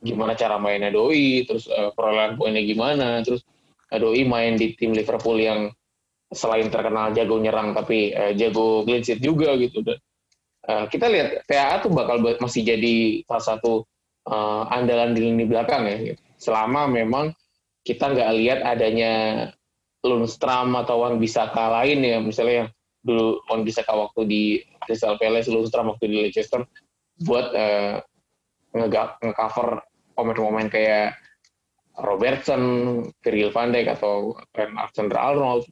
gimana 0.01 0.33
cara 0.33 0.57
mainnya 0.57 0.89
doi 0.89 1.45
terus 1.45 1.69
eh, 1.69 1.91
perolehan 1.93 2.39
poinnya 2.39 2.63
gimana 2.65 3.21
terus 3.21 3.45
eh, 3.91 3.99
doi 4.01 4.25
main 4.25 4.57
di 4.57 4.73
tim 4.73 4.95
Liverpool 4.95 5.37
yang 5.37 5.69
selain 6.31 6.71
terkenal 6.71 7.11
jago 7.11 7.37
nyerang 7.37 7.75
tapi 7.75 8.15
eh, 8.15 8.33
jago 8.33 8.87
clean 8.87 9.03
juga 9.03 9.53
gitu 9.59 9.83
dan 9.85 9.99
eh, 10.65 10.85
kita 10.89 11.05
lihat 11.11 11.45
TAA 11.45 11.75
tuh 11.85 11.91
bakal 11.93 12.23
ba- 12.23 12.39
masih 12.41 12.65
jadi 12.65 13.21
salah 13.29 13.45
satu 13.55 13.85
eh, 14.25 14.63
andalan 14.73 15.13
di 15.13 15.21
lini 15.21 15.45
belakang 15.45 15.85
ya 15.85 15.97
gitu. 16.15 16.21
selama 16.41 16.89
memang 16.89 17.35
kita 17.85 18.09
nggak 18.09 18.31
lihat 18.41 18.59
adanya 18.65 19.13
Lundstram 20.01 20.73
atau 20.73 21.05
Wan 21.05 21.21
Bisaka 21.21 21.69
lain 21.81 22.01
ya 22.01 22.17
misalnya 22.17 22.65
yang 22.65 22.69
dulu 23.05 23.37
Wan 23.45 23.61
Bisaka 23.61 23.93
waktu 23.93 24.21
di 24.25 24.41
Crystal 24.81 25.13
Palace 25.21 25.45
Lundstram 25.45 25.93
waktu 25.93 26.09
di 26.09 26.17
Leicester 26.25 26.65
buat 27.21 27.53
nge- 27.53 28.01
nge-cover 28.75 29.83
pemain-pemain 30.15 30.69
kayak 30.71 31.17
Robertson, 31.99 32.63
Virgil 33.19 33.51
van 33.51 33.75
Dijk 33.75 33.99
atau 33.99 34.35
Trent 34.55 34.73
Alexander-Arnold 34.75 35.67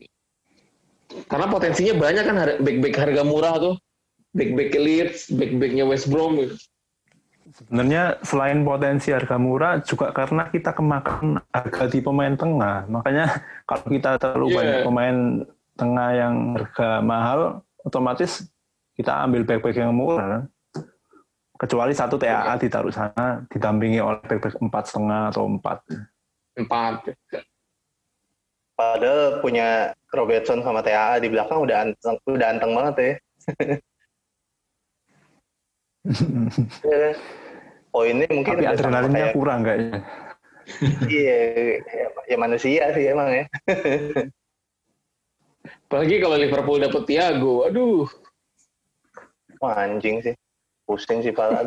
karena 1.26 1.47
potensinya 1.50 1.93
banyak 1.97 2.24
kan 2.24 2.36
back-back 2.62 2.95
harga 2.95 3.22
murah 3.26 3.56
tuh 3.58 3.76
back-back 4.34 4.78
Leeds, 4.78 5.34
back-backnya 5.34 5.86
West 5.89 6.06
Brom 6.06 6.38
gitu. 6.38 6.56
Sebenarnya 7.50 8.22
selain 8.22 8.62
potensi 8.62 9.10
harga 9.10 9.41
murah 9.41 9.82
juga 9.82 10.14
karena 10.14 10.54
kita 10.54 10.70
kemakan 10.70 11.41
harga 11.50 11.84
di 11.89 11.97
pemain 11.97 12.38
tengah. 12.38 12.86
Makanya 12.86 13.26
kalau 13.66 13.89
kita 13.89 14.22
terlalu 14.22 14.54
Iya. 14.54 14.58
banyak 14.62 14.80
pemain 14.86 15.18
tengah 15.74 16.10
yang 16.14 16.36
harga 16.54 16.89
mahal, 17.02 17.39
otomatis 17.82 18.45
kita 18.93 19.26
ambil 19.26 19.50
back-back 19.50 19.82
yang 19.82 19.97
murah. 19.97 20.45
Kecuali 21.60 21.91
satu 21.91 22.16
TAA 22.16 22.55
ditaruh 22.55 22.88
sana, 22.88 23.43
didampingi 23.51 23.99
oleh 23.99 24.24
back-back 24.24 24.55
empat 24.64 24.84
setengah 24.88 25.28
atau 25.28 25.43
empat. 25.43 25.84
empat 26.55 27.12
Padahal 28.80 29.43
punya 29.43 29.91
Robertson 30.16 30.64
sama 30.64 30.80
TAA 30.80 31.20
di 31.20 31.28
belakang 31.28 31.60
udah 31.60 31.84
anteng, 31.84 32.16
udah 32.24 32.47
anteng 32.47 32.72
banget 32.72 32.95
ya. 32.95 33.14
Iya? 36.80 37.12
Poinnya 37.91 38.26
mungkin 38.32 38.53
Tapi 38.55 38.66
adrenalinnya 38.66 39.30
kayak- 39.30 39.36
kurang 39.36 39.60
kayaknya. 39.62 39.99
Iya, 41.05 41.38
ya, 41.84 42.07
ya 42.30 42.38
manusia 42.39 42.84
sih 42.93 43.05
emang 43.10 43.30
ya. 43.36 43.45
apalagi 45.89 46.16
kalau 46.22 46.38
Liverpool 46.38 46.78
dapet 46.80 47.03
Thiago 47.03 47.66
aduh 47.66 48.05
Wah, 49.60 49.76
anjing 49.76 50.22
sih. 50.24 50.34
Pusing 50.90 51.22
sih 51.22 51.30
pala. 51.30 51.62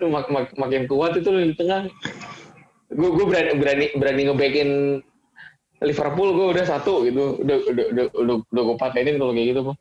Lu 0.00 0.08
mak- 0.14 0.32
mak- 0.32 0.56
makin 0.56 0.88
kuat 0.88 1.20
itu 1.20 1.28
di 1.28 1.52
tengah 1.52 1.84
gue 2.88 3.08
gue 3.12 3.26
berani 3.28 3.52
berani 3.60 3.86
berani 4.00 4.22
ngebackin 4.24 4.70
Liverpool 5.84 6.32
gue 6.32 6.46
udah 6.56 6.64
satu 6.64 7.04
gitu 7.04 7.36
udah 7.44 7.56
udah 7.68 7.84
udah 7.92 8.04
udah, 8.16 8.36
udah 8.48 8.62
gue 8.64 8.76
patenin 8.80 9.20
kalau 9.20 9.36
kayak 9.36 9.52
gitu 9.52 9.60
Bang. 9.68 9.78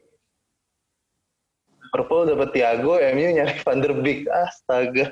Liverpool 1.87 2.27
dapat 2.27 2.51
Thiago, 2.51 2.99
MU 2.99 3.27
nyari 3.31 3.55
Van 3.63 3.79
der 3.79 3.95
Beek. 3.95 4.27
Astaga, 4.27 5.07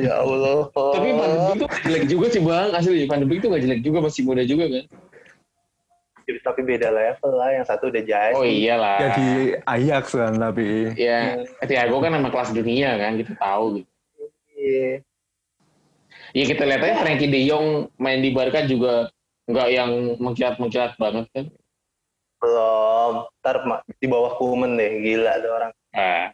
ya 0.00 0.16
Allah. 0.24 0.72
tapi 0.72 1.12
Van 1.12 1.28
de 1.28 1.38
Beek 1.44 1.60
tuh 1.60 1.68
jelek 1.84 2.04
juga 2.08 2.26
sih 2.32 2.40
bang 2.40 2.72
asli 2.72 3.04
Van 3.04 3.20
de 3.20 3.28
Beek 3.28 3.44
tuh 3.44 3.52
gak 3.52 3.60
jelek 3.60 3.80
juga 3.84 3.98
masih 4.00 4.24
muda 4.24 4.42
juga 4.48 4.64
kan 4.72 4.84
Tapi 6.26 6.60
beda 6.66 6.90
level 6.90 7.32
lah, 7.38 7.54
yang 7.54 7.62
satu 7.62 7.86
udah 7.86 8.02
jaya. 8.02 8.34
oh 8.34 8.42
iyalah 8.42 8.98
Jadi 8.98 9.26
Ajax 9.62 10.04
kan, 10.10 10.34
tapi 10.34 10.90
ya 10.98 11.38
Thiago 11.62 12.02
kan 12.02 12.10
nama 12.10 12.28
kelas 12.28 12.50
dunia 12.50 12.98
kan 12.98 13.14
kita 13.14 13.38
tahu 13.38 13.78
gitu 13.82 13.92
Iya. 14.56 15.04
ya 16.34 16.44
kita 16.48 16.66
lihat 16.66 16.82
aja 16.82 16.96
Frankie 16.98 17.30
De 17.30 17.46
Jong 17.46 17.92
main 18.00 18.18
di 18.18 18.34
Barca 18.34 18.66
juga 18.66 19.12
nggak 19.46 19.68
yang 19.70 19.90
mengkilat-mengkilat 20.18 20.98
banget 20.98 21.26
kan 21.30 21.46
Belum. 22.36 23.24
Ntar 23.40 23.56
di 23.96 24.06
bawah 24.06 24.36
Kuman 24.36 24.76
deh, 24.76 25.00
gila 25.00 25.40
tuh 25.40 25.50
orang. 25.50 25.72
ah, 25.96 26.28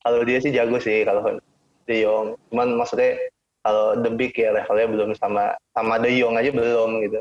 Kalau 0.00 0.22
dia 0.24 0.38
sih 0.40 0.54
jago 0.54 0.78
sih, 0.78 1.04
kalau 1.04 1.36
De 1.84 1.94
Jong. 2.00 2.38
Cuman 2.48 2.78
maksudnya 2.78 3.18
kalau 3.60 3.98
The 3.98 4.10
Big 4.14 4.32
ya 4.38 4.54
levelnya 4.54 4.86
belum 4.88 5.10
sama 5.18 5.52
sama 5.74 5.98
De 6.00 6.14
Jong 6.14 6.38
aja 6.38 6.48
belum 6.48 6.90
gitu. 7.04 7.20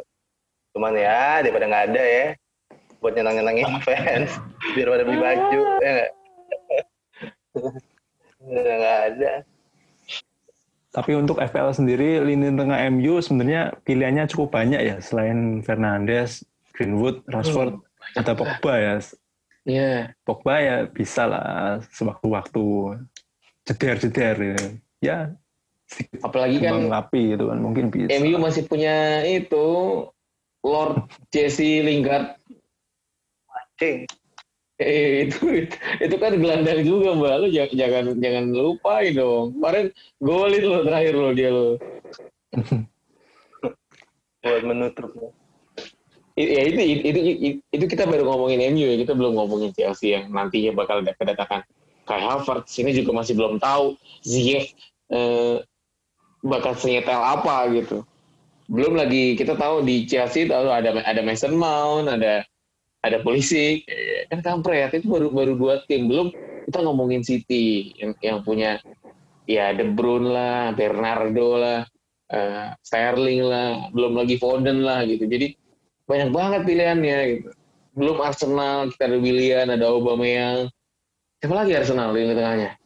Cuman 0.76 0.91
ya 0.91 1.39
daripada 1.39 1.71
nggak 1.71 1.86
ada 1.95 2.03
ya, 2.03 2.28
buat 2.99 3.15
nyenang-nyenangin 3.15 3.80
fans, 3.80 4.36
biar 4.76 4.91
pada 4.91 5.03
beli 5.07 5.19
baju, 5.23 5.59
ya 5.80 5.91
nggak? 5.95 6.11
Ada. 9.15 9.32
Tapi 10.91 11.11
untuk 11.15 11.39
FPL 11.39 11.71
sendiri, 11.71 12.19
lini 12.23 12.51
tengah 12.51 12.80
MU 12.91 13.23
sebenarnya 13.23 13.71
pilihannya 13.88 14.28
cukup 14.28 14.51
banyak 14.55 14.84
ya. 14.84 14.95
Selain 14.99 15.63
Fernandes, 15.63 16.43
Greenwood, 16.76 17.23
Rashford, 17.32 17.80
ada 18.15 18.36
Pogba 18.36 18.73
ya. 18.76 18.99
Iya. 19.63 20.11
Pogba 20.28 20.59
ya 20.59 20.76
bisa 20.91 21.26
lah 21.26 21.80
sewaktu-waktu 21.95 22.99
jeder-jeder 23.63 24.36
ya. 24.36 24.59
Ya 24.99 25.17
sedikit 25.86 26.26
Apalagi 26.26 26.57
kan 26.57 26.82
kembang 26.82 26.97
api 26.97 27.21
gitu 27.38 27.45
kan 27.53 27.57
mungkin 27.61 27.93
bisa. 27.93 28.09
MU 28.17 28.41
masih 28.41 28.65
punya 28.65 29.21
itu 29.21 29.67
Lord 30.66 31.05
Jesse 31.30 31.86
Lingard. 31.86 32.41
Cing. 33.78 34.09
Eh, 34.76 35.32
itu 35.32 35.72
itu 36.03 36.16
kan 36.20 36.36
gelandang 36.36 36.84
juga 36.84 37.16
mbak 37.16 37.36
lu 37.39 37.47
jangan 37.47 37.76
jangan 37.80 38.03
jangan 38.20 38.45
lupain 38.51 39.16
dong 39.16 39.55
kemarin 39.55 39.88
golin 40.20 40.63
lo 40.68 40.84
terakhir 40.84 41.13
lo 41.16 41.30
dia 41.32 41.47
lo 41.47 41.80
buat 44.43 44.63
menutup. 44.68 45.16
Ya 46.36 46.68
itu, 46.68 46.76
itu 46.84 47.07
itu 47.07 47.20
itu 47.72 47.86
kita 47.88 48.03
baru 48.03 48.28
ngomongin 48.28 48.76
MU 48.76 48.84
ya 48.84 48.99
kita 48.99 49.16
belum 49.16 49.39
ngomongin 49.39 49.72
Chelsea 49.72 50.11
yang 50.11 50.28
nantinya 50.28 50.76
bakal 50.76 50.99
ada 50.99 51.16
kedatangan 51.16 51.63
Kai 52.03 52.20
Havertz 52.20 52.76
ini 52.76 52.91
juga 52.91 53.16
masih 53.16 53.39
belum 53.39 53.63
tahu 53.63 53.95
Ziyech 54.28 54.76
eh, 55.07 55.63
bakal 56.43 56.76
senyetel 56.76 57.24
apa 57.24 57.72
gitu 57.72 58.03
belum 58.72 58.97
lagi 58.97 59.38
kita 59.38 59.53
tahu 59.57 59.86
di 59.86 60.09
Chelsea 60.09 60.49
tahu 60.49 60.70
ada 60.74 60.97
ada 61.05 61.22
Mason 61.22 61.53
Mount 61.53 62.09
ada 62.09 62.41
ada 63.05 63.18
polisi 63.22 63.86
kan 64.34 64.41
kampret 64.41 64.93
itu 64.97 65.05
baru 65.05 65.30
baru 65.30 65.53
dua 65.53 65.74
tim 65.86 66.09
belum 66.09 66.34
kita 66.66 66.82
ngomongin 66.82 67.22
City 67.22 67.93
yang 68.01 68.18
yang 68.26 68.38
punya 68.41 68.82
ya 69.45 69.70
De 69.78 69.86
Bruyne 69.86 70.34
lah 70.34 70.74
Bernardo 70.74 71.61
lah 71.61 71.82
eh, 72.34 72.74
Sterling 72.82 73.45
lah 73.45 73.93
belum 73.93 74.18
lagi 74.18 74.41
Foden 74.41 74.82
lah 74.82 75.05
gitu 75.05 75.30
jadi 75.30 75.53
banyak 76.05 76.30
banget 76.32 76.61
pilihannya 76.70 77.18
gitu. 77.34 77.49
Belum 77.95 78.18
Arsenal, 78.22 78.91
kita 78.93 79.09
ada 79.09 79.18
Willian, 79.18 79.68
ada 79.72 79.86
Aubameyang. 79.89 80.70
Siapa 81.41 81.53
lagi 81.53 81.74
Arsenal 81.74 82.13
di 82.13 82.30
tengahnya? 82.30 82.78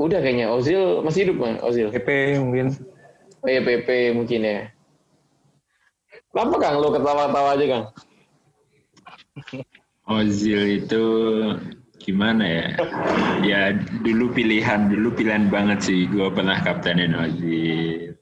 Udah 0.00 0.18
kayaknya 0.18 0.50
Ozil 0.50 1.00
masih 1.04 1.28
hidup 1.28 1.36
mah 1.38 1.62
Ozil. 1.62 1.88
PP 1.94 2.40
mungkin. 2.42 2.74
Oh 3.42 3.48
iya 3.48 3.60
PP 3.62 4.18
mungkin 4.18 4.40
ya. 4.42 4.60
Kenapa 6.32 6.56
Kang 6.56 6.80
lu 6.80 6.88
ketawa-tawa 6.88 7.50
aja 7.52 7.66
Kang? 7.68 7.84
Ozil 10.08 10.80
itu 10.80 11.04
gimana 12.00 12.40
ya? 12.48 12.66
Ya 13.44 13.60
dulu 14.00 14.32
pilihan, 14.32 14.88
dulu 14.88 15.12
pilihan 15.12 15.52
banget 15.52 15.92
sih. 15.92 16.08
Gue 16.08 16.32
pernah 16.32 16.56
kaptenin 16.64 17.12
Ozil 17.12 18.16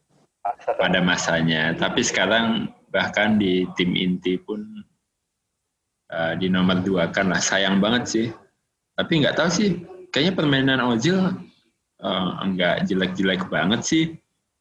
pada 0.75 0.99
masanya. 0.99 1.71
Tapi 1.79 2.03
sekarang 2.03 2.75
bahkan 2.91 3.39
di 3.39 3.63
tim 3.79 3.95
inti 3.95 4.35
pun 4.43 4.59
uh, 6.11 6.35
di 6.35 6.51
nomor 6.51 6.83
dua 6.83 7.15
kan 7.15 7.31
lah 7.31 7.39
sayang 7.39 7.79
banget 7.79 8.05
sih. 8.11 8.27
Tapi 8.99 9.23
nggak 9.23 9.39
tahu 9.39 9.49
sih, 9.55 9.87
kayaknya 10.11 10.35
permainan 10.35 10.83
Ozil 10.83 11.31
uh, 12.03 12.31
nggak 12.43 12.91
jelek-jelek 12.91 13.47
banget 13.47 13.87
sih. 13.87 14.05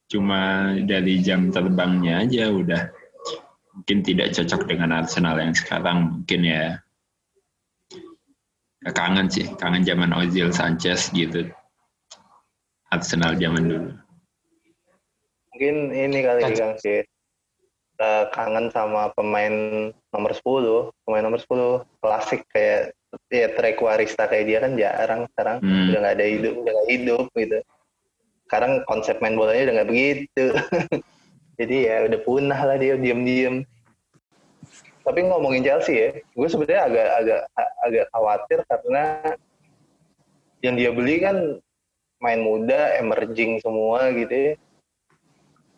Cuma 0.06 0.70
dari 0.86 1.18
jam 1.18 1.50
terbangnya 1.50 2.22
aja 2.22 2.46
udah 2.50 2.99
mungkin 3.80 4.04
tidak 4.04 4.36
cocok 4.36 4.68
dengan 4.68 4.92
Arsenal 4.92 5.40
yang 5.40 5.56
sekarang 5.56 6.20
mungkin 6.20 6.40
ya 6.44 6.64
kangen 8.92 9.32
sih, 9.32 9.48
kangen 9.56 9.80
zaman 9.88 10.12
Ozil, 10.12 10.52
Sanchez 10.52 11.08
gitu. 11.16 11.48
Arsenal 12.92 13.40
zaman 13.40 13.64
dulu. 13.72 13.90
Mungkin 15.56 15.96
ini 15.96 16.18
kali 16.20 16.40
Kang 16.52 16.76
sih. 16.76 17.00
Kangen 18.36 18.68
sama 18.68 19.12
pemain 19.16 19.88
nomor 20.12 20.32
10, 20.36 20.92
pemain 21.08 21.24
nomor 21.24 21.40
10 21.40 21.84
klasik 22.04 22.44
kayak 22.52 22.92
ya 23.32 23.48
Trek 23.56 23.80
Warista 23.80 24.28
kayak 24.28 24.44
dia 24.44 24.58
kan 24.60 24.72
jarang 24.76 25.20
sekarang 25.32 25.56
Hmm. 25.64 25.88
udah 25.92 25.98
nggak 26.04 26.16
ada 26.20 26.26
hidup, 26.28 26.54
udah 26.60 26.72
nggak 26.72 26.90
hidup 26.92 27.24
gitu. 27.36 27.58
Sekarang 28.44 28.72
konsep 28.84 29.16
main 29.24 29.36
bolanya 29.36 29.68
udah 29.68 29.74
nggak 29.80 29.90
begitu. 29.92 30.44
Jadi 31.60 31.76
ya 31.84 32.08
udah 32.08 32.20
punah 32.24 32.60
lah 32.64 32.76
dia 32.80 32.96
diam-diam. 32.96 33.60
Tapi 35.04 35.20
ngomongin 35.28 35.60
Chelsea 35.60 35.96
ya, 35.96 36.10
gue 36.16 36.48
sebenarnya 36.48 36.88
agak 36.88 37.08
agak 37.20 37.40
agak 37.84 38.04
khawatir 38.16 38.58
karena 38.64 39.04
yang 40.64 40.74
dia 40.80 40.90
beli 40.92 41.20
kan 41.20 41.36
main 42.20 42.40
muda, 42.40 42.96
emerging 42.96 43.60
semua 43.60 44.08
gitu 44.16 44.32
ya. 44.32 44.52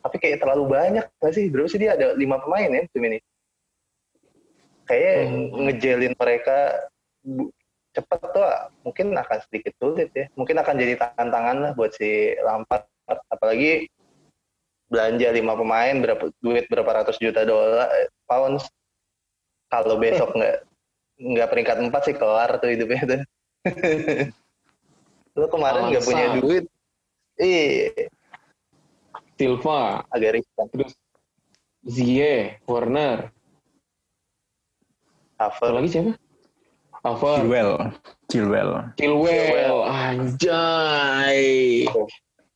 Tapi 0.02 0.16
kayak 0.18 0.42
terlalu 0.42 0.64
banyak 0.70 1.06
nggak 1.06 1.34
sih? 1.34 1.46
Berapa 1.50 1.70
sih 1.70 1.80
dia 1.82 1.94
ada 1.94 2.14
lima 2.18 2.42
pemain 2.42 2.70
ya 2.70 2.82
tim 2.90 3.02
ini? 3.06 3.18
Kayaknya 4.86 5.14
Hmm. 5.22 5.46
ngejelin 5.66 6.14
mereka 6.18 6.58
cepet 7.94 8.20
tuh 8.34 8.46
mungkin 8.82 9.06
akan 9.14 9.38
sedikit 9.46 9.72
sulit 9.78 10.10
ya. 10.14 10.26
Mungkin 10.34 10.58
akan 10.58 10.74
jadi 10.74 10.94
tantangan 10.98 11.56
lah 11.62 11.72
buat 11.78 11.94
si 11.94 12.34
Lampard. 12.42 12.86
Apalagi 13.30 13.86
belanja 14.92 15.28
lima 15.32 15.56
pemain 15.56 15.96
berapa 16.04 16.28
duit 16.44 16.68
berapa 16.68 17.00
ratus 17.00 17.16
juta 17.16 17.48
dolar 17.48 17.88
eh, 17.88 18.12
pounds. 18.28 18.68
Kalau 19.72 19.96
besok 19.96 20.30
nggak 20.38 20.56
nggak 21.16 21.48
peringkat 21.48 21.76
empat 21.80 22.02
sih 22.12 22.14
kelar 22.16 22.60
tuh 22.60 22.68
hidupnya 22.68 23.02
tuh. 23.08 23.20
Lo 25.40 25.48
kemarin 25.48 25.88
nggak 25.88 26.04
punya 26.04 26.26
duit. 26.36 26.64
Iya, 27.40 28.12
Silva, 29.40 30.04
agak 30.12 30.38
riskan. 30.38 30.68
terus 30.68 30.92
Zie, 31.82 32.62
Warner. 32.68 33.34
Havertz. 35.34 35.74
lagi 35.74 35.88
siapa? 35.90 36.12
Havertz, 37.02 37.42
Chilwell. 37.42 37.72
Chilwell. 38.30 38.70
Chilwell, 38.94 39.78
anjay. 39.90 41.42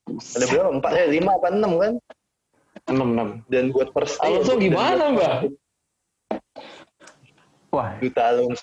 Ada 0.07 0.45
berapa? 0.47 0.71
Empat, 0.79 0.91
eh 0.95 1.07
lima 1.11 1.35
apa 1.35 1.49
enam 1.51 1.73
kan? 1.83 1.93
Enam 2.87 3.09
enam. 3.19 3.29
Dan 3.51 3.75
buat 3.75 3.91
first 3.91 4.23
Alonso 4.23 4.55
dan 4.55 4.63
gimana, 4.63 5.05
Mbak? 5.11 5.37
Wah, 7.75 7.91
Juta 7.99 8.23
Alonso. 8.31 8.63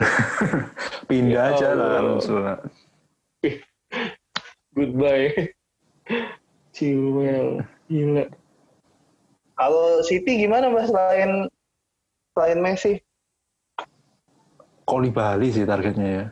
pindah 1.11 1.51
Ya 1.51 1.55
aja 1.59 1.67
lah. 1.76 1.99
Alonso. 1.99 2.36
Goodbye. 4.78 5.51
Chilwell, 6.74 7.61
gila. 7.91 8.26
Kalau 9.53 10.01
City 10.01 10.47
gimana 10.47 10.71
Mbak 10.71 10.88
selain 10.89 11.32
selain 12.34 12.59
Messi? 12.63 12.93
Koli 14.84 15.11
Bali 15.13 15.47
sih 15.51 15.67
targetnya 15.67 16.09
ya. 16.09 16.26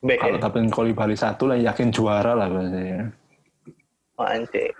Back 0.00 0.18
Kalau 0.24 0.36
ya? 0.40 0.42
dapetin 0.42 0.72
Koli 0.72 0.92
Bali 0.96 1.14
satu 1.14 1.44
lah 1.44 1.60
yakin 1.60 1.92
juara 1.92 2.32
lah 2.32 2.48
biasanya. 2.48 3.12
Oh, 4.16 4.26
anjir. 4.28 4.72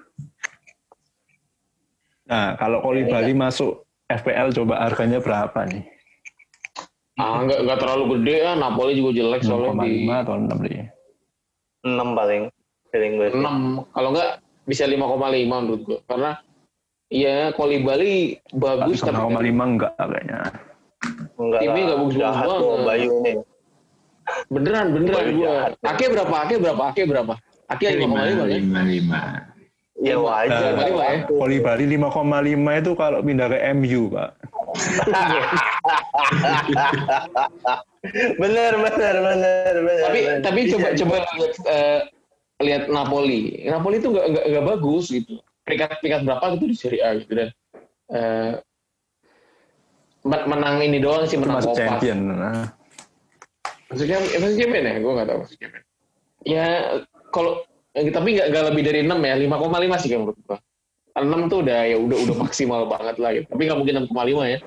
Nah, 2.30 2.54
kalau 2.54 2.78
Koli 2.78 3.02
Ini 3.02 3.10
Bali 3.10 3.32
masuk 3.34 3.82
FPL 4.06 4.54
coba 4.54 4.86
harganya 4.86 5.18
berapa 5.18 5.66
nih? 5.66 5.82
Ah, 7.18 7.42
nggak 7.42 7.58
nggak 7.66 7.78
terlalu 7.82 8.04
gede 8.16 8.36
ya. 8.46 8.52
Napoli 8.54 8.94
juga 8.94 9.10
jelek 9.18 9.42
soalnya 9.42 9.82
di 9.82 10.06
6,5 10.06 10.22
atau 10.24 10.34
6 10.38 10.62
nih? 10.62 10.86
6 11.84 12.18
paling. 12.18 12.42
Feeling 12.94 13.12
gue. 13.18 13.28
sih. 13.34 13.42
6. 13.42 13.92
Kalau 13.92 14.08
nggak 14.14 14.30
bisa 14.64 14.84
5,5 14.86 15.50
menurut 15.50 15.80
gua. 15.82 15.98
Karena 16.06 16.30
ya 17.10 17.50
Koli 17.58 17.78
Bali 17.82 18.38
bagus 18.54 19.02
tapi 19.02 19.18
6,5 19.18 19.74
enggak 19.74 19.92
kayaknya. 19.98 20.40
Enggak 21.34 21.60
timnya 21.60 21.74
lah, 21.74 21.82
nggak 21.82 21.98
bagus-bagus 21.98 22.20
jahat 22.22 22.46
banget. 22.46 22.62
tuh 22.62 22.78
Bayu 22.86 23.10
nih. 23.26 23.36
beneran 24.46 24.86
beneran 24.94 25.24
jahat. 25.34 25.72
Ake 25.82 26.04
berapa? 26.14 26.34
Ake 26.46 26.54
berapa? 26.62 26.82
Ake 26.94 27.02
berapa? 27.10 27.34
Ake 27.66 27.86
5,5 27.98 28.06
kan? 28.06 28.46
lima 28.54 28.80
lima. 28.86 29.49
Ya 30.00 30.16
wajar. 30.16 30.80
Nah, 30.80 30.88
lima 30.88 31.04
ya. 31.04 31.28
Koli 31.28 31.60
Bali 31.60 31.84
5,5 31.84 32.80
itu 32.80 32.96
kalau 32.96 33.20
pindah 33.20 33.52
ke 33.52 33.60
MU, 33.76 34.08
Pak. 34.08 34.32
bener, 38.40 38.72
bener, 38.80 39.14
bener, 39.20 39.74
bener. 39.84 40.00
tapi 40.08 40.20
bener. 40.24 40.40
tapi 40.40 40.72
coba 40.72 40.88
bisa. 40.88 41.04
coba 41.04 41.20
lihat 41.20 41.52
eh, 41.68 42.00
lihat 42.64 42.88
Napoli. 42.88 43.60
Napoli 43.68 44.00
itu 44.00 44.08
nggak 44.08 44.26
nggak 44.32 44.44
nggak 44.56 44.64
bagus 44.72 45.12
gitu. 45.12 45.36
Peringkat 45.68 46.00
peringkat 46.00 46.24
berapa 46.24 46.56
gitu 46.56 46.64
di 46.64 46.76
Serie 46.80 47.04
A 47.04 47.12
gitu 47.20 47.36
dan 47.36 47.52
eh, 48.08 48.56
men- 50.24 50.48
menang 50.48 50.80
ini 50.80 50.96
doang 50.96 51.28
sih 51.28 51.36
Itu 51.36 51.44
menang 51.44 51.60
masuk 51.60 51.76
Copa. 51.76 52.00
champion. 52.00 52.24
Nah, 52.24 52.72
Maksudnya 53.92 54.16
eh, 54.16 54.40
masuk 54.40 54.56
champion 54.56 54.88
ya? 54.88 54.96
Gue 54.96 55.12
nggak 55.12 55.28
tahu 55.28 55.44
champion. 55.60 55.84
Ya 56.48 57.04
kalau 57.36 57.60
eh, 57.60 57.68
tapi 57.90 58.28
nggak 58.38 58.46
nggak 58.54 58.64
lebih 58.70 58.82
dari 58.86 59.00
6 59.02 59.18
ya, 59.18 59.34
5,5 59.34 60.00
sih 60.02 60.08
kayak 60.10 60.20
menurut 60.22 60.38
gua. 60.46 60.58
6 61.18 61.50
tuh 61.50 61.58
udah 61.66 61.80
ya 61.90 61.96
udah 61.98 62.18
udah 62.22 62.36
maksimal 62.38 62.86
banget 62.86 63.16
lah 63.18 63.30
gitu. 63.34 63.46
Tapi 63.50 63.62
nggak 63.66 63.78
mungkin 63.78 63.94
6,5 64.06 64.46
ya. 64.46 64.58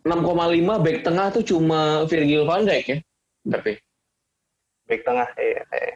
6,5 0.00 0.84
back 0.84 0.98
tengah 1.04 1.26
tuh 1.28 1.44
cuma 1.44 2.08
Virgil 2.08 2.48
van 2.48 2.64
Dijk 2.64 2.86
ya. 2.88 2.98
Berarti. 3.44 3.74
back 4.90 5.06
tengah 5.06 5.28
iya 5.38 5.62
iya. 5.70 5.94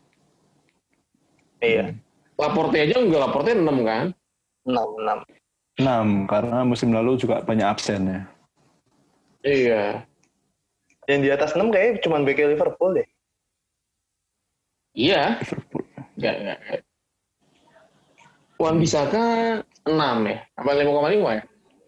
Iya, 1.65 1.85
Laporte 2.37 2.77
aja 2.77 3.01
enggak, 3.01 3.25
Laporte 3.25 3.57
6 3.57 3.65
kan? 3.83 4.07
6 4.69 4.77
6. 5.01 5.25
6 5.81 6.31
karena 6.31 6.59
musim 6.63 6.95
lalu 6.95 7.19
juga 7.19 7.41
banyak 7.43 7.67
absen 7.67 8.01
ya. 8.07 8.21
Iya. 9.45 9.83
Yang 11.11 11.21
di 11.21 11.29
atas 11.33 11.51
6 11.57 11.73
kayaknya 11.73 12.01
cuma 12.05 12.23
BK 12.23 12.55
Liverpool 12.55 13.01
deh. 13.01 13.09
Iya, 14.95 15.37
Liverpool. 15.43 15.83
enggak, 16.17 16.35
enggak. 16.39 16.59
enggak. 16.63 16.81
Wan 18.55 18.77
Bisaka 18.79 19.25
6 19.83 19.91
ya? 20.25 20.39
Apa 20.55 20.71
5,5 20.73 21.11
ya? 21.35 21.43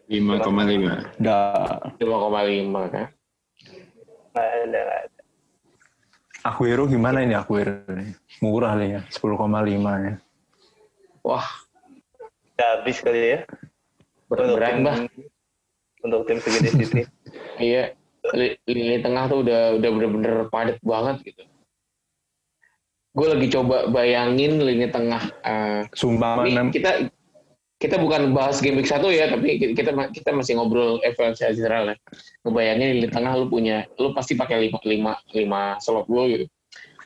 5,5. 0.06 1.22
Nggak. 1.22 1.78
5,5 1.96 2.92
kan? 2.92 3.06
Nggak 4.34 4.46
ada, 4.50 4.78
nggak 4.82 5.00
ada. 5.06 5.20
Aguero 6.44 6.86
gimana 6.86 7.22
ini 7.22 7.34
Aguero? 7.34 7.86
nih? 7.88 8.10
Murah 8.38 8.74
nih 8.74 8.98
ya, 8.98 9.00
10,5 9.08 9.42
ya. 10.02 10.14
Wah, 11.22 11.46
Nggak 12.54 12.68
habis 12.74 12.98
kali 13.00 13.20
ya. 13.22 13.40
berat 14.26 14.74
tim, 14.74 14.82
bah. 14.82 14.96
untuk 16.02 16.26
tim 16.26 16.38
segede 16.42 16.70
City. 16.74 17.02
Iya, 17.56 17.94
li- 18.34 18.58
lini 18.66 18.98
tengah 18.98 19.30
tuh 19.30 19.46
udah 19.46 19.78
udah 19.78 19.90
bener-bener 19.94 20.34
padat 20.50 20.78
banget 20.82 21.22
gitu. 21.22 21.46
Gue 23.16 23.26
lagi 23.32 23.48
coba 23.48 23.88
bayangin 23.88 24.60
lini 24.60 24.92
tengah. 24.92 25.24
eh, 25.40 25.88
Sumpah 25.96 26.44
ini 26.44 26.52
enam 26.52 26.68
kita 26.68 27.08
kita 27.76 27.96
bukan 28.00 28.32
bahas 28.32 28.60
game 28.60 28.80
week 28.80 28.88
satu 28.88 29.08
ya, 29.12 29.28
tapi 29.32 29.56
kita 29.56 29.92
kita 30.12 30.30
masih 30.32 30.60
ngobrol 30.60 31.00
secara 31.00 31.52
general 31.56 31.84
ya. 31.92 31.96
Ngebayangin 32.44 32.88
lini 33.00 33.08
tengah 33.08 33.32
lu 33.36 33.48
punya, 33.48 33.88
lu 33.96 34.12
pasti 34.12 34.36
pakai 34.36 34.68
lima 34.68 34.80
lima 34.84 35.12
lima 35.32 35.80
slot 35.80 36.08
gue 36.08 36.24
gitu. 36.28 36.44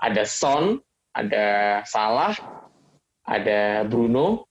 Ada 0.02 0.22
Son, 0.26 0.82
ada 1.14 1.46
Salah, 1.86 2.34
ada 3.26 3.86
Bruno, 3.86 4.46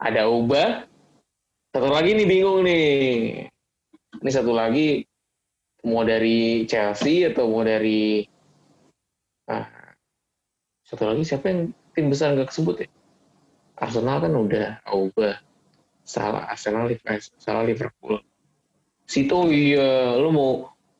ada 0.00 0.28
Uba. 0.28 0.88
Satu 1.72 1.88
lagi 1.88 2.16
nih 2.16 2.26
bingung 2.28 2.64
nih. 2.64 2.88
Ini 4.20 4.30
satu 4.32 4.52
lagi 4.52 5.04
mau 5.88 6.04
dari 6.04 6.68
Chelsea 6.68 7.24
atau 7.24 7.48
mau 7.48 7.64
dari 7.64 8.20
ah, 9.48 9.79
satu 10.90 11.06
lagi 11.06 11.22
siapa 11.22 11.46
yang 11.46 11.60
tim 11.94 12.10
besar 12.10 12.34
nggak 12.34 12.50
kesebut 12.50 12.82
ya? 12.82 12.88
Arsenal 13.78 14.18
kan 14.18 14.34
udah 14.34 14.82
Auba, 14.90 15.38
salah 16.02 16.50
Arsenal, 16.50 16.90
eh, 16.90 17.22
salah 17.38 17.62
Liverpool. 17.62 18.18
Situ 19.06 19.38
iya, 19.54 20.18
lu 20.18 20.34
mau 20.34 20.50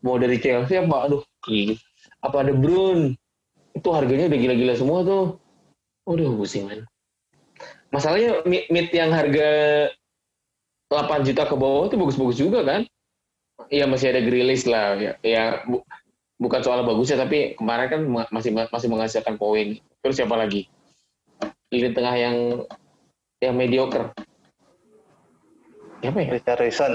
mau 0.07 0.15
dari 0.15 0.39
Chelsea 0.39 0.79
apa? 0.79 1.11
Aduh, 1.11 1.27
gila. 1.43 1.75
apa 2.23 2.37
ada 2.47 2.53
Brun? 2.55 3.19
Itu 3.75 3.91
harganya 3.91 4.31
udah 4.31 4.39
gila-gila 4.39 4.75
semua 4.79 4.99
tuh. 5.03 5.25
Udah 6.07 6.27
pusing 6.39 6.71
man. 6.71 6.87
Masalahnya 7.91 8.47
mid, 8.47 8.95
yang 8.95 9.11
harga 9.11 9.51
8 10.87 11.27
juta 11.27 11.43
ke 11.51 11.55
bawah 11.59 11.91
itu 11.91 11.99
bagus-bagus 11.99 12.39
juga 12.39 12.63
kan? 12.63 12.87
Iya 13.71 13.91
masih 13.91 14.15
ada 14.15 14.23
Grealish 14.23 14.67
lah 14.71 14.95
ya. 14.97 15.13
ya 15.23 15.67
bukan 16.41 16.61
soal 16.65 16.81
bagusnya 16.89 17.21
tapi 17.21 17.55
kemarin 17.55 17.87
kan 17.93 18.01
ma- 18.09 18.31
masih 18.33 18.51
masih 18.57 18.89
menghasilkan 18.89 19.37
poin. 19.37 19.77
Terus 20.01 20.17
siapa 20.17 20.35
lagi? 20.35 20.67
Lini 21.69 21.93
tengah 21.93 22.17
yang 22.17 22.37
yang 23.45 23.55
mediocre. 23.55 24.11
Siapa 26.01 26.17
ya? 26.17 26.29
Richarlison. 26.33 26.93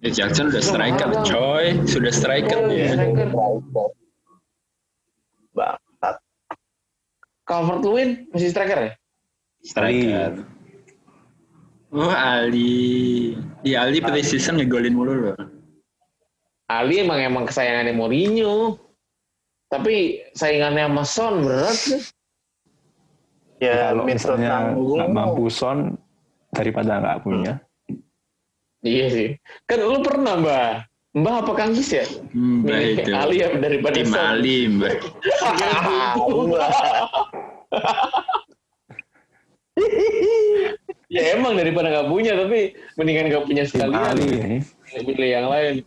Ya, 0.00 0.08
Jackson 0.12 0.48
udah 0.48 0.64
striker, 0.64 1.08
coy. 1.28 1.76
Sudah 1.84 2.12
striker 2.12 2.72
dia. 2.72 2.96
striker. 2.96 3.28
Bangsat. 5.52 6.16
Calvert 7.44 7.80
Lewin 7.84 8.08
masih 8.32 8.48
striker 8.48 8.78
ya? 8.80 8.92
Striker. 9.60 10.44
Oh, 11.90 12.08
Ali. 12.08 13.34
Iya, 13.66 13.84
Ali 13.84 13.98
pre-season 14.00 14.56
ngegolin 14.56 14.94
mulu 14.94 15.12
loh. 15.12 15.59
Ali 16.70 17.02
emang 17.02 17.18
emang 17.18 17.44
kesayangannya 17.50 17.98
Mourinho. 17.98 18.78
Tapi 19.70 20.22
saingannya 20.38 20.86
sama 20.86 21.04
Son 21.06 21.34
berat 21.46 21.74
sih. 21.74 22.02
Ya, 23.60 23.92
kalau 23.92 24.08
misalnya 24.08 24.72
nggak 24.72 25.12
mampu 25.12 25.52
son 25.52 26.00
daripada 26.48 26.96
nggak 26.96 27.20
punya. 27.20 27.60
Iya 28.80 29.06
sih. 29.12 29.36
Kan 29.68 29.84
lu 29.84 30.00
pernah 30.00 30.40
mbak? 30.40 30.88
Mbak 31.12 31.34
apa 31.44 31.52
Kang 31.58 31.76
Gis 31.76 31.92
ya? 31.92 32.08
Hmm, 32.32 32.64
Mbak 32.64 32.72
Milih 32.72 32.96
itu. 32.96 33.10
Ali 33.12 33.42
ya 33.44 33.52
daripada 33.58 34.00
Tim 34.00 34.08
Son. 34.08 34.16
Ali, 34.16 34.70
Mbak. 34.72 34.96
ya 41.10 41.22
emang 41.36 41.58
daripada 41.58 41.90
nggak 41.92 42.08
punya 42.08 42.32
tapi 42.38 42.72
mendingan 42.96 43.28
nggak 43.28 43.44
punya 43.44 43.68
Tim 43.68 43.72
sekalian. 43.76 44.06
Ali 44.08 44.24
ini. 44.40 44.64
Pilih 45.04 45.28
yang 45.28 45.52
lain. 45.52 45.84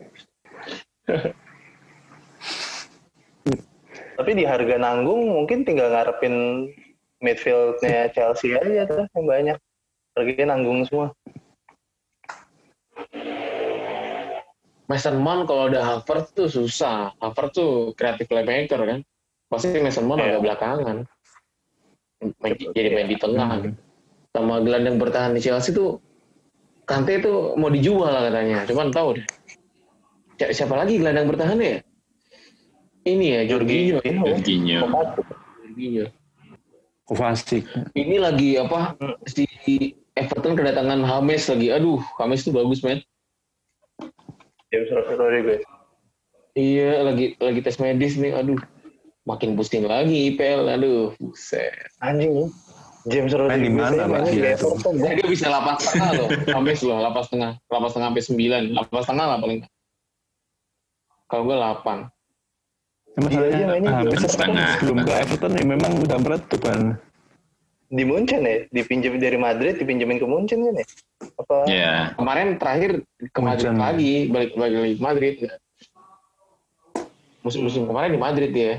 Tapi 4.14 4.32
di 4.38 4.46
harga 4.46 4.78
nanggung 4.78 5.26
mungkin 5.36 5.66
tinggal 5.66 5.90
ngarepin 5.90 6.70
midfieldnya 7.20 8.14
Chelsea 8.14 8.54
aja 8.56 8.86
tuh 8.88 9.04
yang 9.18 9.26
banyak. 9.26 9.58
Harganya 10.14 10.54
nanggung 10.54 10.86
semua. 10.86 11.10
Mason 14.86 15.18
Mount 15.18 15.50
kalau 15.50 15.74
ada 15.74 15.82
Havertz 15.82 16.36
tuh 16.38 16.46
susah. 16.52 17.16
Havertz 17.18 17.58
tuh 17.58 17.98
kreatif 17.98 18.30
playmaker 18.30 18.78
kan. 18.78 19.00
Pasti 19.50 19.82
Mason 19.82 20.06
Mount 20.06 20.22
Iya. 20.22 20.38
agak 20.38 20.42
belakangan. 20.46 20.98
Main, 22.40 22.54
jadi 22.72 22.90
main 22.94 23.08
di 23.10 23.18
tengah. 23.18 23.50
Hmm. 23.50 23.64
gitu. 23.66 23.80
Sama 24.34 24.62
gelandang 24.62 24.98
bertahan 25.02 25.34
di 25.34 25.42
Chelsea 25.42 25.74
tuh 25.74 25.98
Kante 26.84 27.24
tuh 27.24 27.56
mau 27.56 27.72
dijual 27.72 28.12
lah 28.12 28.28
katanya. 28.28 28.68
Cuman 28.68 28.92
tahu 28.92 29.16
deh. 29.16 29.26
Si- 30.36 30.54
Siapa 30.54 30.74
lagi 30.74 30.98
gelandang 30.98 31.28
bertahannya 31.28 31.68
ya? 31.70 31.80
Ini 33.04 33.26
ya, 33.28 33.42
Jorginho. 33.48 34.00
Jorginho. 34.00 34.24
Jorginho. 34.24 34.80
Jorginho. 35.60 36.06
Kovacic. 37.04 37.68
Ini 37.92 38.16
lagi 38.18 38.56
apa? 38.56 38.96
Si 39.28 39.44
Everton 40.14 40.56
kedatangan 40.56 41.04
James 41.04 41.44
lagi. 41.46 41.68
Aduh, 41.70 42.00
James 42.16 42.42
tuh 42.42 42.56
bagus, 42.56 42.80
men. 42.80 43.04
James 44.72 44.90
Rodriguez. 44.90 45.62
Iya, 46.54 47.04
lagi 47.04 47.34
lagi 47.38 47.60
tes 47.60 47.78
medis 47.78 48.16
nih. 48.16 48.32
Aduh, 48.32 48.58
makin 49.24 49.54
pusing 49.54 49.84
lagi 49.84 50.32
IPL. 50.32 50.70
Aduh, 50.72 51.12
buset. 51.20 51.74
Anjing. 52.00 52.50
James 53.04 53.36
Main 53.36 53.60
di 53.60 53.68
Rodriguez. 53.68 53.76
mana, 53.76 54.00
Pak? 54.00 54.08
mainnya 54.08 54.32
di 54.32 54.38
Gila 54.40 54.50
tuh. 54.56 54.72
Everton, 54.72 54.94
Nah, 54.96 55.04
ya. 55.04 55.16
dia 55.20 55.28
bisa 55.28 55.46
lapas 55.52 55.78
tengah 55.84 56.10
loh. 56.16 56.28
James 56.48 56.80
loh, 56.80 56.98
lapas 57.04 57.26
tengah. 57.28 57.52
Lapas 57.68 57.92
tengah 57.92 58.08
sampai 58.08 58.24
9. 58.24 58.64
Lapas 58.72 59.06
tengah 59.06 59.26
lah 59.28 59.38
paling. 59.38 59.60
Kalau 61.34 61.50
gue 61.50 61.58
8. 61.58 62.06
Ya, 63.14 63.20
masalahnya 63.26 63.66
mainnya 63.66 63.92
di 64.06 64.18
setengah. 64.22 64.70
sebelum 64.78 64.98
ke 65.02 65.14
Everton 65.18 65.54
ya 65.58 65.66
memang 65.66 65.92
udah 66.06 66.18
meletup 66.22 66.62
kan. 66.62 66.82
Di 67.90 68.04
Munchen 68.06 68.46
ya? 68.46 68.70
Dipinjam 68.70 69.18
dari 69.18 69.38
Madrid, 69.42 69.82
dipinjemin 69.82 70.22
ke 70.22 70.28
Munchen 70.30 70.62
kan 70.62 70.74
ya? 70.78 70.86
Apa? 71.42 71.58
Ya. 71.66 71.94
Kemarin 72.22 72.62
terakhir 72.62 73.02
ke 73.34 73.40
Madrid 73.42 73.74
Hujan. 73.74 73.82
lagi, 73.82 74.14
balik 74.30 74.54
balik 74.54 74.74
lagi 74.78 74.94
ke 74.94 75.02
Madrid. 75.02 75.34
Musim-musim 77.42 77.90
kemarin 77.90 78.14
di 78.14 78.22
Madrid 78.22 78.54
ya. 78.54 78.74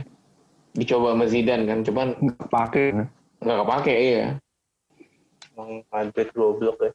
Dicoba 0.79 1.15
sama 1.15 1.27
Zidane 1.27 1.67
kan, 1.67 1.79
cuman 1.83 2.07
Nggak 2.23 2.47
pakai. 2.55 2.87
kan. 2.95 3.07
nggak 3.43 3.59
kepake 3.67 3.95
iya. 3.99 4.27
Emang 5.55 5.83
Madrid 5.91 6.29
goblok 6.31 6.79
ya. 6.87 6.91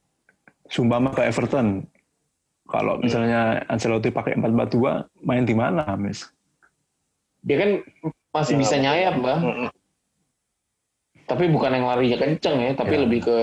Sumpama 0.72 1.12
ke 1.12 1.28
Everton. 1.28 1.84
Kalau 2.70 3.02
misalnya 3.02 3.66
Ancelotti 3.66 4.14
pakai 4.14 4.38
4-4-2, 4.38 5.26
main 5.26 5.42
di 5.42 5.58
mana 5.58 5.82
Hames? 5.90 6.30
Dia 7.42 7.58
kan 7.58 7.72
masih 8.30 8.54
Ya, 8.54 8.60
bisa 8.62 8.76
nyayap, 8.78 9.16
Bang. 9.18 9.42
Mm-mm. 9.42 9.70
Tapi 11.26 11.46
bukan 11.50 11.74
yang 11.74 11.86
larinya 11.90 12.18
kenceng 12.22 12.58
ya, 12.62 12.72
tapi 12.78 12.94
Ya. 12.98 13.02
lebih 13.06 13.26
ke 13.26 13.38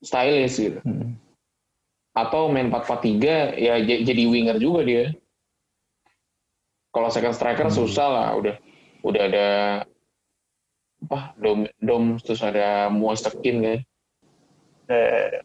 stylish 0.00 0.56
gitu. 0.56 0.80
Hmm. 0.84 1.16
Atau 2.16 2.48
main 2.48 2.72
4-4-3 2.72 3.52
ya 3.56 3.76
jadi 3.84 4.22
winger 4.24 4.56
juga 4.56 4.84
dia. 4.84 5.04
Kalau 6.92 7.12
second 7.12 7.36
striker 7.36 7.68
Hmm. 7.68 7.76
susah 7.76 8.08
lah, 8.08 8.28
udah 8.36 8.56
udah 9.04 9.22
ada 9.28 9.48
apa 10.98 11.30
dom 11.38 11.62
dom 11.78 12.04
terus 12.18 12.42
ada 12.42 12.90
Moisekin 12.90 13.56
kan. 13.62 13.78
Eh, 14.88 15.44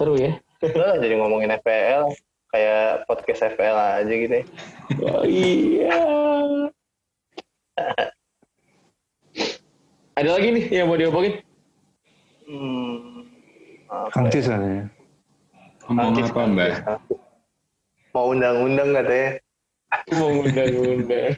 Seru 0.00 0.16
ya. 0.16 0.32
lah 0.64 0.96
jadi 0.96 1.20
ngomongin 1.20 1.52
FPL 1.60 2.08
kayak 2.48 3.04
podcast 3.04 3.52
FPL 3.52 4.00
aja 4.00 4.08
gitu 4.08 4.32
ya. 4.32 4.44
Oh, 5.04 5.28
iya. 5.28 5.92
Ada 10.16 10.40
lagi 10.40 10.48
nih 10.56 10.64
yang 10.72 10.88
mau 10.88 10.96
diomongin? 10.96 11.44
Hmm, 12.48 13.28
Kang 14.16 14.32
ya? 14.32 14.32
Cis 14.32 14.48
katanya. 14.48 14.88
Ngomong 15.84 16.16
apa, 16.16 16.42
Mbak? 16.48 16.72
Mau 18.16 18.32
undang-undang 18.32 18.96
katanya. 18.96 19.36
Mau 20.16 20.28
ngundang-ngundang. 20.32 21.32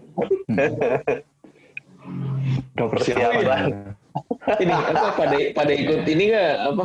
Udah 2.79 2.87
persiapan. 2.95 3.27
Persiapan. 3.27 3.71
ini 4.63 4.71
apa 4.71 5.19
pada 5.19 5.37
pada 5.51 5.73
ikut 5.75 6.07
ini 6.07 6.31
nggak 6.31 6.55
apa 6.71 6.85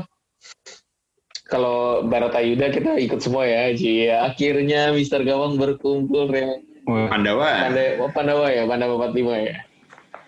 kalau 1.47 2.03
Barata 2.03 2.43
Yuda 2.43 2.69
kita 2.71 2.99
ikut 2.99 3.19
semua 3.23 3.47
ya 3.47 3.71
Ji. 3.71 4.11
Akhirnya 4.11 4.91
Mister 4.91 5.23
Gawang 5.23 5.55
berkumpul 5.55 6.31
ya 6.31 6.59
Pandawa. 6.87 7.67
Pandawa, 7.67 7.99
oh, 7.99 8.11
Pandawa 8.11 8.45
ya? 8.47 8.63
Pandawa 8.63 9.11
45 9.11 9.47
ya? 9.47 9.57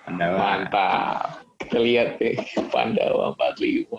Pandawa. 0.03 0.36
mantap. 0.36 1.43
Kita 1.59 1.78
lihat 1.80 2.09
nih 2.17 2.36
Pandawa 2.72 3.36
45 3.36 3.91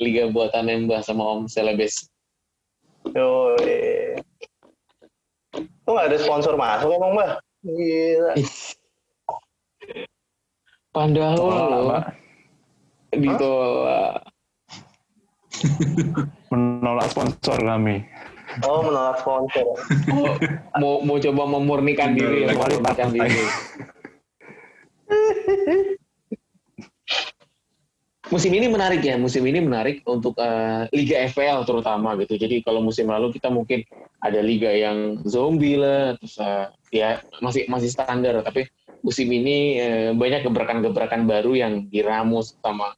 Liga 0.00 0.24
buatan 0.30 0.68
Mbah 0.86 1.00
sama 1.04 1.24
Om 1.24 1.48
Selebes 1.48 2.08
Yo, 3.16 3.56
Tuh 5.82 5.90
nggak 5.90 6.08
ada 6.12 6.18
sponsor 6.20 6.54
masuk 6.54 6.92
emang, 6.94 7.16
Mbak? 7.16 7.30
Gila. 7.64 8.32
Pandawa 10.94 12.12
ditolak 13.10 14.29
menolak 16.52 17.08
sponsor 17.12 17.58
kami. 17.60 18.04
Oh, 18.66 18.82
menolak 18.82 19.22
sponsor. 19.22 19.66
Oh, 20.10 20.34
mau 20.82 21.00
mau 21.06 21.16
coba 21.22 21.42
memurnikan 21.46 22.18
diri 22.18 22.46
ya, 22.46 22.54
memurnikan 22.54 23.14
diri. 23.14 23.44
musim 28.30 28.54
ini 28.54 28.70
menarik 28.70 29.02
ya, 29.02 29.18
musim 29.18 29.42
ini 29.42 29.58
menarik 29.58 30.06
untuk 30.06 30.38
eh, 30.38 30.86
Liga 30.94 31.18
FPL 31.30 31.66
terutama 31.66 32.14
gitu. 32.18 32.38
Jadi 32.38 32.62
kalau 32.62 32.82
musim 32.82 33.10
lalu 33.10 33.34
kita 33.34 33.50
mungkin 33.50 33.82
ada 34.22 34.38
liga 34.42 34.70
yang 34.70 35.22
zombie 35.26 35.78
lah, 35.78 36.14
terus 36.18 36.38
eh, 36.38 36.66
ya 36.94 37.18
masih 37.42 37.66
masih 37.70 37.90
standar. 37.90 38.42
Tapi 38.42 38.66
musim 39.02 39.30
ini 39.30 39.78
eh, 39.78 40.10
banyak 40.14 40.46
gebrakan-gebrakan 40.46 41.26
baru 41.26 41.54
yang 41.58 41.86
diramus 41.90 42.58
sama 42.62 42.94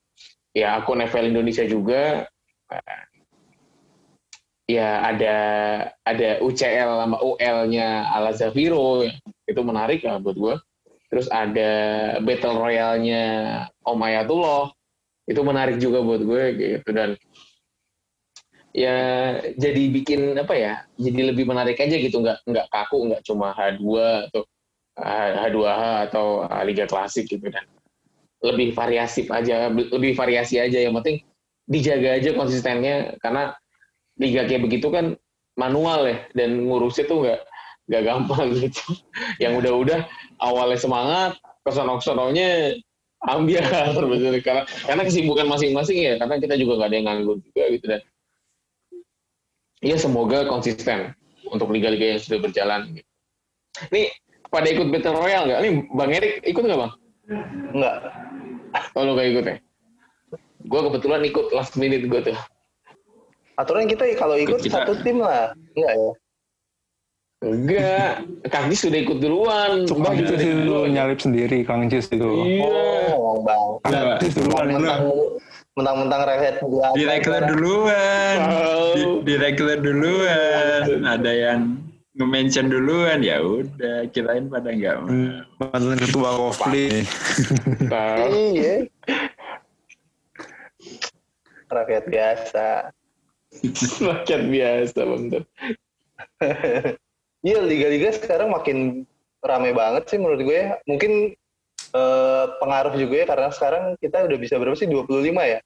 ya 0.53 0.81
akun 0.81 1.01
FPL 1.01 1.33
Indonesia 1.33 1.65
juga. 1.65 2.29
Ya 4.71 5.05
ada 5.05 5.37
ada 6.07 6.41
UCL 6.41 6.91
sama 7.03 7.19
UL-nya 7.21 8.09
Ala 8.09 8.33
Zafiro 8.33 9.05
itu 9.45 9.61
menarik 9.61 10.07
lah 10.07 10.23
buat 10.23 10.39
gue. 10.39 10.55
Terus 11.13 11.29
ada 11.29 11.71
Battle 12.25 12.57
Royale-nya 12.57 13.25
Om 13.85 14.01
Ayatullah 14.01 14.73
itu 15.29 15.41
menarik 15.45 15.77
juga 15.77 16.01
buat 16.01 16.25
gue 16.25 16.45
gitu. 16.57 16.89
Dan 16.89 17.21
ya 18.73 18.97
jadi 19.61 19.83
bikin 19.93 20.41
apa 20.41 20.57
ya 20.57 20.75
jadi 20.97 21.35
lebih 21.37 21.45
menarik 21.45 21.77
aja 21.77 21.99
gitu. 21.99 22.23
Nggak 22.23 22.41
nggak 22.49 22.67
kaku 22.73 23.13
nggak 23.13 23.23
cuma 23.29 23.53
H2 23.53 23.85
atau 24.31 24.43
H2H 25.43 25.83
atau 26.09 26.27
Liga 26.65 26.89
Klasik 26.89 27.29
gitu. 27.29 27.45
Dan 27.51 27.67
lebih 28.41 28.73
variatif 28.73 29.29
aja 29.29 29.69
lebih 29.69 30.17
variasi 30.17 30.57
aja. 30.63 30.81
Yang 30.81 30.95
penting 31.03 31.17
dijaga 31.67 32.19
aja 32.19 32.31
konsistennya 32.35 33.17
karena 33.23 33.55
liga 34.19 34.45
kayak 34.45 34.67
begitu 34.67 34.91
kan 34.91 35.17
manual 35.57 36.09
ya 36.09 36.27
dan 36.37 36.65
ngurusnya 36.65 37.05
tuh 37.07 37.25
nggak 37.25 37.41
nggak 37.91 38.03
gampang 38.03 38.47
gitu 38.63 38.97
yang 39.39 39.59
udah-udah 39.59 40.07
awalnya 40.41 40.79
semangat 40.79 41.39
kesono-kesononya 41.63 42.79
ambil 43.23 43.63
betul 44.11 44.35
karena 44.43 44.63
karena 44.67 45.03
kesibukan 45.07 45.47
masing-masing 45.47 45.99
ya 46.03 46.15
karena 46.19 46.43
kita 46.43 46.55
juga 46.59 46.83
nggak 46.83 46.89
ada 46.91 46.97
yang 46.99 47.07
nganggur 47.07 47.37
juga 47.39 47.63
gitu 47.71 47.85
dan 47.87 48.01
ya 49.83 49.97
semoga 49.99 50.47
konsisten 50.47 51.15
untuk 51.51 51.69
liga-liga 51.75 52.17
yang 52.17 52.21
sudah 52.23 52.39
berjalan 52.39 52.81
gitu. 52.97 53.11
Nih 53.91 54.09
pada 54.49 54.69
ikut 54.71 54.89
battle 54.89 55.19
royale 55.19 55.45
nggak? 55.51 55.61
Nih 55.61 55.73
Bang 55.93 56.11
Erik 56.15 56.35
ikut 56.47 56.63
nggak 56.63 56.81
bang? 56.81 56.93
Enggak. 57.75 57.95
Oh 58.95 59.03
lu 59.05 59.13
nggak 59.19 59.29
ikut 59.35 59.45
ya? 59.45 59.57
Gue 60.63 60.81
kebetulan 60.91 61.21
ikut 61.27 61.47
last 61.51 61.75
minute 61.75 62.07
gue 62.07 62.21
tuh. 62.23 62.39
Aturan 63.59 63.85
kita 63.87 64.05
kalau 64.17 64.37
ikut 64.39 64.63
Kita- 64.63 64.83
satu 64.83 64.97
tim 65.03 65.21
lah. 65.21 65.53
Enggak 65.75 65.93
ya? 65.95 66.11
Enggak, 67.43 68.13
Kang 68.55 68.71
Jis 68.71 68.87
sudah 68.87 68.99
ikut 69.03 69.19
duluan. 69.19 69.83
Kang 69.91 69.99
Bang 69.99 70.15
Cis 70.15 70.31
sudah 70.31 70.39
ikut 70.39 70.55
itu 70.55 70.63
duluan. 70.63 70.89
nyalip 70.95 71.19
sendiri, 71.19 71.59
Kang 71.67 71.91
Cis 71.91 72.07
itu. 72.07 72.31
Iya. 72.47 73.19
Oh, 73.19 73.43
Bang. 73.43 73.63
Kang 73.83 74.23
Cis 74.23 74.35
duluan 74.39 74.67
ini. 74.71 74.87
Mentang 75.73 76.05
mentang 76.05 76.23
reset 76.29 76.61
gua. 76.63 76.93
Direktur 76.93 77.43
duluan. 77.49 78.37
Tahu. 78.45 78.87
Di- 78.95 79.21
Direktur 79.25 79.75
duluan. 79.81 80.81
Ada 81.03 81.33
yang 81.33 81.61
nge-mention 82.13 82.69
duluan 82.69 83.25
ya 83.25 83.41
udah 83.41 84.05
kirain 84.13 84.47
pada 84.47 84.69
nggak 84.69 84.95
mau. 85.01 85.09
Mantan 85.59 85.97
ketua 85.99 86.29
Kofli. 86.37 87.09
Iya. 87.89 88.85
Rakyat 91.73 92.05
biasa. 92.05 92.67
Rakyat 94.13 94.43
biasa 94.47 95.01
bang. 95.01 95.25
Iya, 97.43 97.59
liga-liga 97.59 98.15
sekarang 98.15 98.55
makin 98.55 99.03
rame 99.43 99.75
banget 99.75 100.07
sih 100.07 100.15
menurut 100.15 100.47
gue. 100.47 100.55
ya. 100.55 100.79
Mungkin 100.87 101.35
eh, 101.91 102.45
pengaruh 102.63 102.95
juga 102.95 103.15
ya 103.19 103.27
karena 103.27 103.51
sekarang 103.51 103.99
kita 103.99 104.23
udah 104.31 104.39
bisa 104.39 104.63
berapa 104.63 104.79
sih? 104.79 104.87
25 104.87 105.11
ya? 105.43 105.59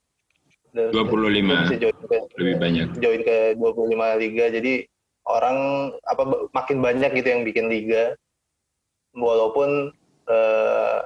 Udah- 0.73 0.89
25. 1.05 1.45
udah 1.53 1.61
bisa 1.69 1.77
join 1.77 1.97
ke, 2.01 2.17
Lebih 2.41 2.57
banyak. 2.57 2.87
join 2.97 3.21
ke 3.21 3.37
25 3.61 3.93
liga. 4.17 4.45
Jadi 4.49 4.89
orang 5.29 5.57
apa 6.09 6.23
makin 6.57 6.81
banyak 6.81 7.11
gitu 7.13 7.29
yang 7.29 7.45
bikin 7.45 7.69
liga. 7.69 8.17
Walaupun 9.13 9.93
eh, 10.33 10.99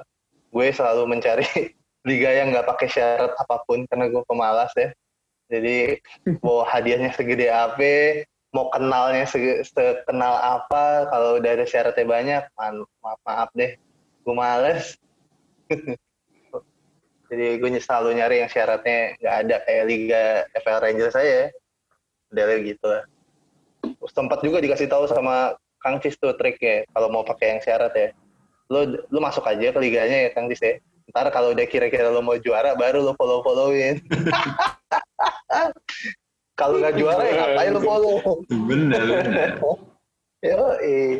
gue 0.55 0.67
selalu 0.71 1.03
mencari 1.03 1.43
liga 2.01 2.29
yang 2.33 2.49
nggak 2.49 2.65
pakai 2.65 2.87
syarat 2.89 3.31
apa 3.37 3.55
pun 3.65 3.85
karena 3.85 4.09
gue 4.09 4.23
pemalas 4.25 4.73
ya. 4.73 4.89
Jadi 5.51 5.99
mau 6.39 6.63
hadiahnya 6.63 7.11
segede 7.11 7.51
apa, 7.51 8.23
mau 8.55 8.71
kenalnya 8.71 9.27
sege- 9.27 9.67
sekenal 9.67 10.39
apa, 10.39 11.11
kalau 11.11 11.37
udah 11.43 11.51
ada 11.59 11.65
syaratnya 11.67 12.07
banyak, 12.07 12.43
maaf 13.03 13.19
maaf 13.27 13.49
deh, 13.51 13.75
gue 14.23 14.35
males. 14.35 14.95
Jadi 17.31 17.63
gue 17.63 17.69
selalu 17.79 18.19
nyari 18.19 18.43
yang 18.43 18.51
syaratnya 18.51 19.15
nggak 19.23 19.35
ada 19.47 19.55
kayak 19.63 19.83
Liga 19.87 20.23
FL 20.51 20.79
Rangers 20.83 21.15
saya, 21.15 21.47
model 22.31 22.59
gitu 22.63 22.85
lah. 22.87 23.03
Sempat 24.11 24.39
juga 24.43 24.59
dikasih 24.59 24.87
tahu 24.91 25.07
sama 25.07 25.55
Kang 25.79 25.99
Cis 26.03 26.19
tuh 26.19 26.35
triknya, 26.35 26.87
kalau 26.91 27.07
mau 27.07 27.23
pakai 27.23 27.55
yang 27.55 27.61
syarat 27.63 27.91
ya, 27.95 28.09
lu 28.71 28.99
lu 29.11 29.19
masuk 29.19 29.43
aja 29.47 29.71
ke 29.71 29.79
liganya 29.79 30.27
ya 30.27 30.29
Kang 30.31 30.51
Cis 30.51 30.63
ya. 30.63 30.75
Ntar 31.11 31.27
kalau 31.35 31.51
udah 31.51 31.67
kira-kira 31.67 32.07
lo 32.07 32.23
mau 32.23 32.39
juara, 32.39 32.71
baru 32.71 33.03
lo 33.03 33.11
follow-followin. 33.19 33.99
kalau 36.59 36.79
nggak 36.79 36.95
juara 36.95 37.23
ya 37.27 37.33
ngapain 37.35 37.71
lo 37.75 37.81
follow? 37.83 38.15
Bener, 38.47 39.01
bener. 39.03 39.51
Yo, 40.47 40.79
eh. 40.79 41.19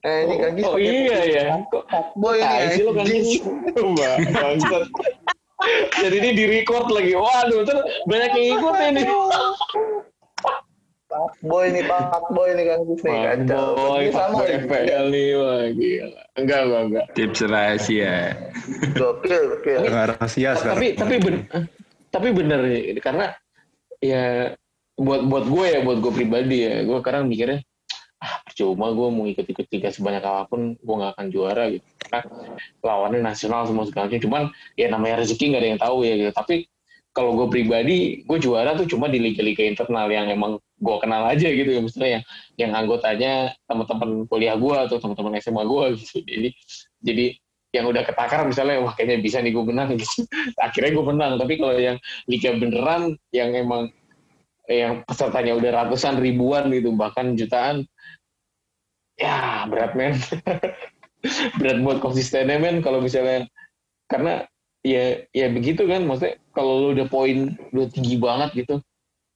Eh, 0.00 0.20
ini 0.24 0.34
Cis 0.56 0.64
Oh 0.64 0.80
pakai 0.80 0.88
iya 0.88 1.18
ya. 1.28 1.44
Kok 1.68 1.84
boy 2.16 2.40
ini 2.40 2.48
Tai 2.48 2.68
sih 2.72 2.82
lo 2.88 2.96
kan. 2.96 3.04
Mbak, 3.76 4.16
bangsat. 4.32 4.84
Jadi 6.00 6.16
ini 6.24 6.30
di 6.32 6.44
record 6.48 6.88
lagi. 6.88 7.12
Waduh, 7.12 7.68
ntar 7.68 7.84
banyak 8.08 8.32
yang 8.32 8.46
ikut 8.56 8.74
ini. 8.80 9.02
Pak 11.10 11.42
boy 11.42 11.66
nih, 11.74 11.82
Pak 11.90 12.30
boy 12.30 12.54
nih 12.54 12.64
Kang 12.70 12.82
Cis 12.86 13.02
nih 13.02 13.18
kacau. 13.18 13.66
Boy, 13.74 14.04
sama 14.14 14.46
Boy. 14.46 14.62
FPL 14.62 15.04
nih, 15.10 15.26
wah 15.34 15.64
gila. 15.74 16.22
Enggak, 16.38 16.60
enggak, 16.62 16.82
enggak. 16.86 17.06
Tips 17.18 17.40
rahasia. 17.50 18.14
Gokil, 18.94 19.42
gokil. 19.58 19.80
Nggak 19.90 20.06
rahasia 20.14 20.50
sekarang. 20.54 20.78
Tapi 20.78 20.86
tapi 20.94 21.14
ben, 21.18 21.36
tapi 22.14 22.28
bener 22.30 22.60
nih, 22.62 23.02
karena 23.02 23.34
ya 23.98 24.54
buat 24.94 25.26
buat 25.26 25.44
gue 25.50 25.66
ya, 25.66 25.78
buat 25.82 25.98
gue 25.98 26.12
pribadi 26.14 26.62
ya, 26.62 26.86
gue 26.86 26.98
sekarang 27.02 27.26
mikirnya 27.26 27.58
ah 28.20 28.36
percuma 28.44 28.92
gue 28.92 29.08
mau 29.08 29.24
ikut-ikut 29.24 29.64
liga 29.72 29.88
sebanyak 29.88 30.20
apa 30.20 30.44
pun 30.52 30.76
gue 30.76 30.94
nggak 31.00 31.16
akan 31.16 31.26
juara 31.32 31.72
gitu 31.72 31.88
karena 32.04 32.20
lawannya 32.84 33.20
nasional 33.24 33.64
semua 33.64 33.88
segala 33.88 34.12
macam 34.12 34.20
cuman 34.20 34.42
ya 34.76 34.92
namanya 34.92 35.24
rezeki 35.24 35.44
nggak 35.48 35.62
ada 35.64 35.68
yang 35.72 35.80
tahu 35.80 35.96
ya 36.04 36.12
gitu 36.20 36.32
tapi 36.36 36.68
kalau 37.10 37.34
gue 37.34 37.48
pribadi 37.50 38.22
gue 38.22 38.38
juara 38.38 38.78
tuh 38.78 38.86
cuma 38.86 39.10
di 39.10 39.18
liga-liga 39.18 39.66
internal 39.66 40.06
yang 40.06 40.30
emang 40.30 40.62
gue 40.80 40.96
kenal 41.02 41.26
aja 41.26 41.48
gitu 41.50 41.66
ya 41.66 41.80
misalnya 41.82 42.10
yang 42.10 42.24
yang 42.56 42.72
anggotanya 42.72 43.32
teman-teman 43.66 44.24
kuliah 44.30 44.54
gue 44.54 44.76
atau 44.88 44.96
teman-teman 45.02 45.36
SMA 45.42 45.62
gue 45.66 45.84
gitu. 45.98 46.16
Jadi 46.22 46.48
jadi 47.02 47.26
yang 47.70 47.86
udah 47.86 48.02
ketakar 48.02 48.42
misalnya 48.46 48.82
wah 48.82 48.94
kayaknya 48.94 49.22
bisa 49.22 49.38
nih 49.42 49.52
gue 49.54 49.64
menang 49.66 49.98
gitu. 49.98 50.26
Akhirnya 50.66 50.90
gue 50.94 51.04
menang. 51.06 51.32
Tapi 51.38 51.54
kalau 51.58 51.74
yang 51.76 51.98
liga 52.30 52.50
beneran 52.54 53.18
yang 53.34 53.50
emang 53.54 53.90
yang 54.70 55.02
pesertanya 55.02 55.58
udah 55.58 55.70
ratusan 55.82 56.22
ribuan 56.22 56.70
gitu 56.70 56.94
bahkan 56.94 57.34
jutaan 57.34 57.82
ya 59.18 59.66
berat 59.66 59.92
men. 59.98 60.14
Berat 61.60 61.84
buat 61.84 62.00
konsistennya 62.00 62.56
men 62.56 62.80
kalau 62.80 63.04
misalnya. 63.04 63.44
Karena 64.08 64.42
ya 64.86 65.24
ya 65.30 65.46
begitu 65.52 65.84
kan. 65.86 66.04
Maksudnya 66.08 66.40
kalau 66.56 66.72
lu 66.82 66.88
udah 66.98 67.06
poin 67.10 67.54
udah 67.72 67.86
tinggi 67.92 68.16
banget 68.16 68.66
gitu 68.66 68.80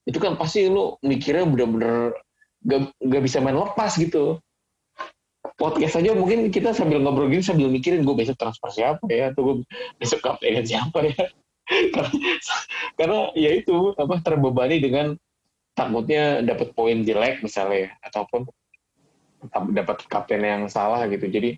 itu 0.04 0.18
kan 0.20 0.36
pasti 0.36 0.68
lu 0.68 1.00
mikirnya 1.00 1.48
bener-bener 1.48 2.12
gak, 2.68 2.92
gak 3.00 3.22
bisa 3.24 3.40
main 3.40 3.56
lepas 3.56 3.96
gitu. 3.96 4.40
Podcast 5.54 6.00
aja 6.00 6.16
mungkin 6.16 6.48
kita 6.48 6.72
sambil 6.72 7.00
ngobrol 7.00 7.28
gini 7.28 7.44
sambil 7.44 7.68
mikirin 7.68 8.04
gue 8.04 8.16
besok 8.16 8.36
transfer 8.40 8.68
siapa 8.72 9.04
ya 9.08 9.32
atau 9.32 9.40
gue 9.44 9.56
besok 10.00 10.20
kapten 10.24 10.64
siapa 10.64 11.08
ya. 11.08 11.24
Karena, 11.96 12.12
karena 13.00 13.18
ya 13.32 13.56
itu 13.56 13.96
apa 13.96 14.20
terbebani 14.20 14.84
dengan 14.84 15.16
takutnya 15.72 16.44
dapat 16.44 16.76
poin 16.76 17.00
jelek 17.00 17.40
misalnya 17.40 17.88
ya, 17.88 17.90
ataupun 18.04 18.44
dapat 19.72 20.04
kapten 20.04 20.44
yang 20.44 20.68
salah 20.68 21.08
gitu. 21.08 21.24
Jadi 21.24 21.56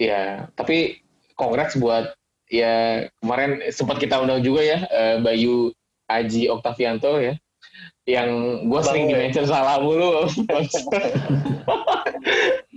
ya 0.00 0.48
tapi 0.56 1.04
kongres 1.36 1.76
buat 1.76 2.16
ya 2.52 3.06
kemarin 3.22 3.64
sempat 3.72 3.96
kita 4.00 4.20
undang 4.20 4.44
juga 4.44 4.60
ya 4.60 4.78
eh, 4.88 5.16
Bayu 5.24 5.72
Aji 6.08 6.52
Oktavianto 6.52 7.16
ya 7.20 7.34
yang 8.04 8.28
gue 8.68 8.80
sering 8.84 9.08
di 9.08 9.16
mention 9.16 9.48
salah 9.48 9.80
mulu. 9.80 10.28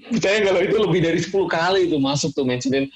Percaya 0.07 0.39
kalau 0.39 0.61
itu 0.63 0.75
lebih 0.79 1.03
dari 1.03 1.19
10 1.19 1.35
kali 1.51 1.91
itu 1.91 1.99
masuk 1.99 2.31
tuh 2.31 2.47
mentionin 2.47 2.87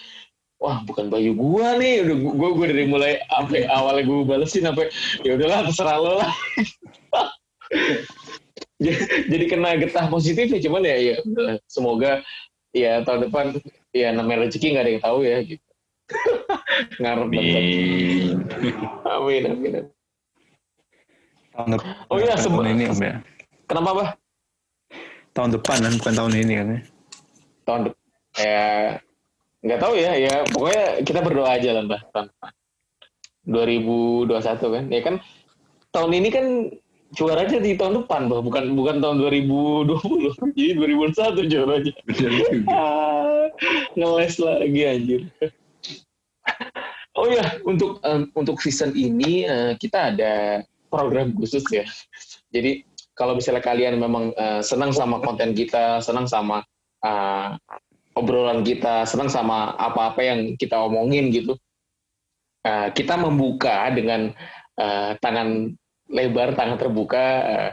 wah 0.56 0.80
bukan 0.88 1.12
Bayu 1.12 1.36
gua 1.36 1.76
nih. 1.76 2.08
Udah 2.08 2.16
gua 2.24 2.50
gua 2.56 2.66
dari 2.72 2.88
mulai 2.88 3.20
sampai 3.28 3.68
awalnya 3.68 4.08
gua 4.08 4.24
balesin 4.24 4.64
sampai 4.64 4.88
ya 5.28 5.36
udahlah 5.36 5.68
terserah 5.68 5.98
lo 6.00 6.24
lah. 6.24 6.32
Jadi 9.32 9.46
kena 9.46 9.78
getah 9.78 10.08
positif 10.08 10.50
ya 10.50 10.60
cuman 10.64 10.82
ya, 10.88 10.98
ya 10.98 11.16
semoga 11.68 12.24
ya 12.72 13.04
tahun 13.04 13.30
depan 13.30 13.46
ya 13.92 14.16
namanya 14.16 14.48
rezeki 14.48 14.74
nggak 14.74 14.84
ada 14.88 14.92
yang 14.96 15.04
tahu 15.04 15.20
ya 15.28 15.38
gitu 15.44 15.71
ngarep 16.98 17.28
Amin. 17.28 18.38
amin 19.06 19.44
amin 19.48 19.74
Tahun 21.52 21.68
depan. 21.68 21.92
Oh 22.08 22.16
iya, 22.16 22.34
tahun 22.34 22.64
ini 22.72 22.84
Om 22.88 23.02
ya. 23.04 23.14
kenapa 23.68 23.90
bah 23.92 24.10
Tahun 25.32 25.52
depan 25.52 25.78
kan, 25.80 25.94
bukan 25.96 26.14
tahun 26.16 26.34
ini 26.38 26.54
kan 26.56 26.68
ya. 26.68 26.80
tahun 27.62 27.80
depan 27.88 28.00
ya 28.34 28.68
nggak 29.62 29.80
tahu 29.80 29.94
ya 29.94 30.12
ya 30.18 30.34
pokoknya 30.50 30.84
kita 31.06 31.20
berdoa 31.22 31.50
aja 31.54 31.70
lah 31.76 31.84
mbak 31.86 32.02
tahun 32.10 32.26
depan 32.32 32.52
2021 33.46 34.76
kan 34.76 34.84
ya 34.90 35.02
kan 35.04 35.16
tahun 35.92 36.12
ini 36.16 36.30
kan 36.32 36.46
juaranya 37.12 37.60
di 37.60 37.76
tahun 37.76 37.94
depan 38.02 38.32
bah 38.32 38.40
bukan 38.40 38.72
bukan 38.74 38.96
tahun 39.04 39.16
2020 39.20 40.56
jadi 40.56 40.72
2021 40.80 41.52
juaranya 41.52 41.94
Benar 42.08 42.32
juga. 42.32 42.72
Ah, 42.72 43.44
ngeles 44.00 44.36
lagi 44.40 44.82
anjir 44.88 45.22
oh 47.18 47.28
ya 47.28 47.60
untuk 47.68 48.00
em, 48.06 48.30
untuk 48.36 48.58
season 48.64 48.96
ini 48.96 49.44
eh, 49.48 49.74
kita 49.76 50.16
ada 50.16 50.34
program 50.92 51.32
khusus 51.36 51.64
ya. 51.72 51.88
Jadi 52.52 52.84
kalau 53.16 53.36
misalnya 53.36 53.64
kalian 53.64 54.00
memang 54.00 54.32
eh, 54.36 54.62
senang 54.64 54.96
sama 54.96 55.20
konten 55.20 55.52
kita 55.52 56.00
senang 56.00 56.28
sama 56.28 56.64
eh, 57.04 57.48
obrolan 58.16 58.64
kita 58.64 59.08
senang 59.08 59.32
sama 59.32 59.76
apa-apa 59.80 60.22
yang 60.24 60.40
kita 60.60 60.76
omongin 60.76 61.32
gitu 61.32 61.56
eh, 62.68 62.90
kita 62.92 63.16
membuka 63.20 63.92
dengan 63.92 64.32
eh, 64.80 65.12
tangan 65.20 65.72
lebar 66.12 66.56
tangan 66.56 66.78
terbuka 66.80 67.26
eh, 67.48 67.72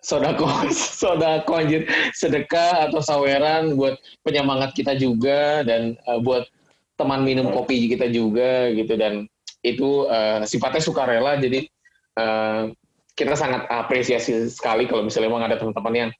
sodako 0.00 0.48
sodako 1.00 1.60
anjir 1.60 1.84
sedekah 2.16 2.88
atau 2.88 3.04
saweran 3.04 3.76
buat 3.76 4.00
penyemangat 4.24 4.72
kita 4.72 4.96
juga 4.96 5.60
dan 5.64 5.96
eh, 5.96 6.20
buat 6.24 6.48
teman 7.00 7.24
minum 7.24 7.48
kopi 7.48 7.88
kita 7.88 8.12
juga 8.12 8.68
gitu 8.76 8.94
dan 9.00 9.24
itu 9.64 10.04
eh, 10.08 10.44
sifatnya 10.44 10.82
sukarela 10.84 11.40
jadi 11.40 11.64
eh, 12.20 12.62
kita 13.16 13.34
sangat 13.36 13.64
apresiasi 13.72 14.48
sekali 14.52 14.84
kalau 14.84 15.04
misalnya 15.04 15.32
memang 15.32 15.44
ada 15.48 15.56
teman-teman 15.56 15.94
yang 15.96 16.10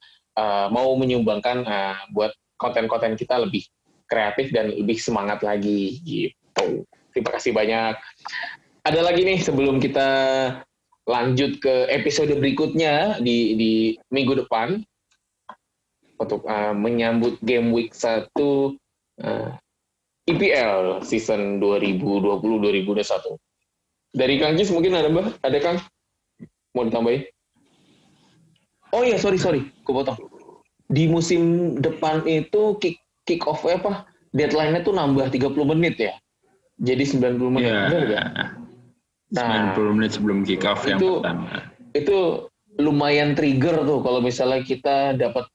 eh, 0.41 0.67
mau 0.73 0.97
menyumbangkan 0.97 1.69
eh, 1.69 1.97
buat 2.17 2.33
konten-konten 2.57 3.17
kita 3.17 3.41
lebih 3.41 3.65
kreatif 4.11 4.51
dan 4.51 4.75
lebih 4.75 4.99
semangat 4.99 5.41
lagi 5.47 6.03
gitu. 6.03 6.85
Terima 7.15 7.31
kasih 7.31 7.55
banyak. 7.55 7.95
Ada 8.83 9.01
lagi 9.07 9.23
nih 9.23 9.39
sebelum 9.39 9.79
kita 9.79 10.09
lanjut 11.07 11.63
ke 11.63 11.89
episode 11.95 12.35
berikutnya 12.37 13.23
di 13.23 13.55
di 13.55 13.73
minggu 14.11 14.45
depan 14.45 14.83
untuk 16.21 16.45
uh, 16.45 16.77
menyambut 16.77 17.41
game 17.41 17.73
week 17.73 17.97
1 17.97 18.29
uh, 18.37 18.71
IPL 20.35 21.03
season 21.03 21.59
2020-2021. 21.59 23.39
Dari 24.11 24.35
Kang 24.43 24.59
Jis 24.59 24.75
mungkin 24.75 24.99
ada 24.99 25.07
Mbak? 25.07 25.39
Ada 25.43 25.59
Kang? 25.63 25.79
Mau 26.75 26.87
ditambahin? 26.87 27.23
Oh 28.91 29.07
iya, 29.07 29.17
sorry, 29.19 29.39
sorry. 29.39 29.63
Gue 29.87 29.95
potong. 29.95 30.19
Di 30.91 31.07
musim 31.07 31.75
depan 31.79 32.27
itu 32.27 32.75
kick, 32.83 32.99
kick 33.23 33.47
off 33.47 33.63
apa? 33.63 34.03
Deadline-nya 34.35 34.83
tuh 34.83 34.95
nambah 34.95 35.31
30 35.31 35.55
menit 35.63 35.95
ya? 35.99 36.15
Jadi 36.83 37.07
90 37.07 37.55
menit. 37.55 37.71
Bener 37.71 38.03
nggak? 38.11 38.27
Nah, 39.31 39.75
90 39.79 39.95
menit 39.95 40.11
sebelum 40.19 40.43
kick 40.43 40.67
off 40.67 40.83
yang 40.83 40.99
Itu- 40.99 41.23
pertama. 41.23 41.71
itu 41.95 42.19
lumayan 42.83 43.39
trigger 43.39 43.87
tuh 43.87 44.03
kalau 44.03 44.19
misalnya 44.19 44.63
kita 44.67 45.15
dapat 45.15 45.47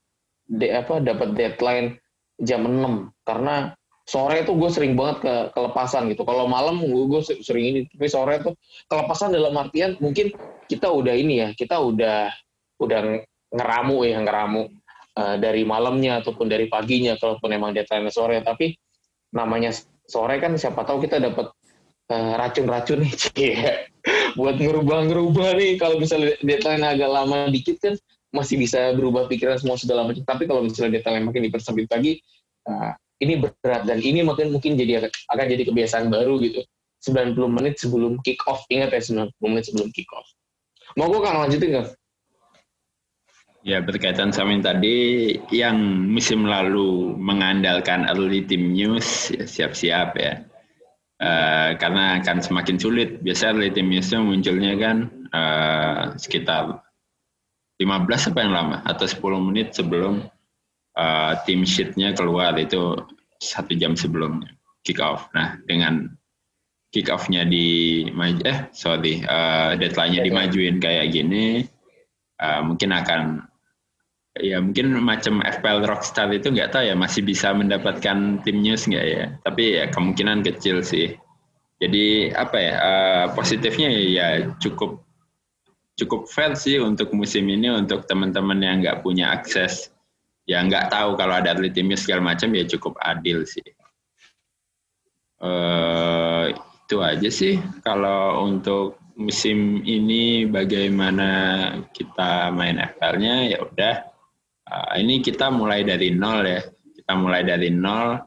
de, 0.48 0.72
apa 0.72 1.00
dapat 1.00 1.36
deadline 1.36 1.96
jam 2.40 2.64
6 2.64 3.12
karena 3.28 3.75
sore 4.06 4.46
tuh 4.46 4.54
gue 4.54 4.70
sering 4.70 4.94
banget 4.94 5.26
ke 5.26 5.34
kelepasan 5.50 6.06
gitu. 6.14 6.22
Kalau 6.22 6.46
malam 6.46 6.78
gue 6.78 7.04
gue 7.10 7.20
sering 7.42 7.64
ini 7.74 7.80
tapi 7.90 8.06
sore 8.06 8.38
tuh 8.38 8.54
kelepasan 8.86 9.34
dalam 9.34 9.52
artian 9.58 9.98
mungkin 9.98 10.30
kita 10.70 10.86
udah 10.86 11.14
ini 11.14 11.42
ya 11.42 11.48
kita 11.58 11.74
udah 11.82 12.30
udah 12.78 13.00
ngeramu 13.50 14.06
ya 14.06 14.22
ngeramu 14.22 14.70
eh, 15.18 15.36
dari 15.42 15.66
malamnya 15.66 16.22
ataupun 16.22 16.46
dari 16.46 16.70
paginya 16.70 17.18
kalaupun 17.18 17.50
emang 17.50 17.74
deadline 17.74 18.06
sore. 18.14 18.38
Tapi 18.46 18.78
namanya 19.34 19.74
sore 20.06 20.38
kan 20.38 20.54
siapa 20.54 20.86
tahu 20.86 21.02
kita 21.02 21.18
dapat 21.18 21.50
eh, 22.06 22.32
racun-racun 22.38 23.02
nih 23.02 23.14
Cie. 23.22 23.54
buat 24.38 24.54
ngerubah-ngerubah 24.62 25.58
nih. 25.58 25.82
Kalau 25.82 25.98
misalnya 25.98 26.38
deadline 26.46 26.86
agak 26.86 27.10
lama 27.10 27.50
dikit 27.50 27.82
kan 27.82 27.98
masih 28.30 28.54
bisa 28.54 28.94
berubah 28.94 29.26
pikiran 29.26 29.58
semua 29.58 29.74
segala 29.74 30.06
macam. 30.06 30.22
Tapi 30.22 30.46
kalau 30.46 30.62
misalnya 30.62 31.02
deadline 31.02 31.26
makin 31.26 31.42
dipersempit 31.50 31.90
lagi 31.90 32.22
nah, 32.62 32.94
ini 33.22 33.40
berat 33.40 33.88
dan 33.88 33.98
ini 34.04 34.20
mungkin 34.20 34.52
mungkin 34.52 34.76
jadi 34.76 35.08
akan 35.08 35.46
jadi 35.48 35.62
kebiasaan 35.64 36.12
baru 36.12 36.36
gitu. 36.42 36.60
90 37.06 37.38
menit 37.52 37.78
sebelum 37.78 38.18
kick 38.24 38.40
off. 38.50 38.66
Ingat 38.66 38.90
ya 38.92 39.00
90 39.30 39.52
menit 39.52 39.64
sebelum 39.70 39.88
kick 39.94 40.10
off. 40.12 40.26
Mau 40.98 41.12
gue 41.12 41.20
kan 41.20 41.38
lanjutin 41.44 41.82
kan 41.82 41.86
Ya 43.66 43.82
berkaitan 43.82 44.30
sama 44.30 44.54
yang 44.54 44.62
tadi 44.62 44.96
yang 45.50 45.74
musim 46.06 46.46
lalu 46.46 47.18
mengandalkan 47.18 48.06
early 48.06 48.46
team 48.46 48.70
news 48.70 49.34
ya 49.34 49.42
siap-siap 49.42 50.14
ya. 50.14 50.46
Eh, 51.18 51.70
karena 51.82 52.22
akan 52.22 52.38
semakin 52.46 52.78
sulit. 52.78 53.18
Biasa 53.26 53.50
early 53.50 53.74
team 53.74 53.90
newsnya 53.90 54.22
munculnya 54.22 54.78
kan 54.78 55.10
eh, 55.34 56.02
sekitar 56.14 56.78
15 57.82 58.30
apa 58.30 58.38
yang 58.38 58.52
lama? 58.54 58.76
Atau 58.86 59.10
10 59.10 59.50
menit 59.50 59.74
sebelum 59.74 60.22
eh, 60.96 61.32
team 61.44 61.62
sheet-nya 61.62 62.16
keluar 62.16 62.56
itu 62.56 62.96
satu 63.36 63.76
jam 63.76 63.94
sebelum 63.94 64.42
kick 64.82 64.98
off. 64.98 65.28
Nah 65.36 65.60
dengan 65.68 66.08
kick 66.90 67.12
off-nya 67.12 67.44
di 67.44 68.08
eh 68.46 68.58
sorry 68.72 69.20
eh, 69.20 69.70
deadline-nya 69.76 70.22
dimajuin 70.24 70.80
kayak 70.80 71.12
gini 71.12 71.60
eh, 72.40 72.60
mungkin 72.64 72.90
akan 72.96 73.44
ya 74.36 74.60
mungkin 74.60 74.92
macam 75.00 75.40
FPL 75.40 75.88
Rockstar 75.88 76.28
itu 76.32 76.52
nggak 76.52 76.76
tahu 76.76 76.84
ya 76.88 76.94
masih 76.96 77.24
bisa 77.24 77.56
mendapatkan 77.56 78.40
tim 78.44 78.56
news 78.60 78.84
nggak 78.84 79.06
ya? 79.06 79.24
Tapi 79.44 79.80
ya 79.80 79.84
kemungkinan 79.92 80.44
kecil 80.44 80.84
sih. 80.84 81.16
Jadi 81.76 82.32
apa 82.32 82.56
ya 82.56 82.72
eh, 82.80 83.24
positifnya 83.36 83.88
ya 83.92 84.26
cukup 84.60 85.04
cukup 85.96 86.28
fair 86.28 86.52
sih 86.56 86.76
untuk 86.80 87.12
musim 87.16 87.48
ini 87.48 87.72
untuk 87.72 88.04
teman-teman 88.04 88.60
yang 88.60 88.84
nggak 88.84 89.00
punya 89.00 89.32
akses 89.32 89.95
ya 90.46 90.62
nggak 90.62 90.88
tahu 90.94 91.18
kalau 91.18 91.34
ada 91.36 91.52
atlet 91.52 91.74
tim 91.74 91.90
news 91.90 92.06
segala 92.06 92.34
macam 92.34 92.54
ya 92.54 92.64
cukup 92.66 92.94
adil 93.02 93.42
sih 93.42 93.66
eh 95.42 96.46
itu 96.86 96.96
aja 97.02 97.28
sih 97.28 97.58
kalau 97.82 98.46
untuk 98.46 98.96
musim 99.18 99.82
ini 99.82 100.46
bagaimana 100.46 101.28
kita 101.90 102.54
main 102.54 102.78
FPL-nya 102.78 103.50
ya 103.50 103.58
udah 103.58 104.16
Uh, 104.66 104.98
ini 104.98 105.22
kita 105.22 105.46
mulai 105.46 105.86
dari 105.86 106.10
nol 106.10 106.42
ya. 106.42 106.62
Kita 106.66 107.12
mulai 107.14 107.46
dari 107.46 107.70
nol. 107.70 108.18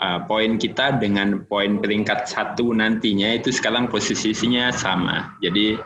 Uh, 0.00 0.24
poin 0.24 0.56
kita 0.56 0.96
dengan 0.96 1.44
poin 1.44 1.76
peringkat 1.76 2.24
satu 2.24 2.72
nantinya 2.72 3.36
itu 3.36 3.52
sekarang 3.52 3.90
posisinya 3.90 4.72
sama. 4.72 5.36
Jadi 5.44 5.76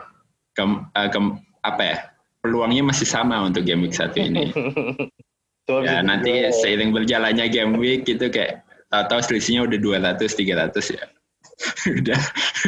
kem, 0.53 0.87
uh, 0.93 1.09
kem, 1.09 1.41
apa 1.65 1.81
ya? 1.83 1.97
Peluangnya 2.45 2.85
masih 2.85 3.09
sama 3.09 3.41
untuk 3.41 3.65
game 3.65 3.89
week 3.89 3.97
satu 3.97 4.21
ini. 4.21 4.53
Cuma 5.65 5.81
ya 5.81 6.05
nanti 6.05 6.29
juga- 6.29 6.53
seiring 6.61 6.91
berjalannya 6.93 7.45
game 7.49 7.73
week 7.81 8.05
gitu 8.05 8.29
kayak 8.29 8.61
tahu-tahu 8.93 9.21
selisihnya 9.25 9.65
udah 9.65 9.79
200 10.17 10.21
300 10.21 10.97
ya. 10.97 11.05
udah 12.01 12.21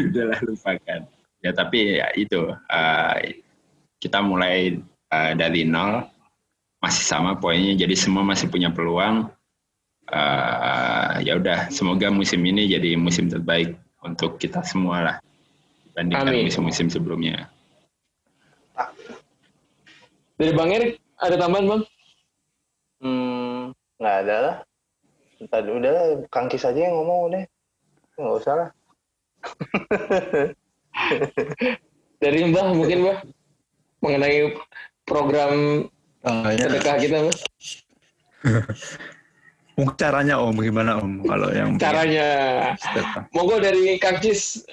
udahlah 0.10 0.39
lupakan. 0.45 1.02
Ya 1.45 1.52
tapi 1.54 2.02
ya 2.02 2.08
itu 2.18 2.50
uh, 2.50 3.18
kita 4.02 4.20
mulai 4.26 4.82
uh, 5.14 5.34
dari 5.38 5.62
nol 5.66 6.06
masih 6.82 7.04
sama 7.06 7.38
poinnya 7.38 7.74
jadi 7.74 7.93
semua 7.98 8.22
masih 8.22 8.50
punya 8.54 8.70
peluang 8.70 9.30
uh, 10.14 11.14
ya 11.26 11.38
udah 11.38 11.74
semoga 11.74 12.14
musim 12.14 12.41
ini 12.45 12.70
jadi 12.70 12.93
musim 12.98 13.30
terbaik 13.30 13.74
untuk 14.06 14.38
kita 14.38 14.62
semua 14.62 14.98
lah 15.02 15.16
bandingkan 15.98 16.30
Amin. 16.30 16.45
musim-musim 16.45 16.93
sebelumnya. 16.93 17.50
Dari 20.38 20.54
Bang 20.54 20.70
Erik 20.70 21.02
ada 21.18 21.34
tambahan 21.34 21.66
Bang? 21.66 21.82
Hmm, 22.98 23.72
nggak 23.98 24.16
ada 24.26 24.36
lah. 24.41 24.56
Ntar 25.38 25.70
udah 25.70 25.91
lah, 25.93 26.06
Kang 26.34 26.50
Kis 26.50 26.66
aja 26.66 26.78
yang 26.78 26.98
ngomong 26.98 27.30
udah. 27.30 27.43
Nggak 28.18 28.36
usah 28.41 28.54
lah. 28.58 28.70
Dari 32.18 32.39
Mbah 32.50 32.74
mungkin 32.74 32.98
Mbah 33.06 33.18
mengenai 34.02 34.58
program 35.06 35.86
Ah, 36.26 36.50
ya. 36.52 36.68
sedekah 36.68 36.95
kita 36.98 37.18
Mbah. 37.24 37.38
Mungkin 39.78 39.93
caranya 39.93 40.41
Om 40.41 40.58
gimana 40.58 40.98
Om 40.98 41.22
kalau 41.22 41.54
yang 41.54 41.78
Caranya. 41.78 42.30
Monggo 43.30 43.62
dari 43.62 44.02
Kang 44.02 44.18
Cis. 44.18 44.66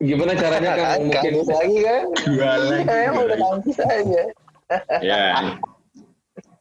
Gimana 0.00 0.32
caranya 0.32 0.72
Kang? 0.72 1.12
Kan, 1.12 1.28
Mungkin 1.28 1.52
lagi 1.52 1.78
kan? 1.84 2.04
Jualan. 2.32 2.80
Emang 2.88 3.24
udah 3.28 3.36
Kang 3.36 3.60
Kis 3.60 3.76
aja. 3.76 4.22
ya. 5.04 5.52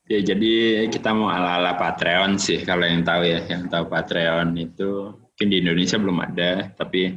Ya 0.07 0.23
jadi 0.23 0.87
kita 0.87 1.11
mau 1.11 1.27
ala-ala 1.27 1.75
Patreon 1.75 2.39
sih 2.39 2.63
kalau 2.63 2.87
yang 2.87 3.03
tahu 3.03 3.27
ya, 3.27 3.43
yang 3.51 3.67
tahu 3.67 3.91
Patreon 3.91 4.55
itu 4.55 5.11
mungkin 5.11 5.47
di 5.51 5.57
Indonesia 5.59 5.99
belum 5.99 6.17
ada, 6.23 6.71
tapi 6.79 7.11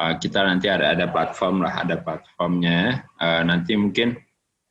uh, 0.00 0.16
kita 0.16 0.40
nanti 0.40 0.72
ada 0.72 0.96
ada 0.96 1.12
platform 1.12 1.60
lah, 1.60 1.84
ada 1.84 2.00
platformnya. 2.00 3.04
Uh, 3.20 3.44
nanti 3.44 3.76
mungkin 3.76 4.16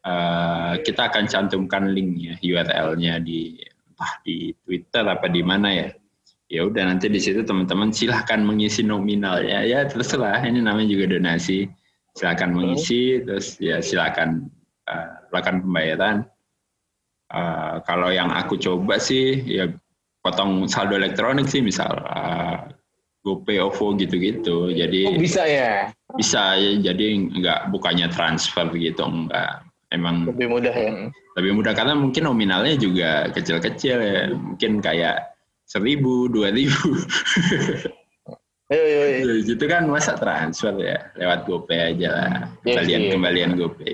uh, 0.01 0.74
kita 0.82 1.14
akan 1.14 1.30
cantumkan 1.30 1.93
linknya, 1.93 2.41
URL-nya 2.41 3.22
di 3.22 3.62
entah 3.62 4.14
di 4.26 4.57
Twitter 4.66 5.05
apa 5.05 5.30
di 5.30 5.45
mana 5.45 5.70
ya. 5.70 5.89
Ya 6.51 6.68
udah 6.68 6.84
nanti 6.84 7.07
di 7.07 7.22
situ 7.22 7.45
teman-teman 7.45 7.93
silahkan 7.93 8.41
mengisi 8.43 8.84
nominalnya 8.84 9.64
ya 9.64 9.88
terserah 9.88 10.43
ini 10.43 10.59
namanya 10.59 10.91
juga 10.91 11.16
donasi 11.16 11.64
silakan 12.12 12.51
mengisi 12.51 13.24
terus 13.24 13.55
ya 13.62 13.80
silakan 13.80 14.49
uh, 14.89 15.30
lakukan 15.30 15.62
pembayaran. 15.62 16.26
Uh, 17.32 17.79
kalau 17.88 18.11
yang 18.11 18.27
aku 18.27 18.59
coba 18.59 18.99
sih 18.99 19.39
ya 19.47 19.71
potong 20.19 20.67
saldo 20.67 20.99
elektronik 20.99 21.47
sih 21.47 21.63
misal 21.63 21.95
uh, 22.03 22.67
GoPay, 23.21 23.61
OVO 23.61 23.95
gitu-gitu. 24.01 24.73
Jadi 24.73 25.05
oh, 25.07 25.21
bisa 25.21 25.45
ya. 25.45 25.93
bisa 26.17 26.57
ya, 26.57 26.91
jadi 26.91 27.05
nggak 27.29 27.59
bukannya 27.69 28.09
transfer 28.09 28.67
gitu 28.73 29.05
enggak. 29.05 29.61
Emang 29.93 30.25
Lebih 30.25 30.47
mudah 30.49 30.73
ya. 30.73 30.91
Lebih 31.38 31.51
mudah 31.61 31.73
karena 31.77 31.93
mungkin 31.95 32.27
nominalnya 32.27 32.75
juga 32.75 33.29
kecil-kecil 33.32 33.97
ya. 34.01 34.21
Mungkin 34.34 34.82
kayak 34.82 35.32
seribu, 35.69 36.27
dua 36.27 36.49
ribu. 36.51 36.97
Ayo, 38.71 38.84
ayo, 38.88 38.99
ayo. 39.27 39.43
gitu 39.43 39.67
kan 39.67 39.84
masa 39.84 40.15
transfer 40.15 40.71
ya 40.79 40.95
lewat 41.19 41.43
GoPay 41.43 41.91
aja 41.91 42.07
lah. 42.07 42.32
Iya 42.63 42.79
Kembalian 42.79 43.01
sih. 43.03 43.11
kembalian 43.11 43.51
GoPay. 43.59 43.93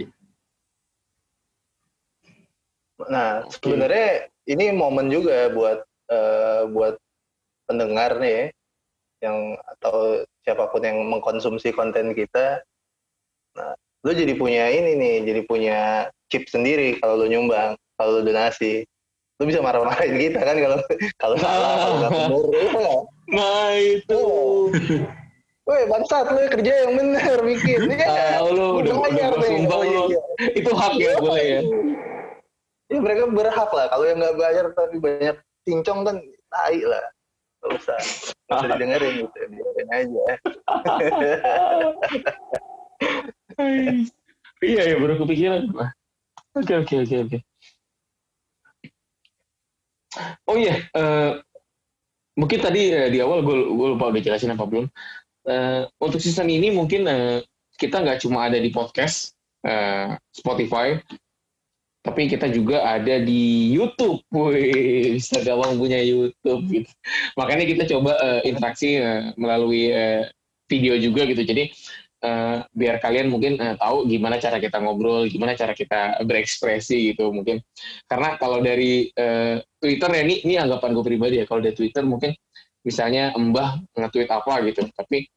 Nah, 3.06 3.46
sebenarnya 3.46 4.26
ini 4.50 4.74
momen 4.74 5.14
juga 5.14 5.54
buat 5.54 5.86
eh, 6.10 6.62
buat 6.74 6.98
pendengar 7.70 8.18
nih 8.18 8.34
ya, 8.34 8.46
yang 9.30 9.38
atau 9.78 10.26
siapa 10.42 10.66
pun 10.74 10.82
yang 10.82 10.98
mengkonsumsi 11.06 11.70
konten 11.78 12.18
kita. 12.18 12.66
Nah, 13.54 13.78
lu 14.02 14.12
jadi 14.18 14.34
punya 14.34 14.74
ini 14.74 14.98
nih, 14.98 15.16
jadi 15.30 15.42
punya 15.46 15.80
chip 16.34 16.50
sendiri 16.50 16.98
kalau 16.98 17.22
lu 17.22 17.30
nyumbang, 17.30 17.78
kalau 18.02 18.22
lu 18.22 18.22
donasi. 18.26 18.88
Lu 19.38 19.46
bisa 19.46 19.62
marah-marahin 19.62 20.18
kita 20.18 20.42
kan 20.42 20.58
kalau 20.58 20.78
kalau 21.22 21.36
salah, 21.38 21.78
kalau 21.78 21.96
bener, 22.02 22.42
iya 22.58 22.70
nggak? 22.74 23.02
Nah 23.30 23.70
itu. 23.78 24.24
Woi, 25.68 25.84
bangsat 25.86 26.26
lu 26.34 26.42
kerja 26.50 26.74
yang 26.88 26.98
bener 26.98 27.38
bikin. 27.46 27.80
Iya. 27.86 28.42
Tahu 28.42 28.50
lu 28.56 28.66
udah 28.82 28.94
bayar 29.06 29.30
udah 29.36 29.42
deh. 29.46 29.50
sumbang 29.54 29.78
Oh, 29.78 29.84
iya, 29.86 30.02
iya. 30.10 30.22
Itu 30.58 30.72
hak 30.74 30.94
ya 30.98 31.14
boleh 31.22 31.46
ya. 31.46 31.62
Ya 32.88 33.00
mereka 33.04 33.28
berhak 33.28 33.72
lah. 33.72 33.86
Kalau 33.92 34.06
yang 34.08 34.20
nggak 34.20 34.38
bayar 34.40 34.66
tapi 34.72 34.96
banyak 35.00 35.38
cincong 35.68 36.08
kan 36.08 36.16
tai 36.52 36.80
lah. 36.84 37.04
Gak 37.64 37.72
usah. 37.84 38.00
Gak 38.48 38.56
usah 38.64 38.70
didengerin 38.76 39.14
gitu. 39.26 39.38
Biarin 39.52 39.90
aja. 39.92 40.26
Iya 44.58 44.82
ya 44.90 44.96
baru 44.98 45.22
kepikiran. 45.22 45.70
Oke 46.58 46.74
oke 46.82 46.96
oke 47.06 47.16
oke. 47.30 47.38
Oh 50.50 50.58
iya, 50.58 50.82
eh, 50.82 51.32
mungkin 52.34 52.60
tadi 52.62 52.90
eh, 52.90 53.10
di 53.14 53.22
awal 53.22 53.46
gue 53.46 53.54
lupa 53.94 54.10
udah 54.10 54.22
jelasin 54.22 54.54
apa 54.58 54.66
belum. 54.66 54.90
Eh, 55.46 55.86
untuk 56.02 56.18
season 56.18 56.50
ini 56.50 56.74
mungkin 56.74 57.06
eh, 57.06 57.46
kita 57.78 58.02
nggak 58.02 58.26
cuma 58.26 58.50
ada 58.50 58.58
di 58.58 58.74
podcast, 58.74 59.38
eh, 59.62 60.18
Spotify, 60.34 60.98
tapi 62.08 62.32
kita 62.32 62.48
juga 62.48 62.88
ada 62.88 63.20
di 63.20 63.76
YouTube. 63.76 64.24
Wih, 64.32 65.20
bisa 65.20 65.44
gawang 65.44 65.76
punya 65.76 66.00
YouTube 66.00 66.64
gitu. 66.72 66.92
Makanya 67.36 67.68
kita 67.68 67.84
coba 67.92 68.16
eh, 68.24 68.42
interaksi 68.48 68.96
eh, 68.96 69.36
melalui 69.36 69.92
eh, 69.92 70.32
video 70.72 70.96
juga 70.96 71.28
gitu. 71.28 71.44
Jadi 71.44 71.68
eh, 72.24 72.58
biar 72.64 73.04
kalian 73.04 73.28
mungkin 73.28 73.60
eh, 73.60 73.76
tahu 73.76 74.08
gimana 74.08 74.40
cara 74.40 74.64
kita 74.64 74.80
ngobrol, 74.80 75.28
gimana 75.28 75.52
cara 75.60 75.76
kita 75.76 76.24
berekspresi 76.24 77.12
gitu 77.12 77.36
mungkin. 77.36 77.60
Karena 78.08 78.40
kalau 78.40 78.64
dari 78.64 79.12
eh, 79.12 79.60
Twitter 79.76 80.08
ya 80.16 80.22
ini 80.24 80.36
ini 80.48 80.56
anggapan 80.56 80.96
gue 80.96 81.04
pribadi 81.04 81.36
ya. 81.44 81.46
Kalau 81.46 81.60
dari 81.60 81.76
Twitter 81.76 82.08
mungkin 82.08 82.32
misalnya 82.88 83.36
Mbah 83.36 83.84
nge-tweet 84.00 84.32
apa 84.32 84.64
gitu, 84.64 84.88
tapi 84.96 85.28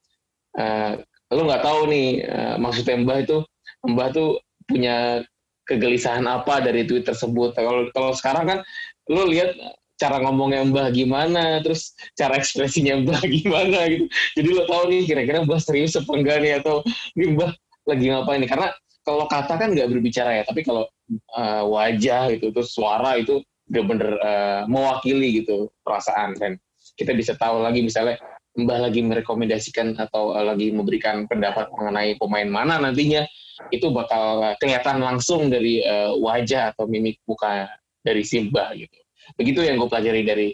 eh, 0.55 0.93
lu 1.35 1.43
nggak 1.51 1.67
tahu 1.67 1.91
nih 1.91 2.09
eh, 2.23 2.55
maksudnya 2.63 2.95
Mbah 3.03 3.19
itu 3.27 3.43
Mbah 3.91 4.09
tuh 4.15 4.39
punya 4.71 5.27
kegelisahan 5.71 6.27
apa 6.27 6.59
dari 6.59 6.83
tweet 6.83 7.07
tersebut. 7.07 7.55
Kalau 7.55 7.87
kalau 7.95 8.11
sekarang 8.11 8.45
kan 8.51 8.59
lu 9.07 9.31
lihat 9.31 9.55
cara 10.01 10.19
ngomongnya 10.19 10.67
Mbah 10.67 10.89
gimana, 10.91 11.63
terus 11.63 11.95
cara 12.19 12.35
ekspresinya 12.41 12.99
Mbah 13.07 13.23
gimana 13.39 13.87
gitu. 13.87 14.11
Jadi 14.35 14.49
lo 14.51 14.65
tahu 14.67 14.83
nih 14.91 15.03
kira-kira 15.07 15.47
Mbah 15.47 15.61
serius 15.63 15.95
apa 15.95 16.11
enggak 16.11 16.43
nih 16.43 16.53
atau 16.59 16.83
ini 17.15 17.39
Mbah 17.39 17.51
lagi 17.87 18.05
ngapain 18.11 18.39
nih? 18.43 18.51
Karena 18.51 18.69
kalau 19.07 19.25
kata 19.31 19.55
kan 19.55 19.69
nggak 19.71 19.89
berbicara 19.93 20.41
ya, 20.41 20.43
tapi 20.43 20.67
kalau 20.67 20.91
uh, 21.37 21.65
wajah 21.71 22.35
gitu, 22.35 22.51
terus 22.51 22.75
suara 22.75 23.17
itu 23.21 23.41
bener-bener 23.71 24.19
uh, 24.19 24.63
mewakili 24.67 25.45
gitu 25.47 25.71
perasaan 25.87 26.35
dan 26.35 26.59
kita 26.99 27.15
bisa 27.15 27.39
tahu 27.39 27.63
lagi 27.63 27.87
misalnya 27.87 28.19
Mbah 28.51 28.91
lagi 28.91 28.99
merekomendasikan 29.07 29.95
atau 29.95 30.35
uh, 30.35 30.43
lagi 30.43 30.75
memberikan 30.75 31.31
pendapat 31.31 31.71
mengenai 31.71 32.19
pemain 32.19 32.51
mana 32.51 32.83
nantinya 32.83 33.23
itu 33.69 33.93
bakal 33.93 34.57
kelihatan 34.59 35.05
langsung 35.05 35.53
dari 35.53 35.85
uh, 35.85 36.17
wajah 36.17 36.73
atau 36.75 36.89
mimik 36.89 37.21
muka 37.29 37.69
dari 38.03 38.25
si 38.25 38.49
Mbah 38.49 38.75
gitu. 38.75 38.99
Begitu 39.37 39.61
yang 39.63 39.79
gue 39.79 39.89
pelajari 39.89 40.23
dari 40.27 40.49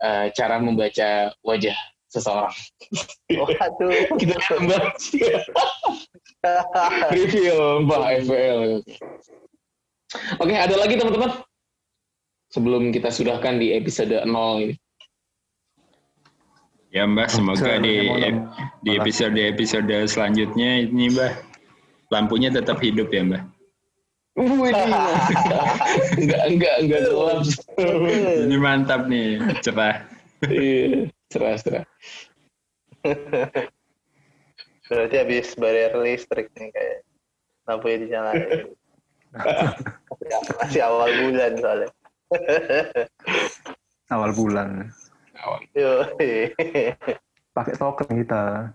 uh, 0.00 0.30
cara 0.32 0.62
membaca 0.62 1.34
wajah 1.44 1.76
seseorang. 2.08 2.54
Waduh. 3.34 3.90
Kita 4.20 4.34
lihat 4.38 4.58
Mbah 4.64 4.84
review 7.16 7.56
Mbah 7.84 8.02
FPL. 8.22 8.60
Oke, 10.38 10.54
ada 10.54 10.74
lagi 10.78 10.94
teman-teman? 10.94 11.42
Sebelum 12.54 12.94
kita 12.94 13.10
sudahkan 13.10 13.58
di 13.58 13.74
episode 13.74 14.14
0 14.14 14.30
ini. 14.62 14.74
Ya 16.94 17.02
Mbak, 17.02 17.26
semoga 17.34 17.82
di 17.82 18.06
ep- 18.22 18.46
di 18.86 18.94
episode-episode 18.94 20.06
selanjutnya 20.06 20.86
ini 20.86 21.10
Mbak 21.10 21.53
lampunya 22.12 22.48
tetap 22.52 22.80
hidup 22.80 23.08
ya 23.12 23.22
Mbak. 23.24 23.42
Wih, 24.34 24.74
enggak 26.18 26.42
enggak 26.50 26.74
enggak 26.82 27.00
gelap. 27.06 27.46
Ini 28.50 28.56
mantap 28.58 29.06
nih, 29.06 29.38
cerah. 29.62 30.02
Iya, 30.42 31.06
cerah 31.30 31.54
cerah. 31.62 31.84
Berarti 34.90 35.14
habis 35.16 35.54
bayar 35.54 35.94
listrik 36.02 36.50
nih 36.58 36.74
kayak 36.74 37.06
lampunya 37.70 37.96
dinyalain. 38.02 38.74
Masih 40.60 40.82
awal 40.82 41.10
bulan 41.22 41.52
soalnya. 41.58 41.88
awal 44.12 44.30
bulan 44.34 44.90
Yo. 45.74 46.06
pakai 47.54 47.74
token 47.78 48.10
kita 48.24 48.72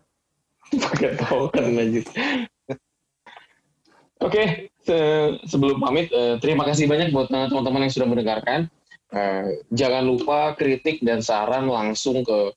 Pakai 0.69 1.17
token 1.17 1.65
lanjut. 1.75 2.05
Oke, 4.19 4.67
se- 4.83 5.39
sebelum 5.47 5.79
pamit, 5.79 6.11
eh, 6.11 6.35
terima 6.43 6.67
kasih 6.67 6.91
banyak 6.91 7.15
buat 7.15 7.31
teman-teman 7.31 7.87
yang 7.87 7.93
sudah 7.95 8.07
mendengarkan. 8.07 8.67
Eh, 9.09 9.63
jangan 9.71 10.03
lupa 10.05 10.53
kritik 10.59 11.01
dan 11.01 11.23
saran 11.23 11.71
langsung 11.71 12.21
ke 12.21 12.51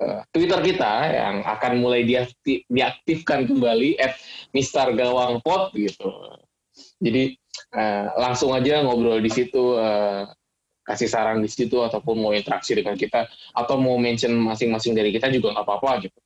eh, 0.00 0.22
Twitter 0.32 0.56
kita 0.64 0.92
yang 1.12 1.44
akan 1.44 1.82
mulai 1.82 2.08
diakti- 2.08 2.64
diaktifkan 2.70 3.44
kembali 3.44 4.00
at 4.00 4.16
Mister 4.56 4.88
Gawang 4.96 5.44
Pot 5.44 5.74
gitu. 5.76 6.08
Jadi 7.02 7.36
langsung 8.16 8.56
aja 8.56 8.80
ngobrol 8.80 9.20
di 9.20 9.28
situ, 9.28 9.76
kasih 10.80 11.06
saran 11.06 11.38
di 11.44 11.50
situ 11.50 11.78
ataupun 11.84 12.18
mau 12.18 12.32
interaksi 12.32 12.72
dengan 12.74 12.96
kita 12.96 13.28
atau 13.54 13.76
mau 13.76 14.00
mention 14.00 14.32
masing-masing 14.34 14.96
dari 14.96 15.12
kita 15.14 15.28
juga 15.30 15.54
nggak 15.54 15.66
apa-apa 15.68 16.08
gitu. 16.08 16.18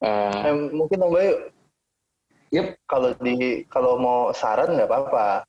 Eh, 0.00 0.70
mungkin 0.72 1.04
Om 1.04 1.12
Bayu 1.12 1.32
Yep. 2.50 2.66
Kalau 2.86 3.14
di 3.22 3.62
kalau 3.70 3.98
mau 3.98 4.20
saran 4.34 4.74
nggak 4.74 4.90
apa-apa. 4.90 5.46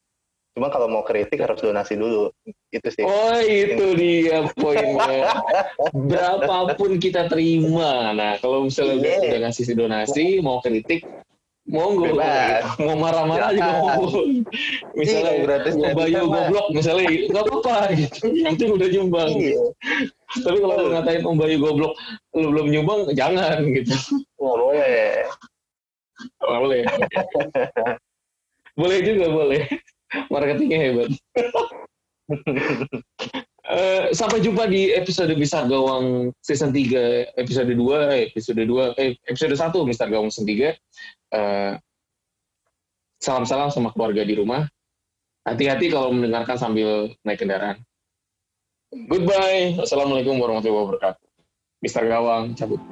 Cuma 0.51 0.67
kalau 0.67 0.91
mau 0.91 0.99
kritik 1.01 1.39
harus 1.39 1.63
donasi 1.63 1.95
dulu. 1.95 2.27
Itu 2.69 2.87
sih. 2.91 3.07
Oh 3.07 3.39
itu 3.39 3.95
dia 3.95 4.43
poinnya. 4.59 5.31
Berapapun 6.11 6.99
kita 6.99 7.31
terima. 7.31 8.11
Nah 8.11 8.35
kalau 8.43 8.67
misalnya 8.67 8.99
udah, 8.99 9.11
Iya. 9.15 9.29
udah 9.31 9.39
ngasih 9.47 9.65
donasi, 9.79 10.25
mau 10.43 10.59
kritik, 10.59 11.07
monggo. 11.71 12.03
Bebas. 12.11 12.67
Mau 12.83 12.99
marah-marah 12.99 13.55
juga 13.55 13.71
monggo. 13.79 14.21
Misalnya 14.91 15.31
Iya, 15.31 15.43
gratis 15.47 15.73
Bayu 15.79 16.21
goblok 16.27 16.67
misalnya, 16.75 17.07
nggak 17.31 17.43
apa-apa 17.47 17.75
gitu. 17.95 18.19
Penting 18.43 18.69
udah 18.75 18.87
nyumbang. 18.91 19.31
Iya. 19.39 19.63
Tapi 20.43 20.57
kalau 20.59 20.75
lu 20.83 20.89
ngatain 20.91 21.23
Om 21.23 21.37
Bayu 21.39 21.57
goblok, 21.63 21.93
lu 22.35 22.47
belum 22.51 22.67
nyumbang, 22.75 22.99
jangan 23.15 23.63
gitu. 23.71 23.95
Nggak 24.35 24.55
boleh. 24.59 25.07
Boleh. 26.41 26.83
boleh 28.79 28.99
juga 29.03 29.25
boleh. 29.29 29.61
Marketingnya 30.27 30.79
hebat. 30.79 31.09
Eh, 33.71 34.11
sampai 34.11 34.43
jumpa 34.43 34.67
di 34.67 34.91
episode 34.91 35.31
Mister 35.39 35.63
Gawang 35.63 36.35
season 36.43 36.75
3, 36.75 37.39
episode 37.39 37.71
2, 37.71 38.27
episode 38.27 38.63
2, 38.67 38.99
eh, 38.99 39.15
episode 39.31 39.55
1 39.55 39.87
Mister 39.87 40.11
Gawang 40.11 40.27
season 40.27 40.43
3. 40.43 40.75
Eh, 41.31 41.73
salam-salam 43.23 43.71
sama 43.71 43.95
keluarga 43.95 44.27
di 44.27 44.35
rumah. 44.35 44.67
Hati-hati 45.47 45.87
kalau 45.87 46.11
mendengarkan 46.11 46.59
sambil 46.59 47.15
naik 47.23 47.39
kendaraan. 47.39 47.79
Goodbye. 48.91 49.79
Assalamualaikum 49.79 50.35
warahmatullahi 50.35 50.91
wabarakatuh. 50.91 51.27
Mister 51.79 52.03
Gawang, 52.11 52.51
cabut. 52.59 52.83